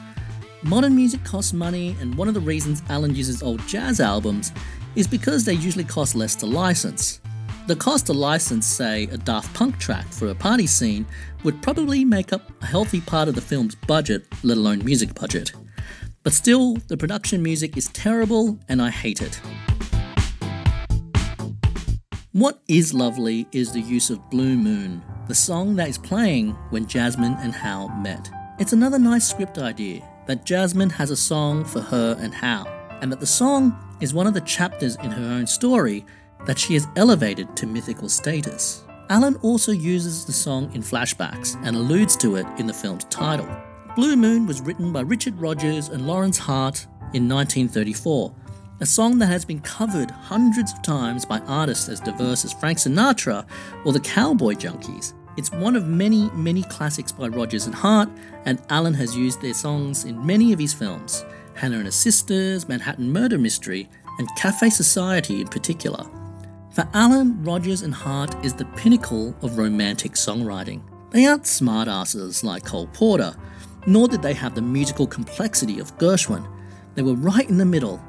Modern 0.62 0.94
music 0.94 1.24
costs 1.24 1.52
money, 1.52 1.96
and 2.00 2.14
one 2.14 2.28
of 2.28 2.34
the 2.34 2.40
reasons 2.40 2.82
Allen 2.88 3.14
uses 3.14 3.42
old 3.42 3.60
jazz 3.66 3.98
albums 4.00 4.52
is 4.94 5.08
because 5.08 5.44
they 5.44 5.54
usually 5.54 5.84
cost 5.84 6.14
less 6.14 6.36
to 6.36 6.46
license. 6.46 7.20
The 7.66 7.74
cost 7.76 8.06
to 8.06 8.12
license, 8.12 8.66
say, 8.66 9.04
a 9.04 9.16
Daft 9.16 9.52
Punk 9.52 9.78
track 9.78 10.06
for 10.06 10.28
a 10.28 10.34
party 10.34 10.66
scene 10.66 11.06
would 11.42 11.60
probably 11.60 12.04
make 12.04 12.32
up 12.32 12.42
a 12.62 12.66
healthy 12.66 13.00
part 13.00 13.28
of 13.28 13.34
the 13.34 13.40
film's 13.40 13.74
budget, 13.74 14.26
let 14.44 14.58
alone 14.58 14.84
music 14.84 15.14
budget. 15.14 15.52
But 16.22 16.34
still, 16.34 16.76
the 16.86 16.96
production 16.96 17.42
music 17.42 17.76
is 17.76 17.88
terrible 17.88 18.58
and 18.68 18.80
I 18.80 18.90
hate 18.90 19.22
it. 19.22 19.40
What 22.32 22.60
is 22.68 22.94
lovely 22.94 23.48
is 23.50 23.72
the 23.72 23.80
use 23.80 24.08
of 24.08 24.30
Blue 24.30 24.56
Moon, 24.56 25.02
the 25.26 25.34
song 25.34 25.74
that 25.74 25.88
is 25.88 25.98
playing 25.98 26.52
when 26.70 26.86
Jasmine 26.86 27.36
and 27.40 27.52
Hal 27.52 27.88
met. 27.88 28.30
It's 28.60 28.72
another 28.72 29.00
nice 29.00 29.28
script 29.28 29.58
idea 29.58 30.08
that 30.28 30.46
Jasmine 30.46 30.90
has 30.90 31.10
a 31.10 31.16
song 31.16 31.64
for 31.64 31.80
her 31.80 32.16
and 32.20 32.32
Hal, 32.32 32.68
and 33.02 33.10
that 33.10 33.18
the 33.18 33.26
song 33.26 33.76
is 34.00 34.14
one 34.14 34.28
of 34.28 34.34
the 34.34 34.42
chapters 34.42 34.94
in 35.02 35.10
her 35.10 35.24
own 35.24 35.44
story 35.44 36.06
that 36.46 36.56
she 36.56 36.74
has 36.74 36.86
elevated 36.94 37.56
to 37.56 37.66
mythical 37.66 38.08
status. 38.08 38.84
Allen 39.08 39.34
also 39.42 39.72
uses 39.72 40.24
the 40.24 40.32
song 40.32 40.72
in 40.72 40.82
flashbacks 40.82 41.60
and 41.64 41.74
alludes 41.74 42.16
to 42.18 42.36
it 42.36 42.46
in 42.58 42.66
the 42.68 42.72
film's 42.72 43.06
title. 43.06 43.48
Blue 43.96 44.14
Moon 44.14 44.46
was 44.46 44.60
written 44.60 44.92
by 44.92 45.00
Richard 45.00 45.34
Rodgers 45.40 45.88
and 45.88 46.06
Lawrence 46.06 46.38
Hart 46.38 46.86
in 47.12 47.28
1934, 47.28 48.32
a 48.80 48.86
song 48.86 49.18
that 49.18 49.26
has 49.26 49.44
been 49.44 49.60
covered 49.60 50.10
hundreds 50.10 50.72
of 50.72 50.80
times 50.80 51.26
by 51.26 51.38
artists 51.40 51.90
as 51.90 52.00
diverse 52.00 52.46
as 52.46 52.54
Frank 52.54 52.78
Sinatra 52.78 53.46
or 53.84 53.92
the 53.92 54.00
Cowboy 54.00 54.54
Junkies. 54.54 55.12
It's 55.36 55.52
one 55.52 55.76
of 55.76 55.86
many, 55.86 56.30
many 56.30 56.62
classics 56.62 57.12
by 57.12 57.28
Rodgers 57.28 57.66
and 57.66 57.74
Hart, 57.74 58.08
and 58.46 58.60
Allen 58.70 58.94
has 58.94 59.14
used 59.14 59.42
their 59.42 59.52
songs 59.52 60.04
in 60.04 60.24
many 60.24 60.54
of 60.54 60.58
his 60.58 60.72
films 60.72 61.24
Hannah 61.54 61.76
and 61.76 61.84
Her 61.84 61.90
Sisters, 61.90 62.68
Manhattan 62.68 63.12
Murder 63.12 63.36
Mystery, 63.36 63.86
and 64.18 64.28
Cafe 64.36 64.70
Society 64.70 65.42
in 65.42 65.48
particular. 65.48 66.06
For 66.70 66.88
Allen, 66.94 67.44
Rodgers 67.44 67.82
and 67.82 67.92
Hart 67.92 68.34
is 68.42 68.54
the 68.54 68.64
pinnacle 68.64 69.36
of 69.42 69.58
romantic 69.58 70.12
songwriting. 70.12 70.82
They 71.10 71.26
aren't 71.26 71.42
smartasses 71.42 72.42
like 72.42 72.64
Cole 72.64 72.86
Porter, 72.94 73.34
nor 73.86 74.08
did 74.08 74.22
they 74.22 74.34
have 74.34 74.54
the 74.54 74.62
musical 74.62 75.06
complexity 75.06 75.80
of 75.80 75.96
Gershwin. 75.98 76.48
They 76.94 77.02
were 77.02 77.14
right 77.14 77.48
in 77.48 77.58
the 77.58 77.66
middle 77.66 78.00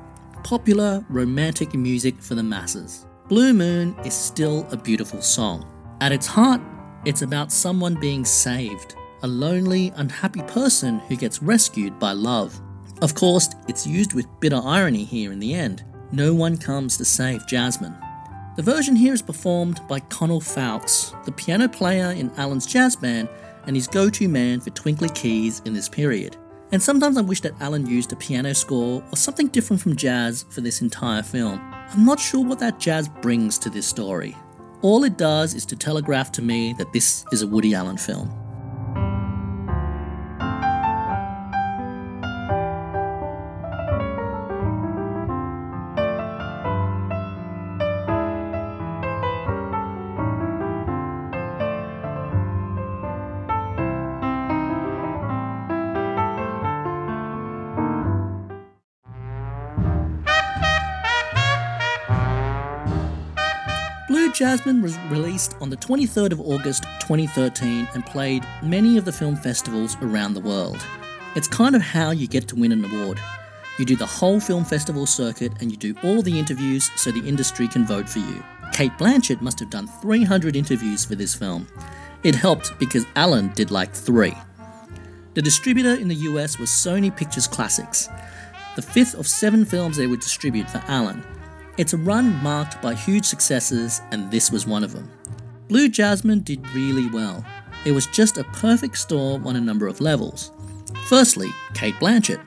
popular 0.44 1.06
romantic 1.10 1.74
music 1.74 2.22
for 2.22 2.36
the 2.36 2.44
masses. 2.44 3.06
Blue 3.28 3.54
Moon 3.54 3.96
is 4.06 4.14
still 4.14 4.68
a 4.72 4.78
beautiful 4.78 5.22
song. 5.22 5.66
At 6.02 6.12
its 6.12 6.28
heart, 6.28 6.62
it's 7.06 7.22
about 7.22 7.52
someone 7.52 7.96
being 7.96 8.26
saved, 8.26 8.96
a 9.24 9.28
lonely, 9.28 9.92
unhappy 9.96 10.42
person 10.44 11.00
who 11.00 11.16
gets 11.16 11.42
rescued 11.42 12.00
by 12.00 12.12
love. 12.12 12.60
Of 13.02 13.16
course, 13.16 13.50
it's 13.68 13.88
used 13.88 14.14
with 14.14 14.28
bitter 14.40 14.62
irony 14.64 15.04
here 15.04 15.32
in 15.32 15.40
the 15.40 15.54
end. 15.54 15.84
No 16.12 16.34
one 16.34 16.58
comes 16.58 16.98
to 16.98 17.06
save 17.06 17.48
Jasmine. 17.48 17.96
The 18.58 18.64
version 18.64 18.96
here 18.96 19.14
is 19.14 19.22
performed 19.22 19.80
by 19.88 20.02
Conal 20.02 20.42
Fowkes, 20.42 21.14
the 21.26 21.32
piano 21.32 21.70
player 21.70 22.12
in 22.12 22.32
Allen's 22.32 22.66
jazz 22.66 22.96
band 22.96 23.30
and 23.66 23.76
his 23.76 23.88
go 23.88 24.10
to 24.10 24.28
man 24.28 24.60
for 24.60 24.72
twinkly 24.72 25.10
keys 25.10 25.62
in 25.66 25.74
this 25.74 25.88
period. 25.88 26.36
And 26.72 26.82
sometimes 26.82 27.18
I 27.18 27.22
wish 27.22 27.42
that 27.42 27.60
Allen 27.60 27.86
used 27.86 28.14
a 28.14 28.16
piano 28.16 28.54
score 28.56 29.04
or 29.12 29.18
something 29.18 29.48
different 29.48 29.82
from 29.82 29.96
jazz 29.96 30.46
for 30.50 30.62
this 30.62 30.82
entire 30.82 31.22
film. 31.22 31.60
I'm 31.90 32.06
not 32.06 32.20
sure 32.20 32.46
what 32.46 32.60
that 32.60 32.80
jazz 32.80 33.10
brings 33.10 33.58
to 33.60 33.70
this 33.70 33.86
story. 33.86 34.38
All 34.82 35.04
it 35.04 35.18
does 35.18 35.54
is 35.54 35.66
to 35.68 35.76
telegraph 35.76 36.32
to 36.34 36.42
me 36.42 36.74
that 36.78 36.94
this 36.94 37.26
is 37.32 37.42
a 37.42 37.48
Woody 37.48 37.76
Allen 37.76 37.98
film. 37.98 38.41
Jasmine 64.34 64.82
was 64.82 64.98
released 65.10 65.56
on 65.62 65.70
the 65.70 65.78
23rd 65.78 66.32
of 66.32 66.42
August 66.42 66.84
2013 67.02 67.88
and 67.94 68.06
played 68.06 68.46
many 68.64 68.98
of 68.98 69.06
the 69.06 69.12
film 69.12 69.36
festivals 69.36 69.98
around 70.02 70.34
the 70.34 70.40
world. 70.40 70.86
It's 71.36 71.48
kind 71.48 71.76
of 71.76 71.82
how 71.82 72.12
you 72.12 72.28
get 72.28 72.48
to 72.50 72.56
win 72.56 72.72
an 72.72 72.86
award. 72.86 73.20
You 73.78 73.86
do 73.86 73.96
the 73.96 74.06
whole 74.06 74.40
film 74.40 74.64
festival 74.64 75.06
circuit 75.06 75.54
and 75.60 75.72
you 75.72 75.78
do 75.78 75.96
all 76.04 76.22
the 76.22 76.40
interviews 76.40 76.90
so 76.96 77.12
the 77.12 77.28
industry 77.28 77.68
can 77.68 77.86
vote 77.86 78.10
for 78.10 78.20
you. 78.20 78.44
Cate 78.74 78.92
Blanchett 78.98 79.42
must 79.42 79.60
have 79.60 79.70
done 79.70 79.88
300 79.88 80.56
interviews 80.56 81.04
for 81.06 81.16
this 81.16 81.36
film. 81.36 81.68
It 82.24 82.36
helped 82.36 82.78
because 82.80 83.06
Allen 83.16 83.52
did 83.56 83.72
like 83.72 83.94
three. 83.94 84.34
The 85.34 85.42
distributor 85.42 85.96
in 85.96 86.08
the 86.08 86.16
US 86.16 86.60
was 86.60 86.70
Sony 86.70 87.16
Pictures 87.16 87.48
Classics, 87.48 88.08
the 88.76 88.82
fifth 88.82 89.16
of 89.16 89.28
seven 89.28 89.66
films 89.66 89.98
they 89.98 90.08
would 90.08 90.22
distribute 90.22 90.70
for 90.70 90.84
Allen. 90.88 91.24
It's 91.78 91.94
a 91.94 91.98
run 91.98 92.36
marked 92.44 92.82
by 92.82 92.94
huge 92.94 93.26
successes, 93.26 94.02
and 94.12 94.30
this 94.30 94.52
was 94.52 94.68
one 94.68 94.84
of 94.84 94.92
them. 94.94 95.10
Blue 95.70 95.88
Jasmine 95.88 96.42
did 96.42 96.70
really 96.76 97.10
well. 97.10 97.46
It 97.86 97.94
was 97.94 98.08
just 98.08 98.38
a 98.38 98.44
perfect 98.44 98.98
storm 98.98 99.48
on 99.48 99.56
a 99.56 99.62
number 99.62 99.88
of 99.88 100.02
levels. 100.02 100.52
Firstly, 101.08 101.48
Cate 101.74 101.96
Blanchett. 101.96 102.42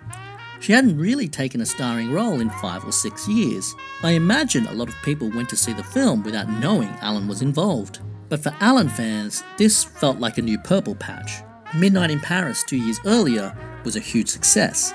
She 0.61 0.72
hadn't 0.72 0.99
really 0.99 1.27
taken 1.27 1.62
a 1.62 1.66
starring 1.66 2.12
role 2.12 2.41
in 2.41 2.51
five 2.51 2.85
or 2.85 2.93
six 2.93 3.27
years. 3.27 3.75
I 4.03 4.12
imagine 4.12 4.66
a 4.66 4.72
lot 4.72 4.89
of 4.89 4.95
people 5.03 5.31
went 5.31 5.49
to 5.49 5.57
see 5.57 5.72
the 5.72 5.83
film 5.83 6.22
without 6.22 6.49
knowing 6.49 6.91
Allen 7.01 7.27
was 7.27 7.43
involved. 7.43 8.01
But 8.29 8.43
for 8.43 8.55
Allen 8.61 8.89
fans, 8.89 9.43
this 9.57 9.85
felt 9.85 10.18
like 10.20 10.39
a 10.39 10.43
new 10.43 10.59
purple 10.59 10.95
patch. 10.95 11.43
Midnight 11.75 12.11
in 12.11 12.20
Paris 12.20 12.62
two 12.62 12.77
years 12.77 13.01
earlier 13.07 13.57
was 13.85 13.97
a 13.97 14.01
huge 14.01 14.29
success. 14.29 14.95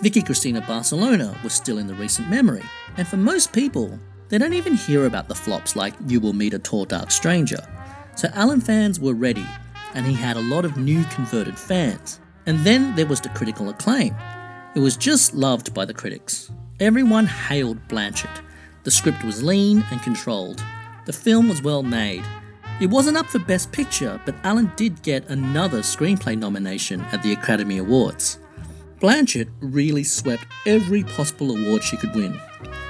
Vicky 0.00 0.22
Cristina 0.22 0.60
Barcelona 0.62 1.36
was 1.42 1.52
still 1.52 1.78
in 1.78 1.86
the 1.86 1.94
recent 1.94 2.30
memory, 2.30 2.62
and 3.00 3.08
for 3.08 3.16
most 3.16 3.54
people, 3.54 3.98
they 4.28 4.36
don't 4.36 4.52
even 4.52 4.74
hear 4.74 5.06
about 5.06 5.26
the 5.26 5.34
flops 5.34 5.74
like 5.74 5.94
You 6.06 6.20
Will 6.20 6.34
Meet 6.34 6.52
a 6.52 6.58
Tall 6.58 6.84
Dark 6.84 7.10
Stranger. 7.10 7.66
So 8.14 8.28
Allen 8.34 8.60
fans 8.60 9.00
were 9.00 9.14
ready, 9.14 9.46
and 9.94 10.04
he 10.04 10.12
had 10.12 10.36
a 10.36 10.42
lot 10.42 10.66
of 10.66 10.76
new 10.76 11.02
converted 11.04 11.58
fans. 11.58 12.20
And 12.44 12.58
then 12.58 12.94
there 12.96 13.06
was 13.06 13.22
the 13.22 13.30
critical 13.30 13.70
acclaim. 13.70 14.14
It 14.74 14.80
was 14.80 14.98
just 14.98 15.32
loved 15.34 15.72
by 15.72 15.86
the 15.86 15.94
critics. 15.94 16.52
Everyone 16.78 17.24
hailed 17.24 17.88
Blanchett. 17.88 18.42
The 18.82 18.90
script 18.90 19.24
was 19.24 19.42
lean 19.42 19.82
and 19.90 20.02
controlled. 20.02 20.62
The 21.06 21.14
film 21.14 21.48
was 21.48 21.62
well 21.62 21.82
made, 21.82 22.26
it 22.82 22.90
wasn't 22.90 23.16
up 23.16 23.28
for 23.28 23.38
Best 23.38 23.72
Picture, 23.72 24.20
but 24.26 24.34
Allen 24.44 24.70
did 24.76 25.02
get 25.02 25.26
another 25.30 25.78
screenplay 25.78 26.36
nomination 26.36 27.00
at 27.12 27.22
the 27.22 27.32
Academy 27.32 27.78
Awards. 27.78 28.38
Blanchett 29.00 29.48
really 29.60 30.04
swept 30.04 30.46
every 30.66 31.02
possible 31.04 31.56
award 31.56 31.82
she 31.82 31.96
could 31.96 32.14
win 32.14 32.38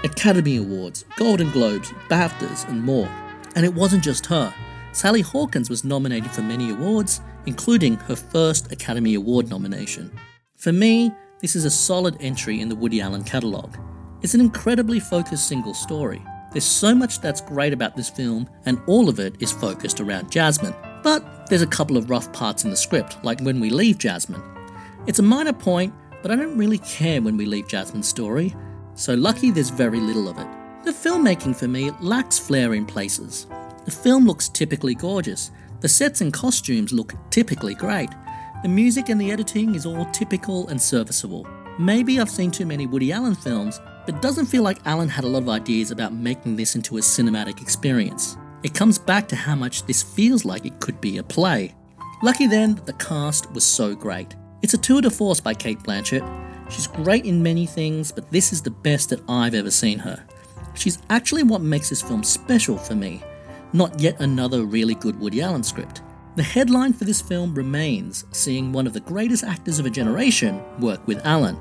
Academy 0.04 0.56
Awards, 0.56 1.04
Golden 1.16 1.50
Globes, 1.50 1.92
BAFTAs, 2.08 2.68
and 2.68 2.82
more. 2.82 3.08
And 3.54 3.64
it 3.64 3.74
wasn't 3.74 4.02
just 4.02 4.26
her. 4.26 4.54
Sally 4.92 5.20
Hawkins 5.20 5.68
was 5.68 5.84
nominated 5.84 6.30
for 6.30 6.42
many 6.42 6.70
awards, 6.70 7.20
including 7.46 7.96
her 7.96 8.16
first 8.16 8.72
Academy 8.72 9.14
Award 9.14 9.48
nomination. 9.48 10.10
For 10.56 10.72
me, 10.72 11.12
this 11.40 11.54
is 11.54 11.64
a 11.64 11.70
solid 11.70 12.16
entry 12.20 12.60
in 12.60 12.68
the 12.68 12.76
Woody 12.76 13.00
Allen 13.00 13.24
catalogue. 13.24 13.78
It's 14.22 14.34
an 14.34 14.40
incredibly 14.40 15.00
focused 15.00 15.48
single 15.48 15.74
story. 15.74 16.22
There's 16.52 16.64
so 16.64 16.94
much 16.94 17.20
that's 17.20 17.40
great 17.40 17.72
about 17.72 17.96
this 17.96 18.10
film, 18.10 18.48
and 18.66 18.80
all 18.86 19.08
of 19.08 19.20
it 19.20 19.36
is 19.40 19.52
focused 19.52 20.00
around 20.00 20.32
Jasmine. 20.32 20.74
But 21.02 21.46
there's 21.48 21.62
a 21.62 21.66
couple 21.66 21.96
of 21.96 22.10
rough 22.10 22.32
parts 22.32 22.64
in 22.64 22.70
the 22.70 22.76
script, 22.76 23.22
like 23.22 23.40
when 23.40 23.60
we 23.60 23.70
leave 23.70 23.98
Jasmine. 23.98 24.42
It's 25.06 25.18
a 25.18 25.22
minor 25.22 25.52
point, 25.52 25.94
but 26.22 26.30
I 26.30 26.36
don't 26.36 26.58
really 26.58 26.78
care 26.78 27.22
when 27.22 27.36
we 27.36 27.46
leave 27.46 27.68
Jasmine's 27.68 28.08
story, 28.08 28.54
so 29.00 29.14
lucky 29.14 29.50
there's 29.50 29.70
very 29.70 29.98
little 29.98 30.28
of 30.28 30.38
it. 30.38 30.46
The 30.84 30.90
filmmaking 30.92 31.56
for 31.56 31.66
me 31.66 31.90
lacks 32.00 32.38
flair 32.38 32.74
in 32.74 32.84
places. 32.84 33.46
The 33.86 33.90
film 33.90 34.26
looks 34.26 34.48
typically 34.48 34.94
gorgeous, 34.94 35.50
the 35.80 35.88
sets 35.88 36.20
and 36.20 36.32
costumes 36.32 36.92
look 36.92 37.14
typically 37.30 37.74
great, 37.74 38.10
the 38.62 38.68
music 38.68 39.08
and 39.08 39.18
the 39.18 39.32
editing 39.32 39.74
is 39.74 39.86
all 39.86 40.04
typical 40.06 40.68
and 40.68 40.80
serviceable. 40.80 41.46
Maybe 41.78 42.20
I've 42.20 42.28
seen 42.28 42.50
too 42.50 42.66
many 42.66 42.86
Woody 42.86 43.10
Allen 43.10 43.34
films, 43.34 43.80
but 44.04 44.20
doesn't 44.20 44.46
feel 44.46 44.62
like 44.62 44.84
Allen 44.84 45.08
had 45.08 45.24
a 45.24 45.28
lot 45.28 45.42
of 45.42 45.48
ideas 45.48 45.90
about 45.90 46.12
making 46.12 46.56
this 46.56 46.74
into 46.74 46.98
a 46.98 47.00
cinematic 47.00 47.62
experience. 47.62 48.36
It 48.62 48.74
comes 48.74 48.98
back 48.98 49.28
to 49.28 49.36
how 49.36 49.54
much 49.54 49.86
this 49.86 50.02
feels 50.02 50.44
like 50.44 50.66
it 50.66 50.78
could 50.78 51.00
be 51.00 51.16
a 51.16 51.22
play. 51.22 51.74
Lucky 52.22 52.46
then 52.46 52.74
that 52.74 52.84
the 52.84 52.92
cast 52.92 53.50
was 53.52 53.64
so 53.64 53.94
great. 53.94 54.36
It's 54.60 54.74
a 54.74 54.78
tour 54.78 55.00
de 55.00 55.10
force 55.10 55.40
by 55.40 55.54
Cate 55.54 55.78
Blanchett. 55.78 56.49
She's 56.70 56.86
great 56.86 57.26
in 57.26 57.42
many 57.42 57.66
things, 57.66 58.12
but 58.12 58.30
this 58.30 58.52
is 58.52 58.62
the 58.62 58.70
best 58.70 59.10
that 59.10 59.28
I've 59.28 59.54
ever 59.54 59.70
seen 59.70 59.98
her. 59.98 60.24
She's 60.74 60.98
actually 61.10 61.42
what 61.42 61.62
makes 61.62 61.90
this 61.90 62.00
film 62.00 62.22
special 62.22 62.78
for 62.78 62.94
me, 62.94 63.22
not 63.72 63.98
yet 63.98 64.20
another 64.20 64.64
really 64.64 64.94
good 64.94 65.18
Woody 65.18 65.42
Allen 65.42 65.64
script. 65.64 66.02
The 66.36 66.42
headline 66.44 66.92
for 66.92 67.04
this 67.04 67.20
film 67.20 67.54
remains 67.54 68.24
seeing 68.30 68.72
one 68.72 68.86
of 68.86 68.92
the 68.92 69.00
greatest 69.00 69.42
actors 69.42 69.80
of 69.80 69.86
a 69.86 69.90
generation 69.90 70.62
work 70.78 71.04
with 71.08 71.26
Allen, 71.26 71.58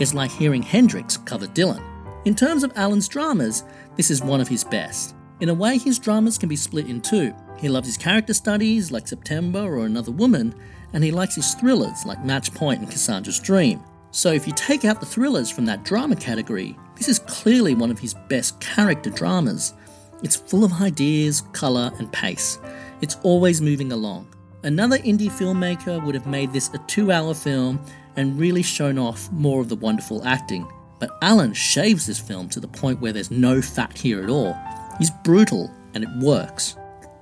is 0.00 0.14
like 0.14 0.32
hearing 0.32 0.62
Hendrix 0.62 1.16
cover 1.16 1.46
Dylan. 1.46 1.82
In 2.24 2.34
terms 2.34 2.64
of 2.64 2.72
Allen's 2.76 3.08
dramas, 3.08 3.64
this 3.96 4.10
is 4.10 4.20
one 4.20 4.40
of 4.40 4.48
his 4.48 4.64
best. 4.64 5.14
In 5.40 5.48
a 5.48 5.54
way, 5.54 5.78
his 5.78 5.98
dramas 5.98 6.36
can 6.36 6.48
be 6.48 6.56
split 6.56 6.86
in 6.86 7.00
two. 7.00 7.32
He 7.58 7.68
loves 7.68 7.86
his 7.86 7.96
character 7.96 8.34
studies, 8.34 8.90
like 8.90 9.06
September 9.06 9.60
or 9.60 9.86
Another 9.86 10.10
Woman, 10.10 10.54
and 10.92 11.04
he 11.04 11.12
likes 11.12 11.36
his 11.36 11.54
thrillers, 11.54 12.04
like 12.04 12.24
Match 12.24 12.52
Point 12.52 12.80
and 12.80 12.90
Cassandra's 12.90 13.38
Dream. 13.38 13.82
So 14.12 14.32
if 14.32 14.46
you 14.46 14.52
take 14.54 14.84
out 14.84 15.00
the 15.00 15.06
thrillers 15.06 15.50
from 15.50 15.66
that 15.66 15.84
drama 15.84 16.16
category, 16.16 16.76
this 16.96 17.08
is 17.08 17.20
clearly 17.20 17.74
one 17.74 17.90
of 17.90 17.98
his 17.98 18.14
best 18.28 18.58
character 18.60 19.08
dramas. 19.10 19.74
It's 20.22 20.36
full 20.36 20.64
of 20.64 20.72
ideas, 20.82 21.42
colour, 21.52 21.92
and 21.98 22.12
pace. 22.12 22.58
It's 23.00 23.16
always 23.22 23.60
moving 23.60 23.92
along. 23.92 24.26
Another 24.62 24.98
indie 24.98 25.30
filmmaker 25.30 26.04
would 26.04 26.14
have 26.14 26.26
made 26.26 26.52
this 26.52 26.68
a 26.74 26.78
two 26.86 27.12
hour 27.12 27.34
film 27.34 27.80
and 28.16 28.38
really 28.38 28.62
shown 28.62 28.98
off 28.98 29.30
more 29.32 29.60
of 29.60 29.68
the 29.68 29.76
wonderful 29.76 30.26
acting. 30.26 30.70
But 30.98 31.16
Allen 31.22 31.54
shaves 31.54 32.04
this 32.04 32.18
film 32.18 32.48
to 32.50 32.60
the 32.60 32.68
point 32.68 33.00
where 33.00 33.12
there's 33.12 33.30
no 33.30 33.62
fat 33.62 33.96
here 33.96 34.22
at 34.22 34.28
all. 34.28 34.54
He's 34.98 35.10
brutal, 35.24 35.70
and 35.94 36.04
it 36.04 36.10
works. 36.18 36.76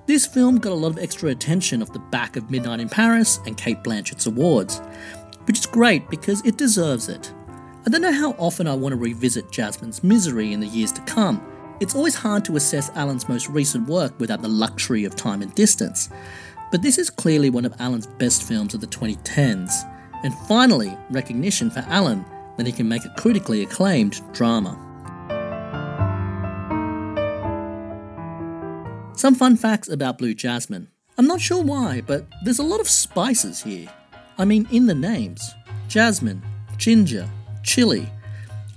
This 0.07 0.27
film 0.27 0.59
got 0.59 0.73
a 0.73 0.75
lot 0.75 0.89
of 0.89 0.99
extra 0.99 1.29
attention 1.29 1.83
off 1.83 1.93
the 1.93 1.99
back 1.99 2.37
of 2.37 2.51
Midnight 2.51 2.81
in 2.81 2.89
Paris 2.89 3.41
and 3.47 3.59
Cate 3.59 3.85
Blanchett's 3.85 4.25
awards, 4.27 4.81
which 5.49 5.59
is 5.59 5.67
great 5.67 6.09
because 6.09 6.45
it 6.45 6.57
deserves 6.57 7.09
it. 7.09 7.33
I 7.85 7.91
don't 7.91 8.03
know 8.03 8.13
how 8.13 8.33
often 8.33 8.69
I 8.69 8.75
want 8.75 8.93
to 8.93 8.97
revisit 8.97 9.51
Jasmine's 9.51 10.05
Misery 10.05 10.53
in 10.53 10.61
the 10.61 10.67
years 10.67 10.93
to 10.93 11.01
come. 11.03 11.45
It's 11.81 11.95
always 11.95 12.15
hard 12.15 12.45
to 12.45 12.57
assess 12.57 12.91
Allen's 12.95 13.29
most 13.29 13.49
recent 13.49 13.89
work 13.89 14.13
without 14.21 14.43
the 14.43 14.49
luxury 14.49 15.05
of 15.05 15.17
time 15.17 15.43
and 15.43 15.55
distance, 15.55 16.11
but 16.71 16.83
this 16.83 16.99
is 16.99 17.09
clearly 17.09 17.51
one 17.51 17.65
of 17.65 17.75
Allen's 17.81 18.07
best 18.07 18.43
films 18.43 18.75
of 18.75 18.81
the 18.81 18.87
2010s 18.87 19.73
and 20.25 20.35
finally, 20.47 20.97
recognition 21.11 21.71
for 21.71 21.81
Allen 21.89 22.25
that 22.57 22.67
he 22.67 22.73
can 22.73 22.89
make 22.89 23.05
a 23.05 23.15
critically 23.17 23.63
acclaimed 23.63 24.21
drama. 24.33 24.77
Some 29.15 29.35
fun 29.35 29.57
facts 29.57 29.89
about 29.89 30.19
Blue 30.19 30.35
Jasmine. 30.35 30.89
I'm 31.17 31.27
not 31.27 31.41
sure 31.41 31.63
why, 31.63 32.03
but 32.07 32.27
there's 32.45 32.59
a 32.59 32.65
lot 32.65 32.81
of 32.81 32.89
spices 32.89 33.63
here. 33.63 33.89
I 34.41 34.45
mean, 34.45 34.69
in 34.71 34.87
the 34.87 34.95
names 34.95 35.55
jasmine, 35.89 36.43
ginger, 36.77 37.29
chili. 37.65 38.09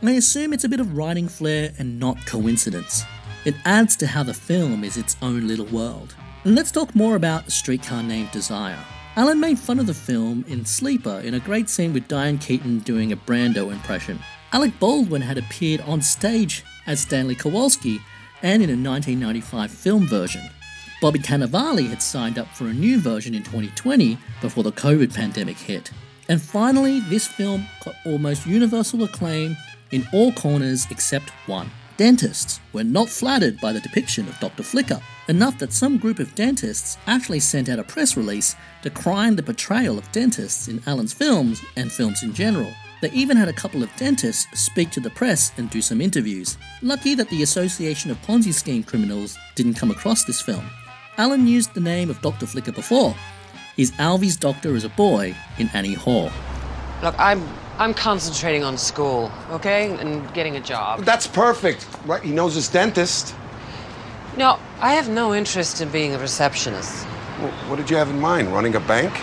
I 0.01 0.11
assume 0.11 0.53
it's 0.53 0.63
a 0.63 0.69
bit 0.69 0.79
of 0.79 0.97
writing 0.97 1.27
flair 1.27 1.71
and 1.77 1.99
not 1.99 2.25
coincidence. 2.25 3.03
It 3.45 3.53
adds 3.65 3.95
to 3.97 4.07
how 4.07 4.23
the 4.23 4.33
film 4.33 4.83
is 4.83 4.97
its 4.97 5.17
own 5.21 5.47
little 5.47 5.67
world. 5.67 6.15
And 6.43 6.55
let's 6.55 6.71
talk 6.71 6.95
more 6.95 7.15
about 7.15 7.47
A 7.47 7.51
Streetcar 7.51 8.01
Named 8.01 8.31
Desire. 8.31 8.79
Allen 9.15 9.39
made 9.39 9.59
fun 9.59 9.77
of 9.77 9.85
the 9.85 9.93
film 9.93 10.43
in 10.47 10.65
Sleeper 10.65 11.21
in 11.23 11.35
a 11.35 11.39
great 11.39 11.69
scene 11.69 11.93
with 11.93 12.07
Diane 12.07 12.39
Keaton 12.39 12.79
doing 12.79 13.11
a 13.11 13.17
Brando 13.17 13.71
impression. 13.71 14.19
Alec 14.53 14.79
Baldwin 14.79 15.21
had 15.21 15.37
appeared 15.37 15.81
on 15.81 16.01
stage 16.01 16.63
as 16.87 17.01
Stanley 17.01 17.35
Kowalski 17.35 17.99
and 18.41 18.63
in 18.63 18.69
a 18.69 18.89
1995 18.89 19.69
film 19.69 20.07
version. 20.07 20.41
Bobby 21.01 21.17
Cannavale 21.17 21.89
had 21.89 21.99
signed 21.99 22.37
up 22.37 22.47
for 22.49 22.67
a 22.67 22.73
new 22.73 22.99
version 22.99 23.33
in 23.33 23.41
2020 23.41 24.19
before 24.39 24.63
the 24.63 24.71
COVID 24.71 25.11
pandemic 25.11 25.57
hit. 25.57 25.89
And 26.29 26.39
finally, 26.39 26.99
this 26.99 27.27
film 27.27 27.65
got 27.83 27.95
almost 28.05 28.45
universal 28.45 29.03
acclaim 29.03 29.57
in 29.89 30.07
all 30.13 30.31
corners 30.33 30.85
except 30.91 31.31
one. 31.47 31.71
Dentists 31.97 32.59
were 32.71 32.83
not 32.83 33.09
flattered 33.09 33.59
by 33.59 33.73
the 33.73 33.79
depiction 33.79 34.27
of 34.27 34.39
Dr. 34.39 34.61
Flicker, 34.61 35.01
enough 35.27 35.57
that 35.57 35.73
some 35.73 35.97
group 35.97 36.19
of 36.19 36.35
dentists 36.35 36.99
actually 37.07 37.39
sent 37.39 37.67
out 37.67 37.79
a 37.79 37.83
press 37.83 38.15
release 38.15 38.55
decrying 38.83 39.35
the 39.35 39.43
portrayal 39.43 39.97
of 39.97 40.11
dentists 40.11 40.67
in 40.67 40.83
Allen's 40.85 41.13
films 41.13 41.61
and 41.77 41.91
films 41.91 42.21
in 42.21 42.31
general. 42.31 42.71
They 43.01 43.11
even 43.11 43.37
had 43.37 43.47
a 43.47 43.53
couple 43.53 43.81
of 43.81 43.95
dentists 43.95 44.47
speak 44.59 44.91
to 44.91 44.99
the 44.99 45.09
press 45.09 45.51
and 45.57 45.67
do 45.71 45.81
some 45.81 45.99
interviews. 45.99 46.59
Lucky 46.83 47.15
that 47.15 47.29
the 47.29 47.41
Association 47.41 48.11
of 48.11 48.21
Ponzi 48.21 48.53
Scheme 48.53 48.83
Criminals 48.83 49.35
didn't 49.55 49.73
come 49.73 49.89
across 49.89 50.23
this 50.23 50.39
film. 50.39 50.69
Allen 51.17 51.47
used 51.47 51.73
the 51.73 51.81
name 51.81 52.09
of 52.09 52.21
Dr. 52.21 52.45
Flicker 52.45 52.71
before. 52.71 53.15
He's 53.75 53.91
Alvy's 53.91 54.35
doctor 54.35 54.75
as 54.75 54.83
a 54.83 54.89
boy 54.89 55.35
in 55.57 55.69
Annie 55.73 55.93
Hall. 55.93 56.31
Look, 57.03 57.15
I'm 57.17 57.47
I'm 57.77 57.93
concentrating 57.93 58.63
on 58.63 58.77
school, 58.77 59.31
okay? 59.49 59.91
And 59.97 60.31
getting 60.33 60.55
a 60.55 60.61
job. 60.61 61.03
That's 61.03 61.25
perfect, 61.25 61.87
right? 62.05 62.21
He 62.21 62.31
knows 62.31 62.53
his 62.53 62.67
dentist. 62.67 63.33
No, 64.37 64.59
I 64.79 64.93
have 64.93 65.09
no 65.09 65.33
interest 65.33 65.81
in 65.81 65.89
being 65.89 66.13
a 66.13 66.19
receptionist. 66.19 67.05
Well, 67.39 67.51
what 67.67 67.77
did 67.77 67.89
you 67.89 67.97
have 67.97 68.09
in 68.09 68.19
mind? 68.19 68.53
Running 68.53 68.75
a 68.75 68.79
bank? 68.79 69.19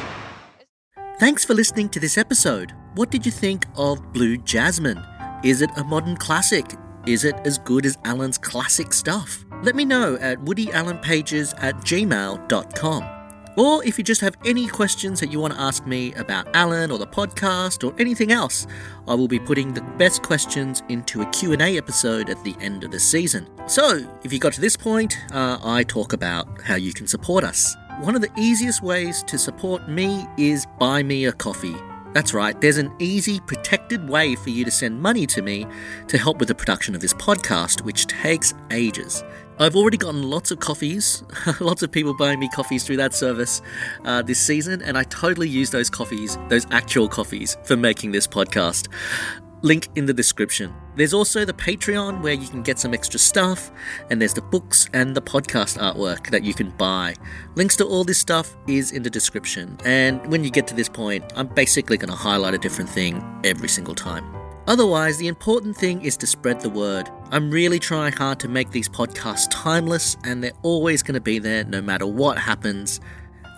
Thanks 1.21 1.45
for 1.45 1.55
listening 1.55 1.89
to 1.91 2.01
this 2.01 2.19
episode. 2.19 2.73
What 2.95 3.11
did 3.11 3.25
you 3.25 3.33
think 3.33 3.65
of 3.77 4.13
Blue 4.13 4.37
Jasmine? 4.39 5.03
Is 5.45 5.63
it 5.63 5.71
a 5.77 5.85
modern 5.85 6.17
classic? 6.17 6.65
Is 7.07 7.25
it 7.25 7.37
as 7.45 7.59
good 7.59 7.87
as 7.87 7.97
Allen's 8.05 8.39
classic 8.39 8.93
stuff? 8.93 9.45
Let 9.63 9.75
me 9.75 9.85
know 9.85 10.17
at 10.21 10.39
woodyallenpages 10.39 11.55
at 11.63 11.75
gmail.com. 11.79 13.19
Or 13.57 13.85
if 13.85 13.99
you 13.99 14.05
just 14.05 14.21
have 14.21 14.37
any 14.45 14.69
questions 14.69 15.19
that 15.19 15.33
you 15.33 15.41
want 15.41 15.55
to 15.55 15.61
ask 15.61 15.85
me 15.85 16.15
about 16.15 16.47
Allen 16.55 16.93
or 16.93 16.99
the 16.99 17.09
podcast 17.09 17.83
or 17.83 17.93
anything 18.01 18.31
else, 18.31 18.69
I 19.09 19.15
will 19.15 19.27
be 19.27 19.41
putting 19.41 19.75
the 19.75 19.83
best 19.99 20.23
questions 20.23 20.85
into 20.89 21.23
a 21.23 21.27
Q&A 21.31 21.77
episode 21.77 22.31
at 22.31 22.43
the 22.45 22.55
end 22.61 22.85
of 22.85 22.93
the 22.93 23.01
season. 23.01 23.49
So, 23.67 24.09
if 24.23 24.33
you 24.33 24.39
got 24.39 24.53
to 24.53 24.61
this 24.61 24.77
point, 24.77 25.19
uh, 25.33 25.59
I 25.61 25.83
talk 25.83 26.13
about 26.13 26.63
how 26.63 26.77
you 26.77 26.93
can 26.93 27.09
support 27.09 27.43
us. 27.43 27.77
One 27.99 28.15
of 28.15 28.23
the 28.23 28.31
easiest 28.39 28.81
ways 28.81 29.25
to 29.25 29.37
support 29.37 29.89
me 29.89 30.25
is 30.37 30.65
buy 30.79 31.03
me 31.03 31.25
a 31.25 31.33
coffee. 31.33 31.75
That's 32.15 32.33
right, 32.33 32.59
there's 32.61 32.79
an 32.79 32.93
easy, 33.01 33.41
protected 33.41 34.09
way 34.09 34.37
for 34.37 34.51
you 34.51 34.65
to 34.65 34.71
send 34.71 35.03
money 35.03 35.27
to 35.27 35.43
me 35.43 35.67
to 36.07 36.17
help 36.17 36.39
with 36.39 36.49
the 36.49 36.55
production 36.55 36.95
of 36.95 37.01
this 37.01 37.13
podcast, 37.15 37.83
which 37.83 38.07
takes 38.07 38.55
ages. 38.71 39.25
I've 39.61 39.75
already 39.75 39.97
gotten 39.97 40.23
lots 40.23 40.53
of 40.53 40.61
coffees, 40.61 41.25
lots 41.61 41.83
of 41.83 41.91
people 41.91 42.15
buying 42.15 42.39
me 42.39 42.49
coffees 42.49 42.85
through 42.85 42.99
that 42.99 43.13
service 43.13 43.61
uh, 44.05 44.23
this 44.23 44.39
season, 44.39 44.81
and 44.83 44.97
I 44.97 45.03
totally 45.03 45.49
use 45.49 45.71
those 45.71 45.91
coffees, 45.91 46.39
those 46.49 46.65
actual 46.71 47.09
coffees, 47.09 47.57
for 47.65 47.77
making 47.77 48.13
this 48.13 48.29
podcast. 48.29 48.87
Link 49.63 49.89
in 49.97 50.07
the 50.07 50.15
description. 50.15 50.73
There's 50.95 51.13
also 51.13 51.45
the 51.45 51.53
Patreon 51.53 52.23
where 52.23 52.35
you 52.35 52.47
can 52.47 52.63
get 52.63 52.79
some 52.79 52.95
extra 52.95 53.19
stuff, 53.19 53.73
and 54.11 54.21
there's 54.21 54.35
the 54.35 54.43
books 54.43 54.89
and 54.93 55.17
the 55.17 55.23
podcast 55.23 55.77
artwork 55.79 56.31
that 56.31 56.45
you 56.45 56.55
can 56.55 56.71
buy. 56.71 57.17
Links 57.57 57.75
to 57.77 57.85
all 57.85 58.05
this 58.05 58.19
stuff 58.19 58.57
is 58.69 58.93
in 58.93 59.03
the 59.03 59.11
description, 59.11 59.77
and 59.85 60.25
when 60.31 60.45
you 60.45 60.51
get 60.53 60.69
to 60.69 60.75
this 60.77 60.89
point, 60.89 61.25
I'm 61.35 61.49
basically 61.49 61.97
going 61.97 62.11
to 62.11 62.17
highlight 62.17 62.55
a 62.55 62.59
different 62.59 62.91
thing 62.91 63.21
every 63.43 63.69
single 63.69 63.97
time. 63.97 64.25
Otherwise, 64.69 65.17
the 65.17 65.27
important 65.27 65.75
thing 65.75 66.03
is 66.03 66.17
to 66.19 66.27
spread 66.27 66.61
the 66.61 66.71
word. 66.71 67.11
I'm 67.31 67.51
really 67.51 67.79
trying 67.79 68.15
hard 68.15 68.41
to 68.41 68.49
make 68.49 68.71
these 68.71 68.89
podcasts 68.89 69.49
timeless, 69.51 70.17
and 70.25 70.43
they're 70.43 70.53
always 70.63 71.03
going 71.03 71.15
to 71.15 71.21
be 71.21 71.39
there 71.39 71.63
no 71.65 71.83
matter 71.83 72.07
what 72.07 72.39
happens. 72.39 73.01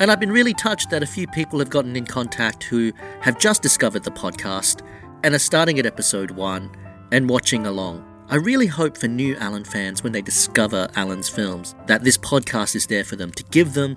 And 0.00 0.10
I've 0.10 0.18
been 0.18 0.32
really 0.32 0.54
touched 0.54 0.90
that 0.90 1.04
a 1.04 1.06
few 1.06 1.28
people 1.28 1.60
have 1.60 1.70
gotten 1.70 1.94
in 1.94 2.04
contact 2.04 2.64
who 2.64 2.92
have 3.20 3.38
just 3.38 3.62
discovered 3.62 4.02
the 4.02 4.10
podcast 4.10 4.84
and 5.22 5.36
are 5.36 5.38
starting 5.38 5.78
at 5.78 5.86
episode 5.86 6.32
one 6.32 6.68
and 7.12 7.30
watching 7.30 7.64
along. 7.64 8.04
I 8.28 8.36
really 8.36 8.66
hope 8.66 8.96
for 8.96 9.06
new 9.06 9.36
Allen 9.36 9.64
fans 9.64 10.02
when 10.02 10.12
they 10.12 10.22
discover 10.22 10.88
Allen's 10.96 11.28
films 11.28 11.76
that 11.86 12.02
this 12.02 12.18
podcast 12.18 12.74
is 12.74 12.88
there 12.88 13.04
for 13.04 13.14
them 13.14 13.30
to 13.32 13.44
give 13.52 13.74
them 13.74 13.96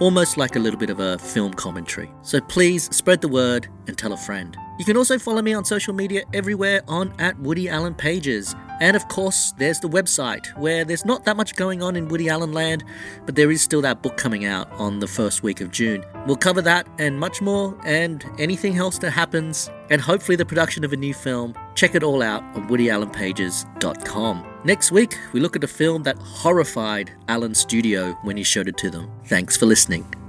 almost 0.00 0.36
like 0.36 0.56
a 0.56 0.58
little 0.58 0.78
bit 0.78 0.90
of 0.90 1.00
a 1.00 1.18
film 1.18 1.54
commentary. 1.54 2.10
So 2.20 2.42
please 2.42 2.94
spread 2.94 3.22
the 3.22 3.28
word 3.28 3.68
and 3.86 3.96
tell 3.96 4.12
a 4.12 4.18
friend. 4.18 4.54
You 4.78 4.84
can 4.84 4.96
also 4.98 5.18
follow 5.18 5.40
me 5.40 5.54
on 5.54 5.64
social 5.64 5.94
media 5.94 6.24
everywhere 6.34 6.82
on 6.88 7.14
at 7.18 7.38
Woody 7.38 7.70
Allen 7.70 7.94
Pages. 7.94 8.54
And 8.80 8.96
of 8.96 9.08
course, 9.08 9.52
there's 9.58 9.80
the 9.80 9.88
website 9.88 10.46
where 10.58 10.84
there's 10.84 11.04
not 11.04 11.24
that 11.24 11.36
much 11.36 11.56
going 11.56 11.82
on 11.82 11.96
in 11.96 12.08
Woody 12.08 12.28
Allen 12.28 12.52
land, 12.52 12.84
but 13.26 13.34
there 13.34 13.50
is 13.50 13.62
still 13.62 13.80
that 13.82 14.02
book 14.02 14.16
coming 14.16 14.44
out 14.44 14.70
on 14.72 15.00
the 15.00 15.06
first 15.06 15.42
week 15.42 15.60
of 15.60 15.70
June. 15.70 16.04
We'll 16.26 16.36
cover 16.36 16.62
that 16.62 16.86
and 16.98 17.18
much 17.18 17.40
more, 17.40 17.76
and 17.84 18.24
anything 18.38 18.76
else 18.78 18.98
that 18.98 19.10
happens, 19.10 19.70
and 19.90 20.00
hopefully 20.00 20.36
the 20.36 20.46
production 20.46 20.84
of 20.84 20.92
a 20.92 20.96
new 20.96 21.14
film. 21.14 21.54
Check 21.74 21.94
it 21.94 22.02
all 22.02 22.22
out 22.22 22.42
on 22.56 22.68
WoodyAllenPages.com. 22.68 24.46
Next 24.64 24.90
week, 24.90 25.18
we 25.32 25.40
look 25.40 25.56
at 25.56 25.64
a 25.64 25.68
film 25.68 26.02
that 26.04 26.16
horrified 26.18 27.12
Allen's 27.28 27.58
studio 27.58 28.12
when 28.22 28.36
he 28.36 28.42
showed 28.42 28.68
it 28.68 28.76
to 28.78 28.90
them. 28.90 29.10
Thanks 29.26 29.56
for 29.56 29.66
listening. 29.66 30.23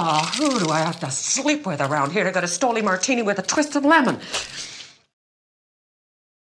Oh, 0.00 0.30
who 0.36 0.60
do 0.60 0.70
I 0.70 0.78
have 0.78 1.00
to 1.00 1.10
sleep 1.10 1.66
with 1.66 1.80
around 1.80 2.12
here 2.12 2.22
to 2.22 2.30
get 2.30 2.44
a 2.44 2.46
Stoli 2.46 2.84
martini 2.84 3.20
with 3.20 3.40
a 3.40 3.42
twist 3.42 3.74
of 3.74 3.84
lemon? 3.84 4.20